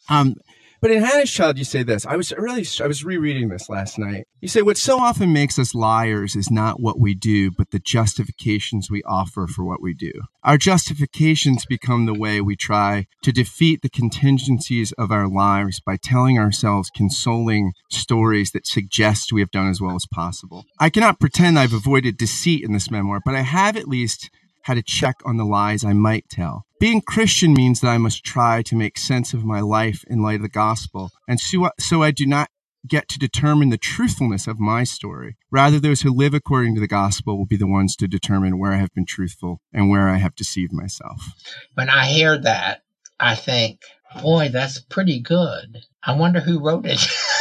Um, 0.09 0.35
But 0.81 0.91
in 0.91 1.03
Hannah's 1.03 1.31
Child, 1.31 1.57
you 1.57 1.65
say 1.65 1.83
this. 1.83 2.05
I 2.05 2.15
was 2.15 2.31
really, 2.31 2.65
I 2.81 2.87
was 2.87 3.03
rereading 3.03 3.49
this 3.49 3.69
last 3.69 3.99
night. 3.99 4.27
You 4.39 4.47
say, 4.47 4.61
what 4.61 4.77
so 4.77 4.99
often 4.99 5.33
makes 5.33 5.59
us 5.59 5.75
liars 5.75 6.35
is 6.35 6.49
not 6.49 6.79
what 6.79 6.99
we 6.99 7.13
do, 7.13 7.51
but 7.51 7.71
the 7.71 7.79
justifications 7.79 8.89
we 8.89 9.03
offer 9.03 9.45
for 9.47 9.65
what 9.65 9.81
we 9.81 9.93
do. 9.93 10.11
Our 10.43 10.57
justifications 10.57 11.65
become 11.65 12.05
the 12.05 12.13
way 12.17 12.39
we 12.39 12.55
try 12.55 13.07
to 13.23 13.33
defeat 13.33 13.81
the 13.81 13.89
contingencies 13.89 14.93
of 14.93 15.11
our 15.11 15.27
lives 15.27 15.81
by 15.81 15.97
telling 15.97 16.39
ourselves 16.39 16.89
consoling 16.89 17.73
stories 17.89 18.51
that 18.51 18.65
suggest 18.65 19.33
we 19.33 19.41
have 19.41 19.51
done 19.51 19.69
as 19.69 19.81
well 19.81 19.95
as 19.95 20.05
possible. 20.05 20.63
I 20.79 20.89
cannot 20.89 21.19
pretend 21.19 21.59
I've 21.59 21.73
avoided 21.73 22.17
deceit 22.17 22.63
in 22.63 22.71
this 22.71 22.89
memoir, 22.89 23.19
but 23.23 23.35
I 23.35 23.41
have 23.41 23.75
at 23.75 23.89
least 23.89 24.29
had 24.63 24.75
to 24.75 24.83
check 24.83 25.17
on 25.25 25.37
the 25.37 25.45
lies 25.45 25.83
I 25.83 25.93
might 25.93 26.29
tell. 26.29 26.65
Being 26.79 27.01
Christian 27.01 27.53
means 27.53 27.81
that 27.81 27.89
I 27.89 27.97
must 27.97 28.23
try 28.23 28.61
to 28.63 28.75
make 28.75 28.97
sense 28.97 29.33
of 29.33 29.43
my 29.43 29.59
life 29.59 30.03
in 30.07 30.21
light 30.21 30.37
of 30.37 30.41
the 30.41 30.49
gospel, 30.49 31.11
and 31.27 31.39
so, 31.39 31.69
so 31.79 32.03
I 32.03 32.11
do 32.11 32.25
not 32.25 32.49
get 32.87 33.07
to 33.09 33.19
determine 33.19 33.69
the 33.69 33.77
truthfulness 33.77 34.47
of 34.47 34.59
my 34.59 34.83
story. 34.83 35.35
Rather, 35.51 35.79
those 35.79 36.01
who 36.01 36.15
live 36.15 36.33
according 36.33 36.75
to 36.75 36.81
the 36.81 36.87
gospel 36.87 37.37
will 37.37 37.45
be 37.45 37.57
the 37.57 37.67
ones 37.67 37.95
to 37.97 38.07
determine 38.07 38.57
where 38.57 38.71
I 38.71 38.77
have 38.77 38.93
been 38.93 39.05
truthful 39.05 39.61
and 39.73 39.89
where 39.89 40.07
I 40.07 40.17
have 40.17 40.35
deceived 40.35 40.71
myself. 40.71 41.21
When 41.73 41.89
I 41.89 42.05
hear 42.05 42.37
that, 42.37 42.83
I 43.19 43.35
think, 43.35 43.81
boy, 44.21 44.49
that's 44.49 44.79
pretty 44.79 45.19
good. 45.19 45.79
I 46.03 46.15
wonder 46.15 46.39
who 46.39 46.63
wrote 46.63 46.85
it. 46.85 47.05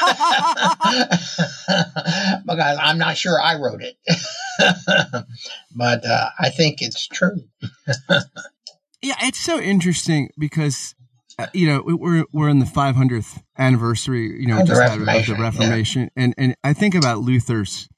because 2.46 2.78
I'm 2.80 2.98
not 2.98 3.16
sure 3.16 3.40
I 3.40 3.56
wrote 3.56 3.82
it. 3.82 3.96
but 5.74 6.04
uh, 6.04 6.30
I 6.38 6.50
think 6.50 6.82
it's 6.82 7.06
true. 7.06 7.44
yeah, 9.02 9.14
it's 9.22 9.38
so 9.38 9.60
interesting 9.60 10.30
because 10.38 10.94
uh, 11.38 11.46
you 11.52 11.66
know 11.66 11.82
we're 11.84 12.24
we're 12.32 12.48
in 12.48 12.58
the 12.58 12.66
500th 12.66 13.42
anniversary, 13.58 14.40
you 14.40 14.46
know, 14.46 14.64
just 14.64 14.80
of 14.80 14.98
the 14.98 15.36
Reformation, 15.38 16.02
yeah. 16.02 16.24
and 16.24 16.34
and 16.36 16.54
I 16.64 16.72
think 16.72 16.94
about 16.94 17.18
Luther's 17.18 17.88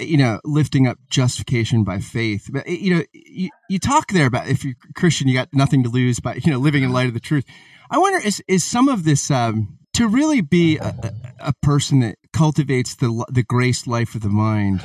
you 0.00 0.16
know, 0.16 0.40
lifting 0.44 0.86
up 0.86 0.98
justification 1.10 1.84
by 1.84 1.98
faith. 1.98 2.48
But 2.50 2.66
you 2.66 2.94
know, 2.94 3.04
you, 3.12 3.50
you 3.68 3.78
talk 3.78 4.12
there 4.12 4.26
about 4.26 4.48
if 4.48 4.64
you're 4.64 4.74
Christian, 4.96 5.28
you 5.28 5.34
got 5.34 5.52
nothing 5.52 5.82
to 5.82 5.88
lose 5.88 6.20
by 6.20 6.34
you 6.34 6.50
know 6.50 6.58
living 6.58 6.82
in 6.82 6.92
light 6.92 7.08
of 7.08 7.14
the 7.14 7.20
truth. 7.20 7.44
I 7.90 7.98
wonder 7.98 8.24
is 8.24 8.42
is 8.48 8.64
some 8.64 8.88
of 8.88 9.04
this 9.04 9.30
um, 9.30 9.78
to 9.94 10.08
really 10.08 10.40
be 10.40 10.78
a, 10.78 10.94
a, 11.40 11.52
person 11.62 12.00
that 12.00 12.16
cultivates 12.32 12.94
the 12.94 13.24
the 13.30 13.42
grace 13.42 13.86
life 13.86 14.14
of 14.14 14.22
the 14.22 14.28
mind. 14.28 14.82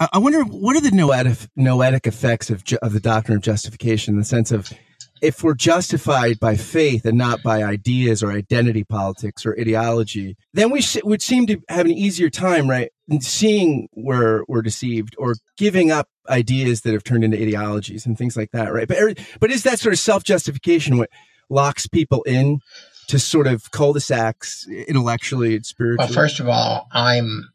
I, 0.00 0.18
wonder 0.18 0.42
what 0.44 0.76
are 0.76 0.80
the 0.80 0.92
noetic, 0.92 1.48
noetic 1.56 2.06
effects 2.06 2.50
of 2.50 2.62
of 2.82 2.92
the 2.92 3.00
doctrine 3.00 3.36
of 3.36 3.42
justification 3.42 4.14
in 4.14 4.18
the 4.18 4.24
sense 4.24 4.52
of 4.52 4.72
if 5.20 5.42
we're 5.42 5.54
justified 5.54 6.38
by 6.38 6.56
faith 6.56 7.04
and 7.04 7.18
not 7.18 7.42
by 7.42 7.62
ideas 7.62 8.22
or 8.22 8.32
identity 8.32 8.84
politics 8.84 9.44
or 9.44 9.58
ideology, 9.58 10.36
then 10.52 10.70
we 10.70 10.80
sh- 10.80 11.02
would 11.02 11.22
seem 11.22 11.46
to 11.46 11.60
have 11.68 11.86
an 11.86 11.92
easier 11.92 12.30
time, 12.30 12.68
right, 12.68 12.90
in 13.08 13.20
seeing 13.20 13.88
where 13.92 14.44
we're 14.48 14.62
deceived 14.62 15.14
or 15.18 15.34
giving 15.56 15.90
up 15.90 16.08
ideas 16.28 16.82
that 16.82 16.92
have 16.92 17.04
turned 17.04 17.24
into 17.24 17.40
ideologies 17.40 18.06
and 18.06 18.16
things 18.16 18.36
like 18.36 18.50
that, 18.52 18.72
right? 18.72 18.88
But 18.88 19.18
but 19.40 19.50
is 19.50 19.62
that 19.64 19.78
sort 19.78 19.92
of 19.92 19.98
self 19.98 20.24
justification 20.24 20.98
what 20.98 21.10
locks 21.50 21.86
people 21.86 22.22
in 22.24 22.60
to 23.08 23.18
sort 23.18 23.46
of 23.46 23.70
cul-de-sacs 23.70 24.66
intellectually 24.68 25.56
and 25.56 25.66
spiritually? 25.66 26.06
Well, 26.06 26.14
first 26.14 26.40
of 26.40 26.48
all, 26.48 26.88
I'm 26.92 27.48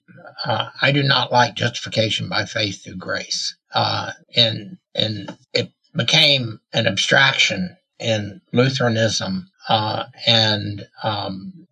uh, 0.45 0.69
I 0.81 0.91
do 0.91 1.03
not 1.03 1.31
like 1.31 1.55
justification 1.55 2.27
by 2.27 2.45
faith 2.45 2.83
through 2.83 2.97
grace, 2.97 3.55
uh, 3.73 4.11
and 4.35 4.77
and 4.93 5.37
it 5.53 5.71
became 5.95 6.59
an 6.73 6.87
abstraction 6.87 7.77
in 7.99 8.41
Lutheranism, 8.51 9.49
uh, 9.69 10.05
and 10.25 10.87
um, 11.03 11.67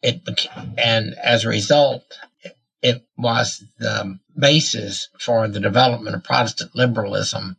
it 0.00 0.24
became, 0.24 0.74
and 0.78 1.14
as 1.14 1.44
a 1.44 1.48
result, 1.48 2.04
it, 2.42 2.56
it 2.82 3.02
was 3.16 3.64
the 3.78 4.18
basis 4.38 5.08
for 5.18 5.48
the 5.48 5.60
development 5.60 6.14
of 6.14 6.24
Protestant 6.24 6.70
liberalism, 6.74 7.56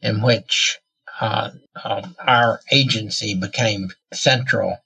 in 0.00 0.22
which 0.22 0.78
uh, 1.20 1.50
uh, 1.82 2.06
our 2.18 2.60
agency 2.70 3.34
became 3.34 3.90
central 4.12 4.78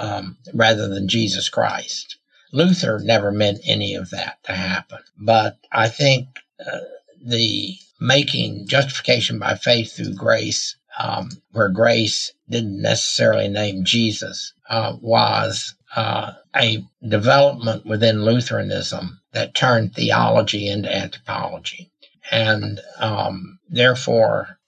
um, 0.00 0.36
rather 0.54 0.88
than 0.88 1.08
Jesus 1.08 1.48
Christ. 1.48 2.16
Luther 2.52 2.98
never 2.98 3.30
meant 3.30 3.60
any 3.64 3.94
of 3.94 4.10
that 4.10 4.42
to 4.44 4.52
happen. 4.52 4.98
But 5.16 5.58
I 5.70 5.88
think 5.88 6.26
uh, 6.60 6.80
the 7.22 7.76
making 8.00 8.66
justification 8.66 9.38
by 9.38 9.54
faith 9.54 9.92
through 9.92 10.14
grace, 10.14 10.74
um, 10.98 11.30
where 11.52 11.68
grace 11.68 12.32
didn't 12.48 12.80
necessarily 12.80 13.48
name 13.48 13.84
Jesus, 13.84 14.52
uh, 14.68 14.96
was 15.00 15.74
uh, 15.94 16.32
a 16.56 16.84
development 17.06 17.84
within 17.84 18.24
Lutheranism 18.24 19.20
that 19.32 19.54
turned 19.54 19.94
theology 19.94 20.66
into 20.66 20.92
anthropology. 20.92 21.90
And 22.30 22.80
um, 22.98 23.58
therefore, 23.68 24.58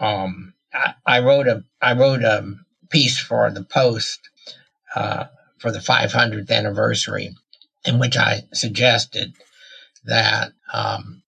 um, 0.00 0.54
I, 0.72 0.94
I, 1.06 1.20
wrote 1.20 1.48
a 1.48 1.64
I 1.80 1.94
wrote 1.94 2.22
a 2.22 2.54
piece 2.90 3.18
for 3.18 3.50
the 3.50 3.64
Post 3.64 4.20
uh, 4.94 5.24
for 5.58 5.70
the 5.70 5.78
500th 5.78 6.50
anniversary, 6.50 7.34
in 7.84 7.98
which 7.98 8.16
I 8.16 8.42
suggested 8.52 9.32
that 10.04 10.52
um, 10.72 11.22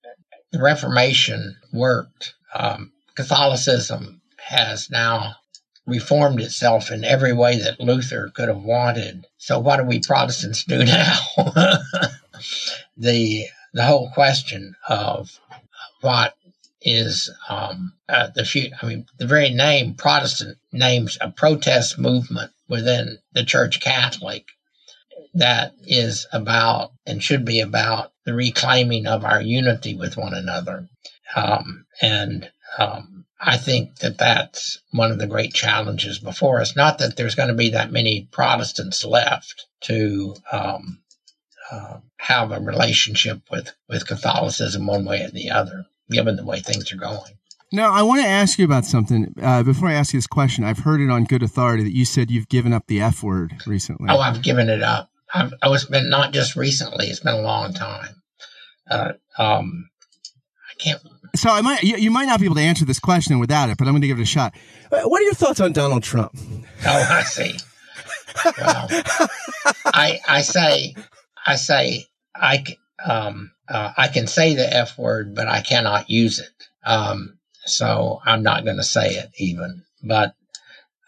the 0.52 0.60
Reformation 0.60 1.56
worked. 1.72 2.34
Um, 2.54 2.92
Catholicism 3.14 4.20
has 4.38 4.90
now 4.90 5.36
reformed 5.86 6.40
itself 6.40 6.90
in 6.90 7.04
every 7.04 7.32
way 7.32 7.58
that 7.58 7.80
Luther 7.80 8.30
could 8.34 8.48
have 8.48 8.62
wanted. 8.62 9.26
So 9.38 9.58
what 9.58 9.76
do 9.76 9.84
we 9.84 10.00
Protestants 10.00 10.64
do 10.64 10.84
now? 10.84 11.18
the 12.96 13.46
the 13.72 13.84
whole 13.84 14.10
question 14.10 14.76
of 14.88 15.38
what 16.00 16.36
is 16.84 17.30
um, 17.48 17.94
uh, 18.08 18.28
the 18.34 18.44
future. 18.44 18.76
I 18.80 18.86
mean, 18.86 19.06
the 19.18 19.26
very 19.26 19.50
name 19.50 19.94
Protestant 19.94 20.58
names 20.72 21.18
a 21.20 21.30
protest 21.30 21.98
movement 21.98 22.52
within 22.68 23.18
the 23.32 23.44
Church 23.44 23.80
Catholic 23.80 24.44
that 25.34 25.72
is 25.86 26.26
about 26.32 26.92
and 27.06 27.22
should 27.22 27.44
be 27.44 27.60
about 27.60 28.12
the 28.24 28.34
reclaiming 28.34 29.06
of 29.06 29.24
our 29.24 29.42
unity 29.42 29.94
with 29.94 30.16
one 30.16 30.34
another. 30.34 30.88
Um, 31.34 31.86
and 32.00 32.50
um, 32.78 33.24
I 33.40 33.56
think 33.56 33.96
that 33.96 34.18
that's 34.18 34.78
one 34.92 35.10
of 35.10 35.18
the 35.18 35.26
great 35.26 35.52
challenges 35.52 36.18
before 36.18 36.60
us. 36.60 36.76
Not 36.76 36.98
that 36.98 37.16
there's 37.16 37.34
going 37.34 37.48
to 37.48 37.54
be 37.54 37.70
that 37.70 37.92
many 37.92 38.28
Protestants 38.30 39.04
left 39.04 39.66
to 39.82 40.36
um, 40.52 41.00
uh, 41.70 41.98
have 42.16 42.52
a 42.52 42.60
relationship 42.60 43.40
with, 43.50 43.72
with 43.88 44.06
Catholicism 44.06 44.86
one 44.86 45.04
way 45.04 45.22
or 45.22 45.30
the 45.30 45.50
other, 45.50 45.86
given 46.10 46.36
the 46.36 46.44
way 46.44 46.60
things 46.60 46.92
are 46.92 46.96
going. 46.96 47.32
Now, 47.72 47.92
I 47.92 48.02
want 48.02 48.22
to 48.22 48.28
ask 48.28 48.58
you 48.58 48.64
about 48.64 48.84
something. 48.84 49.34
Uh, 49.42 49.62
before 49.62 49.88
I 49.88 49.94
ask 49.94 50.12
you 50.12 50.18
this 50.18 50.28
question, 50.28 50.62
I've 50.62 50.78
heard 50.78 51.00
it 51.00 51.10
on 51.10 51.24
good 51.24 51.42
authority 51.42 51.82
that 51.82 51.94
you 51.94 52.04
said 52.04 52.30
you've 52.30 52.48
given 52.48 52.72
up 52.72 52.86
the 52.86 53.00
F 53.00 53.22
word 53.22 53.52
recently. 53.66 54.06
Oh, 54.10 54.20
I've 54.20 54.42
given 54.42 54.68
it 54.68 54.82
up. 54.82 55.10
I've, 55.34 55.52
oh, 55.62 55.74
it's 55.74 55.84
been 55.84 56.08
not 56.08 56.32
just 56.32 56.54
recently; 56.54 57.06
it's 57.06 57.18
been 57.18 57.34
a 57.34 57.42
long 57.42 57.72
time. 57.72 58.22
Uh, 58.88 59.12
um, 59.38 59.88
I 60.70 60.74
can't. 60.78 61.00
So 61.34 61.50
I 61.50 61.62
might 61.62 61.82
you, 61.82 61.96
you, 61.96 62.12
might 62.12 62.26
not 62.26 62.38
be 62.38 62.46
able 62.46 62.54
to 62.54 62.60
answer 62.60 62.84
this 62.84 63.00
question 63.00 63.40
without 63.40 63.70
it, 63.70 63.76
but 63.76 63.88
I'm 63.88 63.94
going 63.94 64.02
to 64.02 64.06
give 64.06 64.20
it 64.20 64.22
a 64.22 64.26
shot. 64.26 64.54
Uh, 64.92 65.02
what 65.02 65.20
are 65.20 65.24
your 65.24 65.34
thoughts 65.34 65.58
on 65.58 65.72
Donald 65.72 66.04
Trump? 66.04 66.30
Oh, 66.86 67.06
I 67.10 67.22
see. 67.24 67.56
well, 68.58 68.88
I 69.86 70.20
I 70.28 70.42
say 70.42 70.94
I 71.44 71.56
say 71.56 72.06
I 72.36 72.64
um 73.04 73.50
uh, 73.68 73.92
I 73.96 74.08
can 74.08 74.26
say 74.26 74.54
the 74.54 74.72
F 74.72 74.98
word, 74.98 75.34
but 75.34 75.48
I 75.48 75.62
cannot 75.62 76.10
use 76.10 76.38
it. 76.38 76.68
Um, 76.84 77.38
so 77.64 78.20
I'm 78.24 78.42
not 78.42 78.64
going 78.64 78.76
to 78.76 78.84
say 78.84 79.14
it 79.14 79.30
even. 79.38 79.84
But 80.02 80.34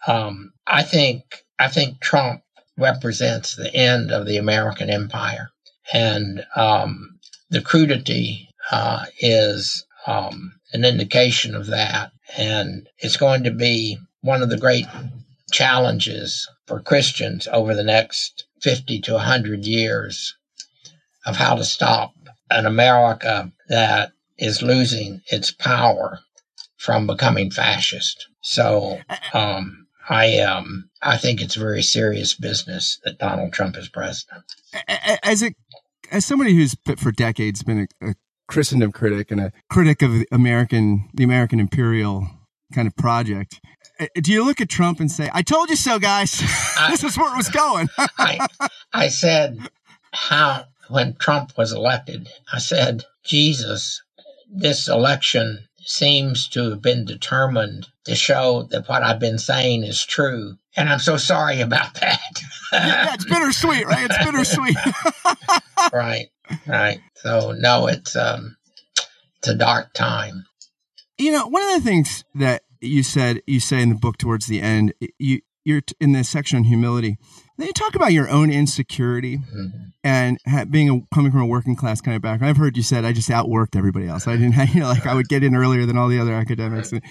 um, 0.07 0.53
I 0.65 0.83
think 0.83 1.43
I 1.59 1.67
think 1.67 1.99
Trump 1.99 2.41
represents 2.77 3.55
the 3.55 3.73
end 3.73 4.11
of 4.11 4.25
the 4.25 4.37
American 4.37 4.89
empire, 4.89 5.49
and 5.93 6.45
um, 6.55 7.19
the 7.49 7.61
crudity 7.61 8.49
uh, 8.71 9.05
is 9.19 9.85
um, 10.05 10.53
an 10.73 10.85
indication 10.85 11.55
of 11.55 11.67
that. 11.67 12.11
And 12.37 12.89
it's 12.99 13.17
going 13.17 13.43
to 13.45 13.51
be 13.51 13.97
one 14.21 14.41
of 14.43 14.49
the 14.49 14.57
great 14.57 14.85
challenges 15.51 16.49
for 16.65 16.81
Christians 16.81 17.47
over 17.51 17.73
the 17.73 17.83
next 17.83 18.45
50 18.61 18.99
to 19.01 19.13
100 19.13 19.65
years 19.65 20.35
of 21.25 21.35
how 21.37 21.55
to 21.55 21.63
stop 21.63 22.13
an 22.49 22.65
America 22.65 23.51
that 23.69 24.11
is 24.37 24.61
losing 24.61 25.21
its 25.27 25.51
power 25.51 26.19
from 26.77 27.07
becoming 27.07 27.51
fascist. 27.51 28.27
So 28.41 28.99
um, 29.33 29.87
I 30.09 30.39
um, 30.39 30.89
I 31.01 31.17
think 31.17 31.41
it's 31.41 31.55
very 31.55 31.81
serious 31.81 32.33
business 32.33 32.99
that 33.03 33.17
Donald 33.19 33.51
Trump 33.53 33.77
is 33.77 33.89
president. 33.89 34.43
As 35.23 35.43
a 35.43 35.53
as 36.11 36.25
somebody 36.25 36.53
who's 36.55 36.75
for 36.97 37.11
decades 37.11 37.63
been 37.63 37.87
a, 38.01 38.09
a 38.09 38.15
Christendom 38.47 38.91
critic 38.91 39.31
and 39.31 39.41
a 39.41 39.51
critic 39.69 40.01
of 40.01 40.23
American 40.31 41.09
the 41.13 41.23
American 41.23 41.59
imperial 41.59 42.27
kind 42.73 42.87
of 42.87 42.95
project. 42.95 43.59
Uh, 43.99 44.05
do 44.21 44.31
you 44.31 44.45
look 44.45 44.61
at 44.61 44.69
Trump 44.69 44.99
and 44.99 45.11
say, 45.11 45.29
"I 45.33 45.41
told 45.41 45.69
you 45.69 45.75
so, 45.75 45.99
guys. 45.99 46.41
I- 46.77 46.91
this 46.91 47.03
is 47.03 47.17
where 47.17 47.33
it 47.33 47.37
was 47.37 47.49
going"? 47.49 47.89
I, 47.97 48.47
I 48.93 49.07
said 49.09 49.59
how 50.11 50.65
when 50.89 51.15
Trump 51.15 51.57
was 51.57 51.71
elected, 51.73 52.29
I 52.51 52.59
said, 52.59 53.03
Jesus, 53.23 54.01
this 54.49 54.87
election 54.87 55.67
seems 55.79 56.47
to 56.49 56.69
have 56.69 56.81
been 56.81 57.05
determined 57.05 57.87
to 58.05 58.15
show 58.15 58.63
that 58.71 58.87
what 58.89 59.03
I've 59.03 59.19
been 59.19 59.37
saying 59.39 59.83
is 59.83 60.03
true. 60.05 60.57
And 60.75 60.89
I'm 60.89 60.99
so 60.99 61.17
sorry 61.17 61.61
about 61.61 61.93
that. 62.01 62.41
yeah, 62.73 63.13
it's 63.13 63.25
bittersweet, 63.25 63.85
right? 63.85 64.05
It's 64.05 64.17
bittersweet. 64.17 64.77
right, 65.93 66.27
right. 66.67 66.99
So 67.15 67.53
no, 67.57 67.87
it's 67.87 68.15
um 68.15 68.57
it's 69.39 69.47
a 69.47 69.55
dark 69.55 69.93
time. 69.93 70.45
you 71.17 71.31
know, 71.31 71.47
one 71.47 71.63
of 71.63 71.83
the 71.83 71.89
things 71.89 72.23
that 72.35 72.63
you 72.81 73.03
said 73.03 73.41
you 73.47 73.59
say 73.59 73.81
in 73.81 73.89
the 73.89 73.95
book 73.95 74.17
towards 74.17 74.47
the 74.47 74.61
end, 74.61 74.93
you 75.17 75.41
you're 75.63 75.81
in 75.99 76.13
the 76.13 76.23
section 76.23 76.57
on 76.57 76.63
humility. 76.65 77.17
Then 77.57 77.67
you 77.67 77.73
talk 77.73 77.95
about 77.95 78.13
your 78.13 78.29
own 78.29 78.49
insecurity 78.51 79.37
Mhm. 79.37 79.91
and 80.03 80.37
ha- 80.47 80.65
being 80.65 80.89
a, 80.89 81.15
coming 81.15 81.31
from 81.31 81.41
a 81.41 81.45
working 81.47 81.75
class 81.75 82.01
kind 82.01 82.15
of 82.15 82.21
background. 82.21 82.49
I've 82.49 82.57
heard 82.57 82.77
you 82.77 82.83
said 82.83 83.03
I 83.05 83.13
just 83.13 83.29
outworked 83.29 83.75
everybody 83.75 84.07
else. 84.07 84.27
I 84.27 84.33
didn't, 84.35 84.53
have, 84.53 84.69
you 84.73 84.81
know, 84.81 84.87
like 84.87 85.05
I 85.05 85.13
would 85.15 85.27
get 85.27 85.43
in 85.43 85.55
earlier 85.55 85.85
than 85.85 85.97
all 85.97 86.07
the 86.07 86.19
other 86.19 86.33
academics. 86.33 86.91
And 86.91 87.01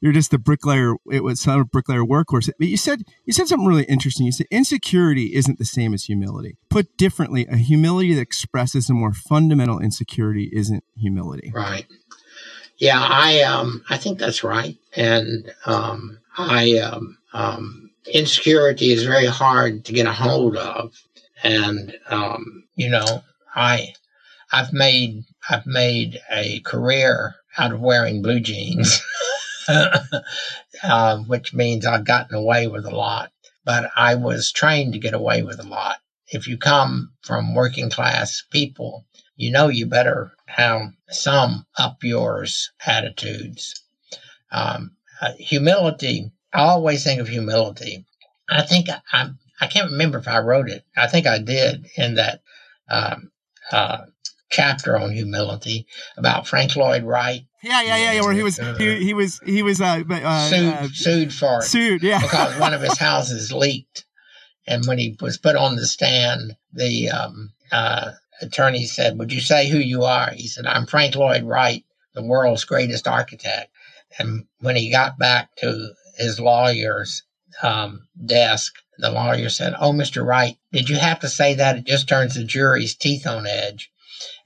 you're 0.00 0.12
just 0.12 0.30
the 0.30 0.38
bricklayer. 0.38 0.94
It 1.10 1.24
was 1.24 1.40
some 1.40 1.62
bricklayer 1.64 2.02
workhorse. 2.04 2.50
But 2.58 2.68
you 2.68 2.76
said 2.76 3.04
you 3.24 3.32
said 3.32 3.48
something 3.48 3.66
really 3.66 3.84
interesting. 3.84 4.26
You 4.26 4.32
said 4.32 4.46
insecurity 4.50 5.34
isn't 5.34 5.58
the 5.58 5.64
same 5.64 5.94
as 5.94 6.04
humility. 6.04 6.58
Put 6.68 6.94
differently, 6.98 7.46
a 7.50 7.56
humility 7.56 8.12
that 8.12 8.20
expresses 8.20 8.90
a 8.90 8.92
more 8.92 9.14
fundamental 9.14 9.78
insecurity 9.78 10.50
isn't 10.52 10.84
humility. 10.98 11.50
Right. 11.54 11.86
Yeah, 12.76 12.98
I 13.00 13.40
um 13.42 13.82
I 13.88 13.96
think 13.96 14.18
that's 14.18 14.44
right. 14.44 14.76
And 14.94 15.50
um 15.64 16.18
I 16.36 16.76
um 16.80 17.16
um 17.32 17.83
insecurity 18.12 18.92
is 18.92 19.04
very 19.04 19.26
hard 19.26 19.84
to 19.86 19.92
get 19.92 20.06
a 20.06 20.12
hold 20.12 20.56
of. 20.56 20.94
And 21.42 21.96
um 22.08 22.64
you 22.74 22.90
know, 22.90 23.22
I 23.54 23.94
I've 24.52 24.72
made 24.72 25.24
I've 25.48 25.66
made 25.66 26.20
a 26.30 26.60
career 26.60 27.34
out 27.58 27.72
of 27.72 27.80
wearing 27.80 28.22
blue 28.22 28.40
jeans. 28.40 29.00
uh, 30.82 31.18
which 31.26 31.54
means 31.54 31.86
I've 31.86 32.04
gotten 32.04 32.36
away 32.36 32.66
with 32.66 32.84
a 32.84 32.94
lot. 32.94 33.30
But 33.64 33.90
I 33.96 34.14
was 34.14 34.52
trained 34.52 34.92
to 34.92 34.98
get 34.98 35.14
away 35.14 35.42
with 35.42 35.58
a 35.58 35.68
lot. 35.68 35.96
If 36.28 36.48
you 36.48 36.58
come 36.58 37.12
from 37.22 37.54
working 37.54 37.90
class 37.90 38.42
people, 38.50 39.06
you 39.36 39.50
know 39.50 39.68
you 39.68 39.86
better 39.86 40.32
have 40.46 40.92
some 41.08 41.66
up 41.78 42.02
yours 42.02 42.70
attitudes. 42.86 43.82
Um, 44.52 44.92
uh, 45.20 45.32
humility, 45.38 46.30
I 46.54 46.60
always 46.60 47.02
think 47.02 47.20
of 47.20 47.28
humility. 47.28 48.06
I 48.48 48.62
think 48.62 48.88
I, 48.88 49.00
I, 49.12 49.30
I 49.60 49.66
can't 49.66 49.90
remember 49.90 50.18
if 50.18 50.28
I 50.28 50.38
wrote 50.38 50.68
it. 50.68 50.84
I 50.96 51.08
think 51.08 51.26
I 51.26 51.38
did 51.38 51.86
in 51.96 52.14
that 52.14 52.40
um, 52.88 53.32
uh, 53.72 53.98
chapter 54.50 54.96
on 54.96 55.12
humility 55.12 55.86
about 56.16 56.46
Frank 56.46 56.76
Lloyd 56.76 57.02
Wright 57.02 57.42
Yeah, 57.62 57.82
yeah, 57.82 57.96
yeah, 57.96 58.12
yeah. 58.12 58.20
Where 58.22 58.32
he 58.32 58.42
was, 58.42 58.56
he, 58.78 59.04
he 59.04 59.14
was, 59.14 59.40
he 59.44 59.62
was 59.62 59.80
uh, 59.80 60.02
uh, 60.08 60.48
sued, 60.48 60.74
uh, 60.74 60.88
sued 60.88 61.34
for 61.34 61.58
it 61.58 61.64
sued. 61.64 62.02
Yeah, 62.02 62.20
because 62.20 62.58
one 62.58 62.72
of 62.72 62.82
his 62.82 62.98
houses 63.10 63.52
leaked. 63.52 64.04
And 64.66 64.86
when 64.86 64.98
he 64.98 65.16
was 65.20 65.36
put 65.36 65.56
on 65.56 65.76
the 65.76 65.86
stand, 65.86 66.56
the 66.72 67.10
um, 67.10 67.52
uh, 67.70 68.12
attorney 68.40 68.86
said, 68.86 69.18
Would 69.18 69.32
you 69.32 69.40
say 69.40 69.68
who 69.68 69.78
you 69.78 70.04
are? 70.04 70.30
He 70.30 70.46
said, 70.46 70.66
I'm 70.66 70.86
Frank 70.86 71.16
Lloyd 71.16 71.42
Wright, 71.44 71.84
the 72.14 72.24
world's 72.24 72.64
greatest 72.64 73.06
architect. 73.06 73.70
And 74.18 74.46
when 74.60 74.76
he 74.76 74.90
got 74.90 75.18
back 75.18 75.54
to 75.56 75.92
his 76.16 76.40
lawyer's 76.40 77.22
um, 77.62 78.06
desk, 78.24 78.74
the 78.98 79.10
lawyer 79.10 79.48
said, 79.48 79.74
Oh, 79.78 79.92
Mr. 79.92 80.24
Wright, 80.24 80.56
did 80.72 80.88
you 80.88 80.96
have 80.96 81.20
to 81.20 81.28
say 81.28 81.54
that? 81.54 81.76
It 81.76 81.84
just 81.84 82.08
turns 82.08 82.34
the 82.34 82.44
jury's 82.44 82.94
teeth 82.94 83.26
on 83.26 83.46
edge. 83.46 83.90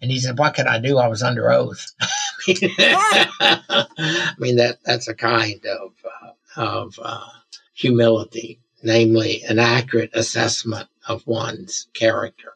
And 0.01 0.11
he 0.11 0.19
said, 0.19 0.39
What 0.39 0.55
could 0.55 0.67
I 0.67 0.79
do? 0.79 0.99
I 0.99 1.09
was 1.09 1.23
under 1.23 1.51
oath. 1.51 1.87
I 2.49 4.35
mean, 4.39 4.57
that 4.57 4.79
that's 4.85 5.09
a 5.09 5.15
kind 5.15 5.65
of, 5.67 5.93
uh, 6.05 6.31
of 6.57 6.99
uh, 7.03 7.27
humility, 7.75 8.61
namely 8.83 9.43
an 9.45 9.59
accurate 9.59 10.11
assessment 10.15 10.89
of 11.07 11.27
one's 11.27 11.89
character 11.95 12.55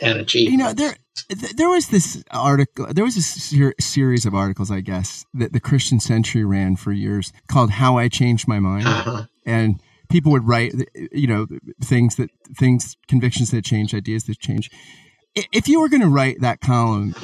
and 0.00 0.18
achievement. 0.18 0.52
you 0.52 0.58
know 0.58 0.72
there. 0.72 0.96
Th- 1.28 1.52
There 1.56 1.68
was 1.70 1.88
this 1.88 2.22
article. 2.30 2.86
There 2.90 3.04
was 3.04 3.16
a 3.16 3.22
ser- 3.22 3.74
series 3.80 4.26
of 4.26 4.34
articles, 4.34 4.70
I 4.70 4.80
guess, 4.80 5.24
that 5.34 5.52
the 5.52 5.60
Christian 5.60 6.00
Century 6.00 6.44
ran 6.44 6.76
for 6.76 6.92
years, 6.92 7.32
called 7.48 7.70
"How 7.72 7.98
I 7.98 8.08
Changed 8.08 8.46
My 8.48 8.58
Mind," 8.60 8.86
uh-huh. 8.86 9.24
and 9.46 9.80
people 10.10 10.32
would 10.32 10.46
write, 10.46 10.74
you 11.12 11.26
know, 11.26 11.46
things 11.82 12.16
that 12.16 12.30
things, 12.58 12.96
convictions 13.08 13.50
that 13.50 13.64
change, 13.64 13.94
ideas 13.94 14.24
that 14.24 14.38
change. 14.38 14.70
If 15.34 15.68
you 15.68 15.80
were 15.80 15.88
going 15.88 16.02
to 16.02 16.08
write 16.08 16.40
that 16.40 16.60
column, 16.60 17.14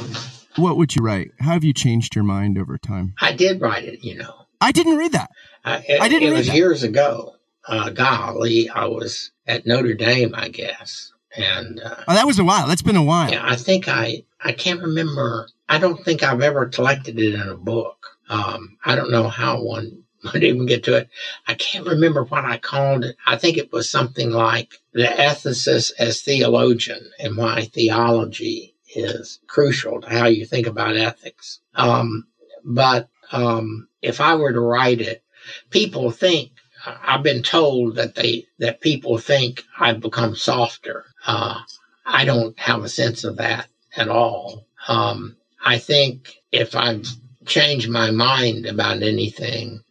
what 0.56 0.76
would 0.78 0.96
you 0.96 1.02
write? 1.04 1.30
How 1.40 1.52
have 1.52 1.64
you 1.64 1.74
changed 1.74 2.14
your 2.14 2.24
mind 2.24 2.56
over 2.58 2.78
time? 2.78 3.14
I 3.20 3.32
did 3.34 3.60
write 3.60 3.84
it, 3.84 4.02
you 4.02 4.16
know. 4.16 4.46
I 4.60 4.72
didn't 4.72 4.96
read 4.96 5.12
that. 5.12 5.30
I, 5.64 5.84
it, 5.86 6.00
I 6.00 6.08
didn't 6.08 6.28
It 6.28 6.30
read 6.30 6.38
was 6.38 6.46
that. 6.46 6.56
years 6.56 6.82
ago. 6.82 7.34
Uh, 7.66 7.90
golly, 7.90 8.70
I 8.70 8.86
was 8.86 9.30
at 9.46 9.66
Notre 9.66 9.92
Dame, 9.92 10.34
I 10.34 10.48
guess, 10.48 11.12
and 11.36 11.80
uh, 11.80 11.96
Oh, 12.08 12.14
that 12.14 12.26
was 12.26 12.38
a 12.38 12.44
while. 12.44 12.66
That's 12.66 12.82
been 12.82 12.96
a 12.96 13.02
while. 13.02 13.30
yeah, 13.30 13.44
I 13.44 13.56
think 13.56 13.88
I 13.88 14.24
I 14.40 14.52
can't 14.52 14.80
remember. 14.82 15.48
I 15.68 15.78
don't 15.78 16.02
think 16.04 16.22
I've 16.22 16.40
ever 16.42 16.66
collected 16.66 17.18
it 17.18 17.34
in 17.34 17.48
a 17.48 17.56
book. 17.56 18.06
Um, 18.28 18.76
I 18.84 18.94
don't 18.94 19.10
know 19.10 19.28
how 19.28 19.62
one 19.62 20.04
would 20.32 20.44
even 20.44 20.66
get 20.66 20.84
to 20.84 20.96
it. 20.96 21.08
I 21.46 21.54
can't 21.54 21.86
remember 21.86 22.24
what 22.24 22.44
I 22.44 22.58
called 22.58 23.04
it. 23.04 23.16
I 23.26 23.36
think 23.36 23.56
it 23.58 23.72
was 23.72 23.88
something 23.90 24.30
like 24.30 24.80
the 24.92 25.04
ethicist 25.04 25.92
as 25.98 26.22
theologian 26.22 27.10
and 27.18 27.36
why 27.36 27.64
theology 27.66 28.74
is 28.94 29.38
crucial 29.46 30.00
to 30.00 30.08
how 30.08 30.26
you 30.26 30.46
think 30.46 30.66
about 30.66 30.96
ethics. 30.96 31.60
Um, 31.74 32.26
but 32.64 33.08
um, 33.32 33.88
if 34.02 34.20
I 34.20 34.34
were 34.34 34.52
to 34.52 34.60
write 34.60 35.00
it, 35.00 35.22
people 35.70 36.10
think 36.10 36.52
I've 36.86 37.22
been 37.22 37.42
told 37.42 37.96
that 37.96 38.14
they 38.14 38.46
that 38.58 38.80
people 38.80 39.18
think 39.18 39.64
I've 39.78 40.00
become 40.00 40.34
softer. 40.36 41.04
Uh, 41.26 41.60
I 42.04 42.24
don't 42.24 42.58
have 42.58 42.84
a 42.84 42.88
sense 42.88 43.24
of 43.24 43.36
that 43.36 43.68
at 43.96 44.08
all. 44.08 44.66
Um, 44.86 45.36
I 45.64 45.78
think 45.78 46.34
if 46.52 46.74
I've 46.74 47.06
changed 47.46 47.88
my 47.88 48.10
mind 48.10 48.66
about 48.66 49.02
anything, 49.02 49.82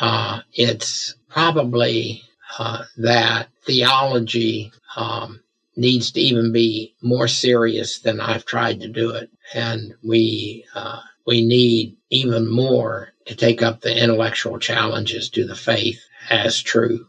uh, 0.00 0.40
it's 0.52 1.14
probably 1.28 2.22
uh, 2.58 2.84
that 2.98 3.48
theology 3.64 4.72
um, 4.96 5.40
needs 5.76 6.12
to 6.12 6.20
even 6.20 6.52
be 6.52 6.94
more 7.02 7.28
serious 7.28 8.00
than 8.00 8.20
I've 8.20 8.44
tried 8.44 8.80
to 8.80 8.88
do 8.88 9.10
it, 9.10 9.30
and 9.54 9.94
we 10.02 10.64
uh, 10.74 11.00
we 11.26 11.44
need 11.44 11.96
even 12.10 12.50
more 12.50 13.12
to 13.26 13.34
take 13.34 13.62
up 13.62 13.80
the 13.80 13.96
intellectual 13.96 14.58
challenges 14.58 15.30
to 15.30 15.46
the 15.46 15.54
faith 15.54 16.04
as 16.28 16.60
true. 16.60 17.06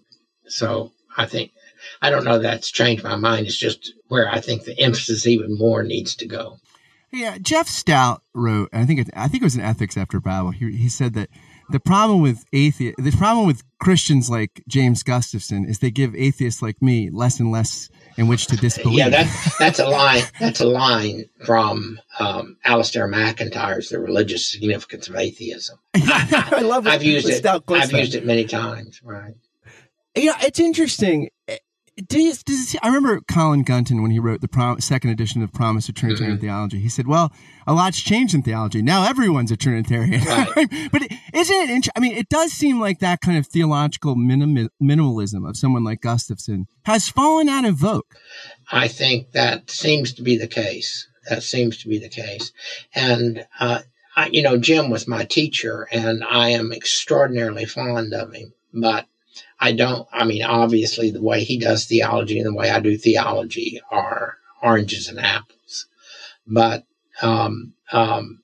So 0.48 0.92
I 1.18 1.26
think 1.26 1.52
I 2.04 2.10
don't 2.10 2.26
know 2.26 2.38
that's 2.38 2.70
changed 2.70 3.02
my 3.02 3.16
mind. 3.16 3.48
It's 3.48 3.58
just 3.58 3.94
where 4.10 4.30
I 4.30 4.42
think 4.42 4.66
the 4.66 4.78
emphasis 4.78 5.26
even 5.26 5.58
more 5.58 5.84
needs 5.84 6.16
to 6.18 6.28
go. 6.28 6.58
Yeah, 7.12 7.38
Jeff 7.42 7.70
Stout 7.70 8.24
wrote. 8.34 8.70
I 8.74 8.86
think 8.86 9.00
it, 9.00 9.10
I 9.16 9.30
think 9.30 9.42
it 9.42 9.46
was 9.46 9.56
in 9.56 9.62
Ethics 9.62 9.96
After 9.96 10.20
Babel. 10.20 10.52
He 10.52 10.76
he 10.76 10.90
said 10.90 11.14
that 11.14 11.30
the 11.70 11.80
problem 11.80 12.22
with 12.22 12.44
atheist, 12.52 12.98
the 12.98 13.12
problem 13.12 13.48
with 13.48 13.64
Christians 13.80 14.30
like 14.30 14.64
James 14.68 15.02
Gustafson 15.02 15.64
is 15.64 15.80
they 15.80 15.92
give 15.92 16.14
atheists 16.14 16.62
like 16.62 16.82
me 16.82 17.10
less 17.10 17.40
and 17.40 17.52
less 17.52 17.90
in 18.18 18.28
which 18.28 18.48
to 18.48 18.58
disbelieve. 18.58 18.98
Yeah, 18.98 19.10
that, 19.10 19.56
that's 19.60 19.80
a 19.80 19.88
line. 19.88 20.24
That's 20.42 20.60
a 20.60 20.66
line 20.66 21.30
from 21.46 22.02
um, 22.20 22.58
Alasdair 22.66 23.10
MacIntyre's 23.10 23.90
"The 23.90 24.00
Religious 24.00 24.52
Significance 24.52 25.08
of 25.08 25.16
Atheism." 25.16 25.80
I 25.96 26.62
love 26.64 26.86
I've 26.86 27.04
used 27.04 27.30
it. 27.30 27.46
I've 27.46 27.94
used 27.94 28.16
it 28.16 28.26
many 28.26 28.44
times. 28.44 29.00
Right. 29.04 29.36
Yeah, 30.16 30.38
it's 30.42 30.60
interesting. 30.60 31.30
Do 32.08 32.20
you, 32.20 32.34
does 32.34 32.74
it, 32.74 32.80
I 32.82 32.88
remember 32.88 33.22
Colin 33.30 33.62
Gunton 33.62 34.02
when 34.02 34.10
he 34.10 34.18
wrote 34.18 34.42
the 34.42 34.48
prom, 34.48 34.80
second 34.82 35.12
edition 35.12 35.44
of 35.44 35.54
Promise 35.54 35.90
of 35.90 35.96
Trinitarian 35.96 36.40
Theology. 36.40 36.80
He 36.80 36.90
said, 36.90 37.06
"Well, 37.06 37.32
a 37.68 37.74
lot's 37.74 38.02
changed 38.02 38.34
in 38.34 38.42
theology. 38.42 38.82
Now 38.82 39.08
everyone's 39.08 39.52
a 39.52 39.58
Trinitarian." 39.58 40.22
Right. 40.56 40.90
but 40.92 41.04
isn't 41.34 41.56
it? 41.56 41.70
int- 41.70 41.90
I 41.96 42.00
mean, 42.00 42.16
it 42.16 42.30
does 42.30 42.52
seem 42.52 42.80
like 42.80 43.00
that 43.00 43.22
kind 43.22 43.38
of 43.38 43.46
theological 43.46 44.16
minim- 44.16 44.70
minimalism 44.82 45.48
of 45.48 45.56
someone 45.56 45.84
like 45.84 46.02
Gustafson 46.02 46.66
has 46.86 47.10
fallen 47.10 47.48
out 47.48 47.66
of 47.66 47.76
vogue. 47.76 48.04
I 48.72 48.88
think 48.88 49.32
that 49.34 49.70
seems 49.70 50.14
to 50.14 50.24
be 50.24 50.38
the 50.38 50.48
case. 50.48 51.08
That 51.30 51.44
seems 51.44 51.78
to 51.84 51.88
be 51.88 52.00
the 52.00 52.10
case. 52.10 52.52
And, 52.96 53.46
uh, 53.60 53.82
I, 54.16 54.30
you 54.32 54.42
know, 54.42 54.58
Jim 54.58 54.90
was 54.90 55.08
my 55.08 55.26
teacher 55.26 55.88
and 55.92 56.24
I 56.24 56.50
am 56.50 56.72
extraordinarily 56.72 57.66
fond 57.66 58.14
of 58.14 58.34
him, 58.34 58.54
but 58.74 59.06
I 59.64 59.72
don't, 59.72 60.06
I 60.12 60.26
mean, 60.26 60.44
obviously 60.44 61.10
the 61.10 61.22
way 61.22 61.46
he 61.46 61.58
does 61.58 61.86
theology 61.86 62.38
and 62.38 62.46
the 62.46 62.54
way 62.54 62.70
I 62.70 62.82
do 62.82 62.98
theology 62.98 63.80
are 63.90 64.38
oranges 64.62 65.08
and 65.08 65.18
apples. 65.22 65.86
But, 66.46 66.84
um, 67.22 67.72
um, 67.94 68.42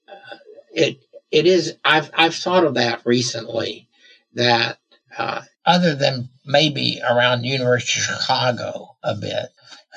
it, 0.71 1.01
it 1.29 1.45
is, 1.45 1.75
I've, 1.83 2.09
I've 2.13 2.35
thought 2.35 2.63
of 2.63 2.75
that 2.75 3.01
recently 3.05 3.89
that 4.35 4.77
uh, 5.17 5.41
other 5.65 5.93
than 5.93 6.29
maybe 6.45 7.01
around 7.03 7.43
University 7.43 7.99
of 7.99 8.05
Chicago 8.05 8.95
a 9.03 9.13
bit, 9.13 9.49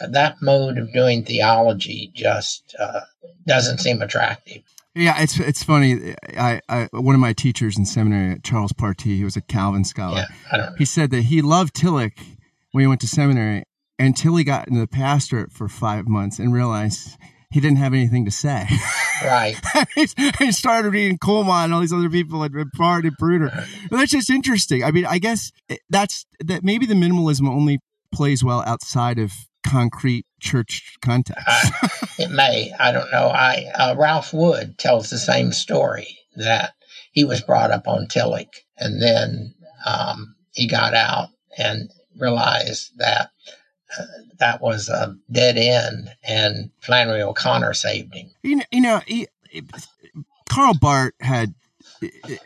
that 0.09 0.43
mode 0.43 0.77
of 0.77 0.93
doing 0.93 1.25
theology 1.25 2.11
just 2.15 2.75
uh, 2.81 3.03
doesn't 3.47 3.79
seem 3.79 4.03
attractive. 4.03 4.63
Yeah, 4.95 5.23
it's 5.23 5.41
it's 5.41 5.63
funny. 5.63 6.15
I, 6.37 6.61
I 6.69 6.89
one 6.93 7.15
of 7.15 7.21
my 7.21 7.33
teachers 7.33 7.79
in 7.79 7.87
seminary, 7.87 8.41
Charles 8.43 8.73
Partee, 8.73 9.17
he 9.17 9.25
was 9.25 9.37
a 9.37 9.41
Calvin 9.41 9.85
scholar. 9.85 10.27
Yeah, 10.53 10.71
he 10.77 10.85
said 10.85 11.11
that 11.11 11.23
he 11.23 11.41
loved 11.41 11.75
Tillich 11.75 12.13
when 12.73 12.83
he 12.83 12.87
went 12.87 13.01
to 13.01 13.09
seminary 13.09 13.65
until 13.99 14.37
he 14.37 14.45
got 14.45 14.69
into 14.69 14.81
the 14.81 14.87
pastorate 14.87 15.53
for 15.53 15.69
five 15.69 16.09
months 16.09 16.39
and 16.39 16.53
realized 16.53 17.17
he 17.51 17.61
didn't 17.61 17.79
have 17.79 17.93
anything 17.93 18.25
to 18.25 18.31
say. 18.31 18.67
Right. 19.23 19.55
he 20.39 20.51
started 20.51 20.93
reading 20.93 21.19
Cullmann 21.19 21.67
and 21.67 21.75
all 21.75 21.81
these 21.81 21.93
other 21.93 22.11
people 22.11 22.43
and 22.43 22.73
Barth 22.73 23.05
and 23.05 23.17
Brunner. 23.19 23.51
But 23.91 23.99
that's 23.99 24.11
just 24.11 24.31
interesting. 24.31 24.83
I 24.83 24.91
mean, 24.91 25.07
I 25.07 25.19
guess 25.19 25.53
that's 25.89 26.27
that 26.41 26.65
maybe 26.65 26.87
the 26.87 26.95
minimalism 26.95 27.49
only 27.49 27.79
plays 28.13 28.43
well 28.43 28.63
outside 28.67 29.19
of 29.19 29.33
concrete 29.65 30.27
church 30.41 30.97
context. 31.01 31.45
uh, 31.47 31.89
it 32.19 32.31
may. 32.31 32.73
I 32.79 32.93
don't 32.93 33.11
know. 33.11 33.29
I 33.29 33.71
uh, 33.75 33.95
Ralph 33.97 34.33
Wood 34.33 34.79
tells 34.79 35.11
the 35.11 35.19
same 35.19 35.53
story 35.53 36.19
that 36.37 36.75
he 37.13 37.25
was 37.25 37.41
brought 37.41 37.71
up 37.71 37.87
on 37.87 38.07
Tillich 38.07 38.49
and 38.83 39.01
then 39.01 39.55
um, 39.87 40.35
he 40.53 40.67
got 40.67 40.95
out 40.95 41.29
and 41.57 41.91
realized 42.19 42.91
that 42.99 43.31
uh, 43.99 44.05
that 44.39 44.61
was 44.61 44.89
a 44.89 45.17
dead 45.31 45.57
end, 45.57 46.09
and 46.25 46.71
Flannery 46.81 47.23
O'Connor 47.23 47.75
saved 47.75 48.15
him. 48.15 48.31
You 48.43 48.57
know, 48.57 48.65
you 48.71 48.81
know 48.81 49.01
he, 49.07 49.29
Karl 50.49 50.75
Barth 50.75 51.13
had 51.21 51.55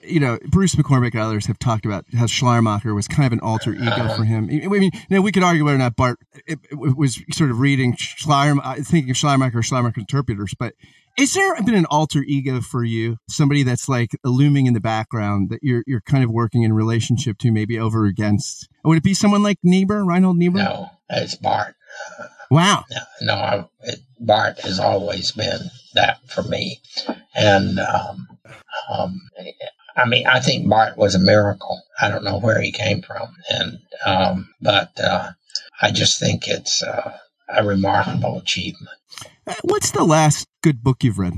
you 0.03 0.21
know, 0.21 0.39
Bruce 0.49 0.75
McCormack 0.75 1.13
and 1.13 1.21
others 1.21 1.47
have 1.47 1.59
talked 1.59 1.87
about 1.87 2.05
how 2.17 2.27
Schleiermacher 2.27 2.95
was 2.95 3.09
kind 3.09 3.27
of 3.27 3.33
an 3.33 3.41
alter 3.41 3.73
ego 3.73 4.09
for 4.17 4.25
him. 4.25 4.45
I 4.51 4.69
mean, 4.69 4.83
you 4.83 4.91
know, 5.11 5.23
we 5.23 5.33
could 5.33 5.43
argue 5.43 5.65
whether 5.65 5.77
or 5.77 5.79
not 5.79 5.97
Barth 5.97 6.19
it, 6.47 6.59
it 6.71 6.97
was 6.97 7.23
sort 7.33 7.51
of 7.51 7.61
reading 7.61 7.97
Schleiermacher, 7.97 8.83
thinking 8.85 9.11
of 9.11 9.17
Schleiermacher 9.17 9.59
or 9.59 9.63
Schleiermacher 9.63 10.01
interpreters, 10.01 10.55
but 10.59 10.75
is 11.17 11.33
there 11.33 11.55
been 11.63 11.75
an 11.75 11.87
alter 11.87 12.23
ego 12.27 12.61
for 12.61 12.85
you? 12.85 13.17
Somebody 13.29 13.63
that's 13.63 13.89
like 13.89 14.11
looming 14.23 14.67
in 14.67 14.75
the 14.75 14.81
background 14.81 15.49
that 15.51 15.61
you're 15.63 15.83
you're 15.87 16.03
kind 16.03 16.23
of 16.23 16.31
working 16.31 16.63
in 16.63 16.73
relationship 16.73 17.39
to, 17.39 17.51
maybe 17.51 17.79
over 17.79 18.05
against. 18.05 18.69
Would 18.85 18.99
it 18.99 19.03
be 19.03 19.15
someone 19.15 19.43
like 19.43 19.59
Niebuhr, 19.63 20.05
Reinhold 20.05 20.37
Niebuhr? 20.37 20.63
No, 20.63 20.91
it's 21.09 21.35
Barth. 21.35 21.75
Wow. 22.51 22.85
No, 23.23 23.35
I, 23.35 23.65
it, 23.81 24.01
Barth 24.21 24.61
has 24.61 24.79
always 24.79 25.33
been 25.33 25.71
that 25.95 26.19
for 26.29 26.43
me, 26.43 26.81
and 27.35 27.81
um, 27.81 28.29
um, 28.91 29.21
I 29.97 30.07
mean, 30.07 30.27
I 30.27 30.41
think 30.41 30.69
Barth 30.69 30.97
was 30.97 31.15
a 31.15 31.19
miracle. 31.19 31.83
I 32.01 32.09
don't 32.09 32.25
know 32.25 32.39
where 32.39 32.61
he 32.61 32.71
came 32.71 33.03
from, 33.03 33.35
and 33.49 33.79
um, 34.05 34.55
but 34.61 34.93
uh, 35.01 35.31
I 35.81 35.91
just 35.91 36.21
think 36.21 36.47
it's 36.49 36.83
uh, 36.83 37.17
a 37.49 37.65
remarkable 37.65 38.39
achievement. 38.39 38.97
What's 39.63 39.93
the 39.93 40.05
last 40.05 40.47
good 40.63 40.83
book 40.83 41.03
you've 41.03 41.19
read? 41.19 41.35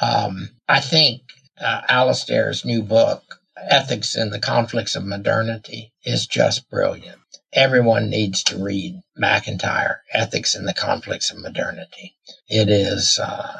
Um, 0.00 0.50
I 0.68 0.80
think 0.80 1.22
uh, 1.60 1.82
Alasdair's 1.88 2.64
new 2.64 2.82
book, 2.82 3.22
Ethics 3.56 4.16
in 4.16 4.30
the 4.30 4.40
Conflicts 4.40 4.94
of 4.94 5.04
Modernity, 5.04 5.92
is 6.04 6.26
just 6.26 6.68
brilliant. 6.70 7.18
Everyone 7.52 8.10
needs 8.10 8.42
to 8.44 8.62
read 8.62 9.00
MacIntyre, 9.16 10.02
Ethics 10.12 10.54
in 10.54 10.64
the 10.64 10.74
Conflicts 10.74 11.30
of 11.30 11.38
Modernity. 11.38 12.14
It 12.48 12.68
is 12.68 13.18
uh, 13.18 13.58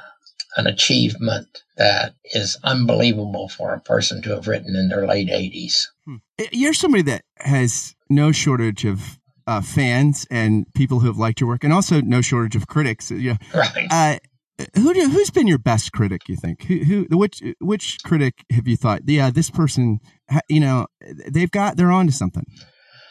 an 0.57 0.67
achievement 0.67 1.63
that 1.77 2.15
is 2.25 2.59
unbelievable 2.65 3.49
for 3.49 3.73
a 3.73 3.81
person 3.81 4.23
to 4.23 4.31
have 4.31 4.49
written 4.49 4.77
in 4.77 4.89
their 4.89 5.07
late 5.07 5.29
80s. 5.29 5.87
Hmm. 6.05 6.17
You're 6.53 6.75
somebody 6.75 7.03
that 7.05 7.23
has 7.37 7.95
no 8.09 8.33
shortage 8.33 8.85
of 8.85 9.19
uh, 9.47 9.61
fans 9.61 10.27
and 10.31 10.67
people 10.75 11.01
who 11.01 11.07
have 11.07 11.19
liked 11.19 11.41
your 11.41 11.49
work, 11.49 11.65
and 11.65 11.73
also 11.73 12.01
no 12.01 12.21
shortage 12.21 12.57
of 12.57 12.67
critics. 12.67 13.11
Yeah, 13.11 13.37
right. 13.55 13.87
Uh, 13.91 14.19
who 14.75 14.93
do, 14.95 15.09
who's 15.09 15.31
been 15.31 15.47
your 15.47 15.59
best 15.59 15.93
critic? 15.93 16.29
You 16.29 16.37
think 16.37 16.65
who, 16.65 16.79
who 16.79 17.07
which 17.17 17.43
which 17.61 17.99
critic 18.05 18.45
have 18.53 18.69
you 18.69 18.77
thought? 18.77 19.03
Yeah, 19.07 19.31
this 19.31 19.51
person, 19.51 20.01
you 20.49 20.61
know, 20.61 20.87
they've 21.29 21.51
got 21.51 21.77
they're 21.77 21.91
on 21.91 22.07
to 22.07 22.13
something. 22.13 22.45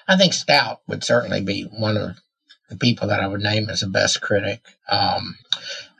I 0.07 0.17
think 0.17 0.33
Stout 0.33 0.79
would 0.87 1.03
certainly 1.03 1.41
be 1.41 1.63
one 1.63 1.97
of 1.97 2.17
the 2.69 2.77
people 2.77 3.07
that 3.07 3.19
I 3.19 3.27
would 3.27 3.41
name 3.41 3.69
as 3.69 3.81
the 3.81 3.87
best 3.87 4.21
critic. 4.21 4.61
Um, 4.89 5.35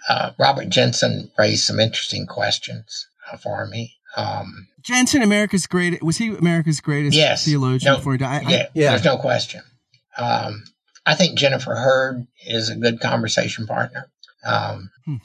uh, 0.10 0.32
Robert 0.40 0.70
Jenson 0.70 1.32
raised 1.38 1.66
some 1.66 1.80
interesting 1.80 2.26
questions 2.26 3.08
uh, 3.32 3.38
for 3.38 3.66
me. 3.68 3.94
Um, 4.18 4.68
Jenson, 4.82 5.22
America's 5.22 5.68
great. 5.68 6.02
Was 6.04 6.18
he 6.18 6.36
America's 6.36 6.82
greatest 6.82 7.16
yes, 7.16 7.46
theologian 7.46 7.94
no, 7.94 7.98
before 7.98 8.14
he 8.14 8.18
died? 8.18 8.50
Yeah, 8.50 8.68
yeah, 8.74 8.90
there's 8.90 9.06
no 9.06 9.18
question. 9.18 9.62
Um, 10.18 10.64
I 11.06 11.14
think 11.14 11.38
Jennifer 11.38 11.76
Herdt 11.76 12.26
is 12.46 12.70
a 12.70 12.76
good 12.76 13.00
conversation 13.00 13.68
partner. 13.68 14.10
Um, 14.44 14.90
hmm. 15.06 15.18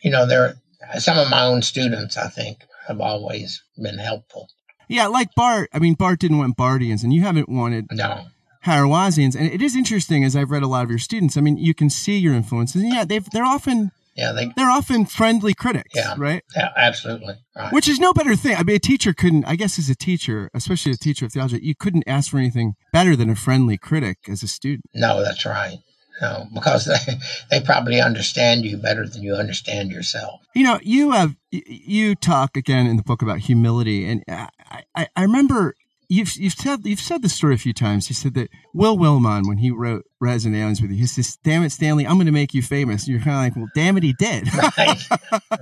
You 0.00 0.10
know, 0.10 0.26
there 0.26 0.54
some 0.98 1.18
of 1.18 1.28
my 1.28 1.42
own 1.42 1.62
students. 1.62 2.16
I 2.16 2.28
think 2.28 2.64
have 2.86 3.00
always 3.00 3.62
been 3.76 3.98
helpful. 3.98 4.48
Yeah, 4.88 5.08
like 5.08 5.34
Barth. 5.34 5.68
I 5.72 5.80
mean, 5.80 5.94
Barth 5.94 6.20
didn't 6.20 6.38
want 6.38 6.56
Barthians, 6.56 7.02
and 7.02 7.12
you 7.12 7.22
haven't 7.22 7.48
wanted 7.48 7.86
no 7.90 8.26
Hauerwasians. 8.68 9.34
And 9.34 9.50
it 9.50 9.62
is 9.62 9.74
interesting 9.74 10.24
as 10.24 10.36
I've 10.36 10.50
read 10.50 10.62
a 10.62 10.68
lot 10.68 10.84
of 10.84 10.90
your 10.90 10.98
students. 10.98 11.36
I 11.36 11.40
mean, 11.40 11.56
you 11.56 11.74
can 11.74 11.90
see 11.90 12.18
your 12.18 12.34
influences. 12.34 12.82
And 12.82 12.92
yeah, 12.92 13.04
they 13.04 13.18
they're 13.18 13.44
often 13.44 13.90
yeah, 14.18 14.32
they, 14.32 14.52
they're 14.56 14.70
often 14.70 15.06
friendly 15.06 15.54
critics, 15.54 15.94
yeah, 15.94 16.16
right? 16.18 16.42
Yeah, 16.56 16.70
absolutely. 16.76 17.34
Right. 17.54 17.72
Which 17.72 17.86
is 17.86 18.00
no 18.00 18.12
better 18.12 18.34
thing. 18.34 18.56
I 18.56 18.64
mean, 18.64 18.74
a 18.74 18.80
teacher 18.80 19.12
couldn't, 19.12 19.44
I 19.44 19.54
guess, 19.54 19.78
as 19.78 19.88
a 19.88 19.94
teacher, 19.94 20.50
especially 20.54 20.90
a 20.90 20.96
teacher 20.96 21.26
of 21.26 21.32
theology, 21.32 21.60
you 21.62 21.76
couldn't 21.76 22.02
ask 22.08 22.32
for 22.32 22.38
anything 22.38 22.74
better 22.92 23.14
than 23.14 23.30
a 23.30 23.36
friendly 23.36 23.78
critic 23.78 24.18
as 24.28 24.42
a 24.42 24.48
student. 24.48 24.86
No, 24.92 25.22
that's 25.22 25.46
right. 25.46 25.78
No, 26.20 26.46
because 26.52 26.86
they, 26.86 27.18
they 27.50 27.64
probably 27.64 28.00
understand 28.00 28.64
you 28.64 28.76
better 28.76 29.06
than 29.06 29.22
you 29.22 29.36
understand 29.36 29.92
yourself. 29.92 30.40
You 30.52 30.64
know, 30.64 30.80
you 30.82 31.12
have 31.12 31.36
you 31.52 32.16
talk 32.16 32.56
again 32.56 32.88
in 32.88 32.96
the 32.96 33.04
book 33.04 33.22
about 33.22 33.38
humility, 33.38 34.04
and 34.04 34.24
I, 34.28 34.48
I, 34.96 35.06
I 35.14 35.22
remember 35.22 35.76
you've 36.08 36.34
you've 36.36 36.54
said 36.54 36.80
you've 36.84 37.00
said 37.00 37.22
the 37.22 37.28
story 37.28 37.54
a 37.54 37.58
few 37.58 37.72
times. 37.72 38.08
You 38.08 38.14
said 38.14 38.34
that 38.34 38.50
Will 38.74 38.96
Willimon, 38.96 39.46
when 39.46 39.58
he 39.58 39.70
wrote 39.70 40.04
Resident 40.20 40.60
Aliens 40.60 40.80
with 40.80 40.90
you, 40.90 40.98
he 40.98 41.06
says, 41.06 41.38
"Damn 41.44 41.62
it, 41.62 41.70
Stanley, 41.70 42.06
I'm 42.06 42.14
going 42.14 42.26
to 42.26 42.32
make 42.32 42.54
you 42.54 42.62
famous." 42.62 43.04
And 43.04 43.12
you're 43.12 43.22
kind 43.22 43.36
of 43.36 43.42
like, 43.42 43.56
"Well, 43.56 43.70
damn 43.74 43.96
it, 43.96 44.02
he 44.02 44.14
did." 44.18 44.48
Right. 44.78 44.98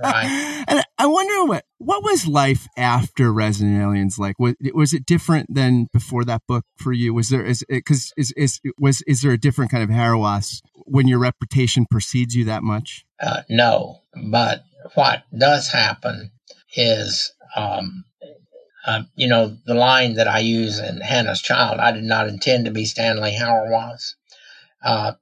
right. 0.01 0.63
And 0.67 0.83
I 0.97 1.07
wonder 1.07 1.45
what 1.45 1.65
what 1.77 2.03
was 2.03 2.27
life 2.27 2.67
after 2.75 3.31
Resident 3.31 3.81
Aliens 3.81 4.19
like? 4.19 4.37
Was 4.39 4.55
was 4.73 4.93
it 4.93 5.05
different 5.05 5.53
than 5.53 5.87
before 5.93 6.25
that 6.25 6.41
book 6.47 6.65
for 6.77 6.91
you? 6.91 7.13
Was 7.13 7.29
there 7.29 7.43
is 7.43 7.63
because 7.69 8.11
is, 8.17 8.33
is 8.35 8.59
was 8.77 9.01
is 9.03 9.21
there 9.21 9.31
a 9.31 9.37
different 9.37 9.71
kind 9.71 9.83
of 9.83 9.89
Hauerwas 9.89 10.61
when 10.73 11.07
your 11.07 11.19
reputation 11.19 11.85
precedes 11.89 12.35
you 12.35 12.45
that 12.45 12.63
much? 12.63 13.05
Uh, 13.19 13.43
no, 13.49 14.01
but 14.29 14.63
what 14.95 15.23
does 15.37 15.69
happen 15.69 16.31
is 16.75 17.33
um, 17.55 18.05
uh, 18.87 19.03
you 19.15 19.27
know, 19.27 19.57
the 19.65 19.73
line 19.73 20.13
that 20.13 20.29
I 20.29 20.39
use 20.39 20.79
in 20.79 21.01
Hannah's 21.01 21.41
Child, 21.41 21.79
I 21.79 21.91
did 21.91 22.05
not 22.05 22.29
intend 22.29 22.65
to 22.65 22.71
be 22.71 22.85
Stanley 22.85 23.35
Hauerwas. 23.37 24.15
Uh, 24.81 25.13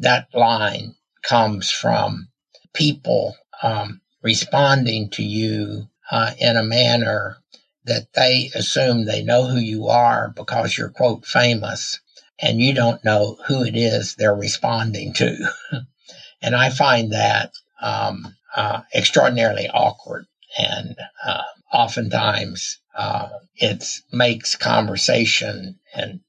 that 0.00 0.28
line 0.34 0.94
comes 1.22 1.70
from 1.70 2.28
people 2.74 3.34
um, 3.62 4.02
responding 4.22 5.08
to 5.10 5.22
you 5.22 5.88
uh, 6.10 6.32
in 6.38 6.58
a 6.58 6.62
manner 6.62 7.38
that 7.86 8.12
they 8.14 8.50
assume 8.54 9.04
they 9.04 9.22
know 9.22 9.46
who 9.46 9.58
you 9.58 9.88
are 9.88 10.32
because 10.36 10.76
you're, 10.76 10.90
quote, 10.90 11.24
famous, 11.24 12.00
and 12.38 12.60
you 12.60 12.74
don't 12.74 13.04
know 13.06 13.38
who 13.46 13.64
it 13.64 13.74
is 13.74 14.16
they're 14.16 14.34
responding 14.34 15.14
to. 15.14 15.50
and 16.42 16.54
I 16.54 16.68
find 16.68 17.12
that 17.12 17.52
um, 17.80 18.34
uh, 18.54 18.82
extraordinarily 18.94 19.68
awkward 19.68 20.26
and 20.58 20.96
uh, 21.24 21.42
oftentimes 21.72 22.78
uh, 22.94 23.28
it 23.56 23.84
makes 24.12 24.56
conversation 24.56 25.78
and 25.94 26.20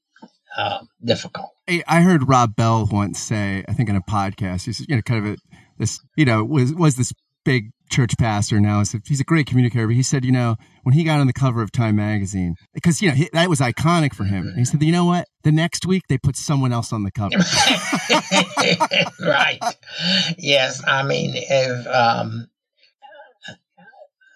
uh, 0.56 0.78
difficult. 1.04 1.50
I 1.86 2.00
heard 2.00 2.28
Rob 2.28 2.56
Bell 2.56 2.88
once 2.90 3.20
say, 3.20 3.64
I 3.68 3.72
think 3.72 3.88
in 3.88 3.96
a 3.96 4.00
podcast, 4.00 4.64
he's 4.64 4.80
you 4.88 4.96
know 4.96 5.02
kind 5.02 5.26
of 5.26 5.32
a 5.32 5.36
this 5.78 6.00
you 6.16 6.24
know 6.24 6.44
was 6.44 6.72
was 6.74 6.96
this 6.96 7.12
big 7.44 7.70
church 7.90 8.12
pastor 8.18 8.60
now. 8.60 8.82
So 8.82 8.98
he's 9.06 9.20
a 9.20 9.24
great 9.24 9.46
communicator. 9.46 9.86
But 9.86 9.96
he 9.96 10.02
said, 10.02 10.24
you 10.24 10.32
know, 10.32 10.56
when 10.82 10.94
he 10.94 11.04
got 11.04 11.20
on 11.20 11.26
the 11.26 11.32
cover 11.32 11.62
of 11.62 11.72
Time 11.72 11.96
magazine, 11.96 12.56
because 12.74 13.00
you 13.00 13.08
know 13.08 13.14
he, 13.14 13.30
that 13.32 13.48
was 13.48 13.60
iconic 13.60 14.14
for 14.14 14.24
him. 14.24 14.52
he 14.56 14.64
said, 14.64 14.82
you 14.82 14.92
know 14.92 15.04
what? 15.04 15.26
The 15.44 15.52
next 15.52 15.86
week 15.86 16.02
they 16.08 16.18
put 16.18 16.36
someone 16.36 16.72
else 16.72 16.92
on 16.92 17.04
the 17.04 17.10
cover. 17.10 17.36
right. 19.20 19.60
Yes. 20.38 20.82
I 20.86 21.04
mean, 21.04 21.32
if 21.34 21.86
um, 21.86 22.48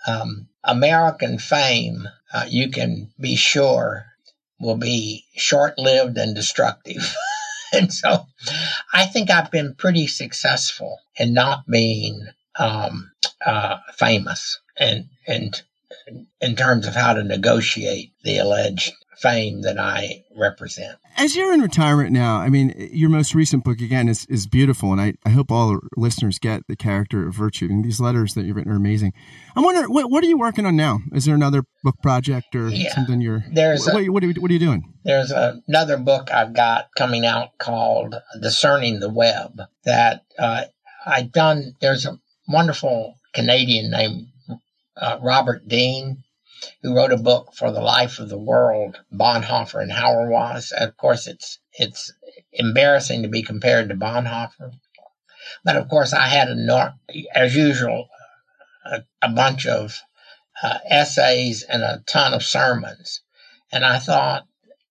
um, 0.06 0.48
American 0.64 1.38
fame, 1.38 2.06
uh, 2.32 2.44
you 2.48 2.70
can 2.70 3.10
be 3.18 3.36
sure, 3.36 4.06
will 4.58 4.76
be 4.76 5.24
short 5.36 5.78
lived 5.78 6.16
and 6.18 6.34
destructive. 6.34 7.14
and 7.72 7.92
so 7.92 8.26
I 8.92 9.06
think 9.06 9.30
I've 9.30 9.50
been 9.50 9.74
pretty 9.74 10.06
successful 10.06 10.98
in 11.16 11.34
not 11.34 11.66
being 11.66 12.26
um, 12.58 13.10
uh, 13.44 13.78
famous 13.94 14.60
and, 14.76 15.08
and 15.26 15.60
in 16.40 16.56
terms 16.56 16.86
of 16.86 16.94
how 16.94 17.14
to 17.14 17.22
negotiate 17.22 18.12
the 18.22 18.38
alleged 18.38 18.92
fame 19.20 19.62
that 19.62 19.78
I 19.78 20.24
represent. 20.36 20.96
As 21.16 21.36
you're 21.36 21.52
in 21.52 21.60
retirement 21.60 22.10
now, 22.12 22.36
I 22.36 22.48
mean, 22.48 22.74
your 22.92 23.10
most 23.10 23.34
recent 23.34 23.64
book 23.64 23.80
again 23.80 24.08
is, 24.08 24.24
is 24.26 24.46
beautiful, 24.46 24.92
and 24.92 25.00
I, 25.00 25.14
I 25.24 25.30
hope 25.30 25.50
all 25.50 25.78
listeners 25.96 26.38
get 26.38 26.62
the 26.68 26.76
character 26.76 27.26
of 27.28 27.34
virtue. 27.34 27.68
Mean, 27.68 27.82
these 27.82 28.00
letters 28.00 28.34
that 28.34 28.44
you've 28.44 28.56
written 28.56 28.72
are 28.72 28.76
amazing. 28.76 29.12
I'm 29.54 29.64
wondering, 29.64 29.92
what, 29.92 30.10
what 30.10 30.24
are 30.24 30.26
you 30.26 30.38
working 30.38 30.64
on 30.64 30.76
now? 30.76 31.00
Is 31.12 31.26
there 31.26 31.34
another 31.34 31.64
book 31.82 31.96
project 32.02 32.54
or 32.54 32.68
yeah, 32.68 32.94
something 32.94 33.20
you're? 33.20 33.44
There's 33.52 33.84
what, 33.84 34.02
a, 34.02 34.08
what, 34.08 34.22
are 34.22 34.26
you, 34.26 34.40
what 34.40 34.50
are 34.50 34.54
you 34.54 34.60
doing? 34.60 34.94
There's 35.04 35.30
another 35.30 35.98
book 35.98 36.30
I've 36.30 36.54
got 36.54 36.88
coming 36.96 37.26
out 37.26 37.58
called 37.58 38.14
"Discerning 38.40 39.00
the 39.00 39.10
Web" 39.10 39.60
that 39.84 40.24
uh, 40.38 40.64
I've 41.04 41.32
done. 41.32 41.74
There's 41.80 42.06
a 42.06 42.18
wonderful 42.48 43.16
Canadian 43.34 43.90
named 43.90 44.28
uh, 44.96 45.18
Robert 45.20 45.68
Dean 45.68 46.22
who 46.82 46.94
wrote 46.94 47.12
a 47.12 47.16
book 47.16 47.52
for 47.54 47.70
the 47.70 47.80
life 47.80 48.18
of 48.18 48.28
the 48.28 48.38
world, 48.38 49.00
Bonhoeffer 49.12 49.82
and 49.82 49.92
Hauerwas. 49.92 50.72
Of 50.72 50.96
course, 50.96 51.26
it's 51.26 51.58
it's 51.72 52.12
embarrassing 52.52 53.22
to 53.22 53.28
be 53.28 53.42
compared 53.42 53.88
to 53.88 53.94
Bonhoeffer, 53.94 54.72
but 55.64 55.76
of 55.76 55.88
course, 55.88 56.12
I 56.12 56.26
had 56.28 56.48
a 56.48 56.94
as 57.34 57.56
usual 57.56 58.08
a, 58.84 59.02
a 59.22 59.28
bunch 59.28 59.66
of 59.66 60.00
uh, 60.62 60.78
essays 60.88 61.62
and 61.62 61.82
a 61.82 62.02
ton 62.06 62.34
of 62.34 62.42
sermons, 62.42 63.20
and 63.72 63.84
I 63.84 63.98
thought 63.98 64.46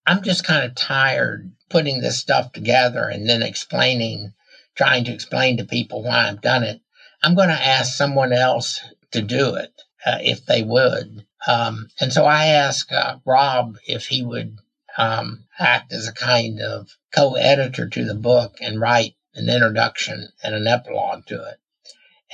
I'm 0.06 0.24
just 0.24 0.44
kind 0.44 0.66
of 0.66 0.76
tired 0.76 1.52
putting 1.70 2.02
this 2.02 2.18
stuff 2.18 2.52
together 2.52 3.08
and 3.08 3.30
then 3.30 3.44
explaining, 3.44 4.34
trying 4.76 5.04
to 5.06 5.14
explain 5.14 5.58
to 5.58 5.66
people 5.66 6.04
why 6.04 6.28
I've 6.28 6.42
done 6.42 6.64
it. 6.64 6.82
I'm 7.22 7.36
going 7.36 7.50
to 7.50 7.54
ask 7.54 7.96
someone 7.96 8.34
else 8.34 8.80
to 9.12 9.22
do 9.22 9.56
it 9.56 9.72
uh, 10.06 10.18
if 10.22 10.46
they 10.46 10.64
would. 10.64 11.26
Um, 11.50 11.90
and 12.00 12.14
so 12.14 12.26
I 12.26 12.46
asked 12.46 12.92
uh, 12.92 13.18
Rob 13.26 13.78
if 13.88 14.06
he 14.06 14.22
would 14.22 14.60
um, 14.98 15.46
act 15.58 15.92
as 15.94 16.08
a 16.08 16.14
kind 16.14 16.62
of 16.62 16.96
co 17.12 17.36
editor 17.36 17.90
to 17.90 18.06
the 18.06 18.14
book 18.14 18.58
and 18.62 18.80
write 18.80 19.16
an 19.34 19.50
introduction 19.50 20.30
and 20.44 20.54
an 20.54 20.68
epilogue 20.68 21.26
to 21.28 21.44
it. 21.44 21.58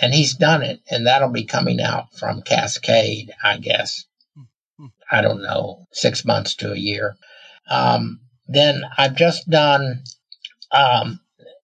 And 0.01 0.13
he's 0.13 0.35
done 0.35 0.63
it, 0.63 0.81
and 0.91 1.07
that'll 1.07 1.29
be 1.29 1.45
coming 1.45 1.79
out 1.79 2.13
from 2.17 2.41
Cascade, 2.41 3.31
I 3.41 3.57
guess. 3.57 4.03
I 5.09 5.21
don't 5.21 5.41
know, 5.41 5.87
six 5.93 6.25
months 6.25 6.55
to 6.55 6.73
a 6.73 6.77
year. 6.77 7.15
Um, 7.69 8.19
then 8.47 8.83
I've 8.97 9.15
just 9.15 9.49
done 9.49 10.03
um, 10.71 11.21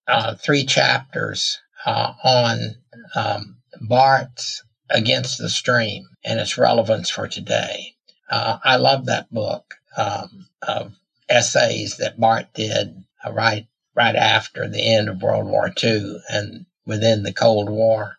uh, 0.08 0.36
three 0.36 0.64
chapters 0.64 1.58
uh, 1.84 2.14
on 2.24 2.76
um, 3.14 3.58
Barth's 3.82 4.62
Against 4.90 5.38
the 5.38 5.48
Stream 5.48 6.08
and 6.24 6.38
its 6.40 6.58
relevance 6.58 7.10
for 7.10 7.26
today. 7.28 7.94
Uh, 8.30 8.58
I 8.62 8.76
love 8.76 9.06
that 9.06 9.32
book 9.32 9.74
um, 9.96 10.46
of 10.66 10.92
essays 11.28 11.96
that 11.96 12.20
Barth 12.20 12.46
did 12.54 13.04
uh, 13.24 13.32
right 13.32 13.66
right 13.94 14.16
after 14.16 14.68
the 14.68 14.94
end 14.94 15.08
of 15.08 15.22
World 15.22 15.46
War 15.46 15.72
II 15.82 16.18
and 16.28 16.66
within 16.86 17.22
the 17.22 17.32
Cold 17.32 17.68
War. 17.68 18.16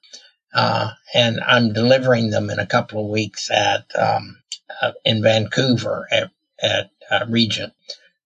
Uh, 0.54 0.92
and 1.14 1.40
I'm 1.46 1.74
delivering 1.74 2.30
them 2.30 2.50
in 2.50 2.60
a 2.60 2.66
couple 2.66 3.04
of 3.04 3.10
weeks 3.10 3.50
at 3.50 3.86
um, 3.96 4.38
uh, 4.82 4.92
in 5.04 5.24
Vancouver 5.24 6.08
at, 6.12 6.30
at 6.62 6.92
uh, 7.10 7.26
Regent. 7.28 7.74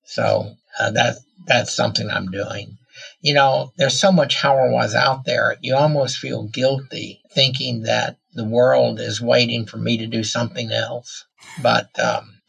So 0.03 0.55
uh, 0.79 0.91
that 0.91 1.17
that's 1.45 1.73
something 1.73 2.09
I'm 2.09 2.31
doing. 2.31 2.77
You 3.21 3.33
know, 3.33 3.71
there's 3.77 3.99
so 3.99 4.11
much 4.11 4.35
Hauerwas 4.35 4.95
out 4.95 5.25
there. 5.25 5.55
You 5.61 5.75
almost 5.75 6.17
feel 6.17 6.43
guilty 6.43 7.21
thinking 7.31 7.83
that 7.83 8.17
the 8.37 8.45
world 8.45 8.99
is 8.99 9.19
waiting 9.19 9.65
for 9.65 9.77
me 9.77 9.97
to 9.97 10.07
do 10.07 10.23
something 10.23 10.71
else. 10.71 11.25
But, 11.61 11.89
um, 11.99 12.39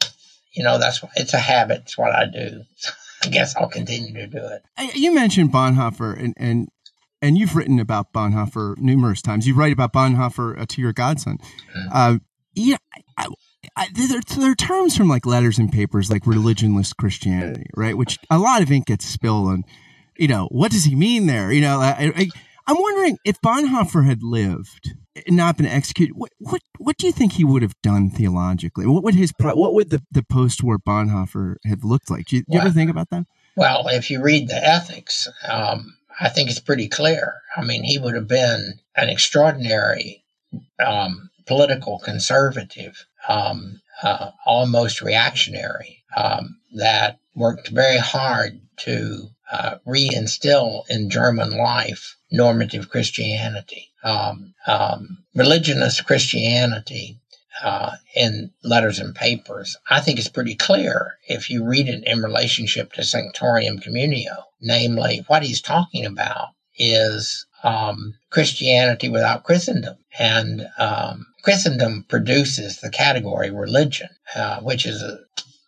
you 0.53 0.63
know, 0.63 0.79
that's 0.79 1.01
it's 1.17 1.35
a 1.35 1.39
habit. 1.39 1.83
It's 1.83 1.99
what 1.99 2.15
I 2.15 2.27
do. 2.27 2.63
I 3.25 3.29
guess 3.29 3.57
I'll 3.57 3.69
continue 3.69 4.13
to 4.15 4.27
do 4.27 4.39
it. 4.39 4.95
You 4.95 5.13
mentioned 5.13 5.51
Bonhoeffer, 5.51 6.17
and 6.17 6.35
and 6.37 6.69
and 7.21 7.37
you've 7.37 7.57
written 7.57 7.81
about 7.81 8.13
Bonhoeffer 8.13 8.79
numerous 8.79 9.21
times. 9.21 9.47
You 9.47 9.55
write 9.55 9.73
about 9.73 9.93
Bonhoeffer 9.93 10.61
uh, 10.61 10.67
to 10.69 10.81
your 10.81 10.93
godson. 10.93 11.39
Mm-hmm. 11.77 11.89
Uh, 11.93 12.19
yeah, 12.55 12.77
I, 13.17 13.27
I, 13.77 13.89
there, 13.93 14.21
there, 14.37 14.53
are 14.53 14.55
terms 14.55 14.97
from 14.97 15.09
like 15.09 15.27
letters 15.27 15.59
and 15.59 15.73
papers 15.73 16.11
like 16.11 16.23
religionless 16.25 16.97
Christianity, 16.97 17.67
right? 17.77 17.97
Which 17.97 18.19
a 18.31 18.39
lot 18.39 18.63
of 18.63 18.71
ink 18.71 18.87
gets 18.87 19.05
spilled 19.05 19.49
on. 19.49 19.65
You 20.17 20.29
know, 20.29 20.49
what 20.51 20.71
does 20.71 20.85
he 20.85 20.95
mean 20.95 21.27
there? 21.27 21.51
You 21.53 21.61
know, 21.61 21.81
I, 21.81 22.13
I, 22.17 22.29
I'm 22.69 22.81
wondering 22.81 23.19
if 23.25 23.41
Bonhoeffer 23.41 24.07
had 24.07 24.23
lived 24.23 24.95
not 25.27 25.57
been 25.57 25.67
executed, 25.67 26.15
what 26.15 26.31
what 26.39 26.61
what 26.77 26.99
do 26.99 27.07
you 27.07 27.13
think 27.13 27.33
he 27.33 27.45
would 27.45 27.63
have 27.63 27.75
done 27.83 28.11
theologically? 28.11 28.87
What 28.87 29.03
would 29.03 29.15
his 29.15 29.33
what 29.41 29.73
would 29.75 29.89
the, 29.89 30.03
the 30.11 30.23
post 30.23 30.63
war 30.63 30.79
Bonhoeffer 30.79 31.57
have 31.65 31.83
looked 31.83 32.11
like? 32.11 32.27
Do 32.27 32.37
you, 32.37 32.43
do 32.43 32.47
you 32.51 32.59
well, 32.59 32.67
ever 32.67 32.75
think 32.75 32.91
about 32.91 33.09
that? 33.11 33.25
Well, 33.57 33.89
if 33.89 34.11
you 34.11 34.23
read 34.23 34.49
the 34.49 34.57
ethics, 34.57 35.29
um, 35.49 35.97
I 36.21 36.29
think 36.29 36.51
it's 36.51 36.61
pretty 36.61 36.89
clear. 36.89 37.41
I 37.57 37.65
mean, 37.65 37.85
he 37.85 37.99
would 37.99 38.15
have 38.15 38.29
been 38.29 38.81
an 38.95 39.09
extraordinary 39.09 40.23
um, 40.85 41.31
political 41.47 41.99
conservative, 41.99 43.07
um, 43.29 43.81
uh, 44.03 44.33
almost 44.45 45.01
reactionary, 45.01 46.05
um, 46.15 46.59
that 46.75 47.19
worked 47.35 47.69
very 47.69 47.99
hard 47.99 48.61
to 48.77 49.29
uh, 49.51 49.77
reinstill 49.87 50.89
in 50.91 51.09
German 51.09 51.57
life 51.57 52.18
normative 52.31 52.91
Christianity 52.91 53.89
um, 54.03 54.55
um, 54.67 55.19
religionist 55.35 56.07
Christianity 56.07 57.19
uh, 57.63 57.97
in 58.15 58.51
letters 58.63 58.99
and 58.99 59.15
papers, 59.15 59.77
I 59.91 60.01
think 60.01 60.19
it's 60.19 60.29
pretty 60.29 60.55
clear 60.55 61.17
if 61.29 61.51
you 61.51 61.65
read 61.65 61.89
it 61.89 62.05
in 62.05 62.23
relationship 62.23 62.93
to 62.93 63.05
Sanctorum 63.05 63.81
Communio. 63.81 64.45
Namely, 64.61 65.25
what 65.27 65.43
he's 65.43 65.61
talking 65.61 66.05
about 66.05 66.49
is 66.77 67.47
um, 67.65 68.15
Christianity 68.31 69.09
without 69.09 69.45
Christendom. 69.45 69.97
And 70.19 70.69
um, 70.79 71.27
Christendom 71.43 72.05
produces 72.09 72.81
the 72.81 72.91
category 72.91 73.51
religion, 73.51 74.09
uh, 74.35 74.61
which 74.61 74.87
is 74.87 75.03
a 75.03 75.19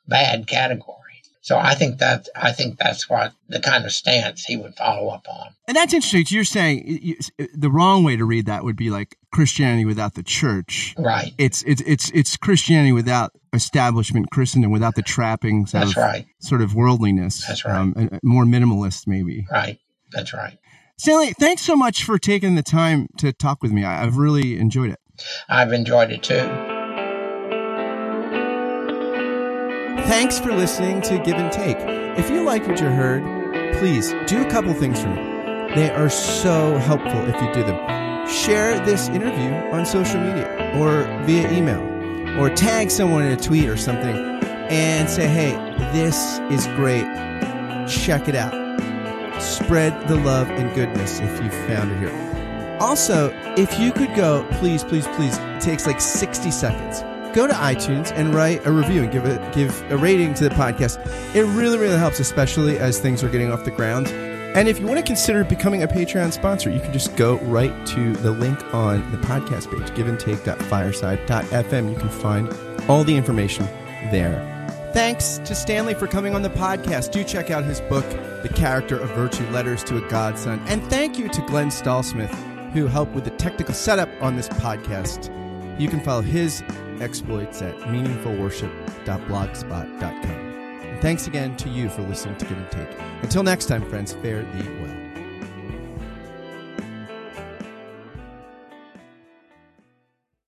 bad 0.06 0.46
category. 0.46 0.99
So 1.43 1.59
I 1.59 1.74
think 1.74 1.99
that 1.99 2.28
I 2.36 2.53
think 2.53 2.78
that's 2.78 3.09
what 3.09 3.32
the 3.49 3.61
kind 3.61 3.86
of 3.86 3.93
stance 3.93 4.45
he 4.45 4.57
would 4.57 4.74
follow 4.74 5.09
up 5.09 5.26
on. 5.28 5.55
And 5.66 5.76
that's 5.76 5.95
interesting. 5.95 6.24
You're 6.28 6.45
saying 6.45 6.84
you, 6.86 7.16
the 7.55 7.70
wrong 7.70 8.05
way 8.05 8.16
to 8.16 8.24
read 8.24 8.47
that 8.47 8.62
would 8.62 8.76
be 8.76 8.91
like 8.91 9.16
Christianity 9.32 9.86
without 9.86 10.14
the 10.14 10.22
church. 10.22 10.95
Right. 10.99 11.32
It's 11.38 11.62
it's 11.62 11.80
it's 11.82 12.11
it's 12.11 12.36
Christianity 12.36 12.93
without 12.93 13.32
establishment 13.55 14.30
Christendom, 14.30 14.70
without 14.70 14.97
the 14.97 15.03
trappings 15.03 15.72
that's 15.72 15.93
of 15.93 15.97
right. 15.97 16.26
sort 16.41 16.61
of 16.61 16.74
worldliness. 16.74 17.47
That's 17.47 17.64
right. 17.64 17.74
Um, 17.74 18.18
more 18.22 18.45
minimalist, 18.45 19.07
maybe. 19.07 19.47
Right. 19.51 19.78
That's 20.12 20.34
right. 20.34 20.59
Stanley, 20.99 21.32
thanks 21.32 21.62
so 21.62 21.74
much 21.74 22.05
for 22.05 22.18
taking 22.18 22.57
the 22.57 22.62
time 22.62 23.07
to 23.16 23.32
talk 23.32 23.62
with 23.62 23.72
me. 23.72 23.84
I've 23.84 24.18
really 24.18 24.59
enjoyed 24.59 24.91
it. 24.91 24.99
I've 25.49 25.72
enjoyed 25.72 26.11
it 26.11 26.22
too. 26.22 26.69
Thanks 30.11 30.40
for 30.40 30.52
listening 30.52 31.00
to 31.02 31.18
Give 31.18 31.36
and 31.36 31.52
Take. 31.52 31.76
If 32.18 32.30
you 32.30 32.42
like 32.42 32.66
what 32.66 32.80
you 32.80 32.88
heard, 32.88 33.22
please 33.78 34.12
do 34.26 34.44
a 34.44 34.50
couple 34.50 34.74
things 34.74 35.00
for 35.00 35.06
me. 35.06 35.22
They 35.76 35.88
are 35.88 36.11
so 36.11 36.78
helpful 36.78 37.28
if 37.28 37.40
you 37.40 37.54
do 37.54 37.62
them. 37.62 38.28
Share 38.28 38.84
this 38.84 39.08
interview 39.08 39.52
on 39.70 39.86
social 39.86 40.20
media 40.20 40.72
or 40.76 41.04
via 41.26 41.48
email, 41.52 41.80
or 42.40 42.50
tag 42.50 42.90
someone 42.90 43.22
in 43.22 43.30
a 43.30 43.40
tweet 43.40 43.68
or 43.68 43.76
something 43.76 44.16
and 44.68 45.08
say, 45.08 45.28
hey, 45.28 45.52
this 45.92 46.40
is 46.50 46.66
great. 46.74 47.04
Check 47.88 48.26
it 48.26 48.34
out. 48.34 48.52
Spread 49.40 50.08
the 50.08 50.16
love 50.16 50.50
and 50.50 50.74
goodness 50.74 51.20
if 51.20 51.40
you 51.40 51.50
found 51.68 51.92
it 51.92 51.98
here. 52.00 52.76
Also, 52.80 53.30
if 53.56 53.78
you 53.78 53.92
could 53.92 54.12
go, 54.16 54.44
please, 54.54 54.82
please, 54.82 55.06
please, 55.14 55.38
it 55.38 55.61
takes 55.61 55.86
like 55.86 56.00
60 56.00 56.50
seconds 56.50 57.04
go 57.35 57.47
to 57.47 57.53
iTunes 57.53 58.12
and 58.12 58.35
write 58.35 58.64
a 58.66 58.72
review 58.72 59.03
and 59.03 59.12
give 59.12 59.24
it 59.24 59.55
give 59.55 59.83
a 59.91 59.97
rating 59.97 60.35
to 60.35 60.45
the 60.49 60.55
podcast. 60.55 60.99
It 61.35 61.45
really 61.45 61.78
really 61.78 61.99
helps, 61.99 62.20
especially 62.20 62.78
as 62.78 62.99
things 63.01 63.22
are 63.24 63.28
getting 63.28 63.53
off 63.53 63.64
the 63.64 63.70
ground. 63.70 64.09
And 64.09 64.66
if 64.66 64.81
you 64.81 64.87
want 64.87 64.99
to 64.99 65.05
consider 65.05 65.45
becoming 65.45 65.85
a 65.85 65.87
Patreon 65.87 66.33
sponsor, 66.33 66.70
you 66.70 66.81
can 66.81 66.93
just 66.93 67.14
go 67.14 67.39
right 67.43 67.87
to 67.87 68.14
the 68.14 68.33
link 68.33 68.59
on 68.74 69.09
the 69.12 69.18
podcast 69.18 69.70
page, 69.70 69.89
giveandtake.fireside.fm. 69.97 71.93
You 71.93 71.97
can 71.97 72.09
find 72.09 72.53
all 72.89 73.05
the 73.05 73.16
information 73.16 73.64
there. 74.11 74.61
Thanks 74.93 75.39
to 75.45 75.55
Stanley 75.55 75.95
for 75.95 76.09
coming 76.09 76.35
on 76.35 76.43
the 76.43 76.51
podcast. 76.51 77.12
Do 77.12 77.22
check 77.22 77.53
out 77.53 77.62
his 77.62 77.81
book, 77.83 78.05
The 78.43 78.51
Character 78.53 78.99
of 78.99 79.09
Virtue 79.11 79.49
Letters 79.51 79.85
to 79.85 80.05
a 80.05 80.09
Godson. 80.09 80.61
And 80.66 80.83
thank 80.91 81.16
you 81.16 81.28
to 81.28 81.41
Glenn 81.43 81.68
Stallsmith, 81.68 82.35
who 82.72 82.89
helped 82.89 83.12
with 83.12 83.22
the 83.22 83.31
technical 83.31 83.72
setup 83.72 84.09
on 84.20 84.35
this 84.35 84.49
podcast. 84.49 85.31
You 85.81 85.89
can 85.89 86.01
follow 86.01 86.22
his 86.22 86.64
exploits 87.01 87.62
at 87.62 87.74
meaningfulworship.blogspot.com. 87.80 90.30
And 90.30 91.01
thanks 91.01 91.26
again 91.26 91.57
to 91.57 91.68
you 91.68 91.88
for 91.88 92.03
listening 92.03 92.36
to 92.38 92.46
Give 92.46 92.59
and 92.59 92.70
Take. 92.70 92.88
Until 93.22 93.42
next 93.42 93.66
time, 93.66 93.84
friends, 93.88 94.12
fare 94.14 94.42
thee 94.42 94.68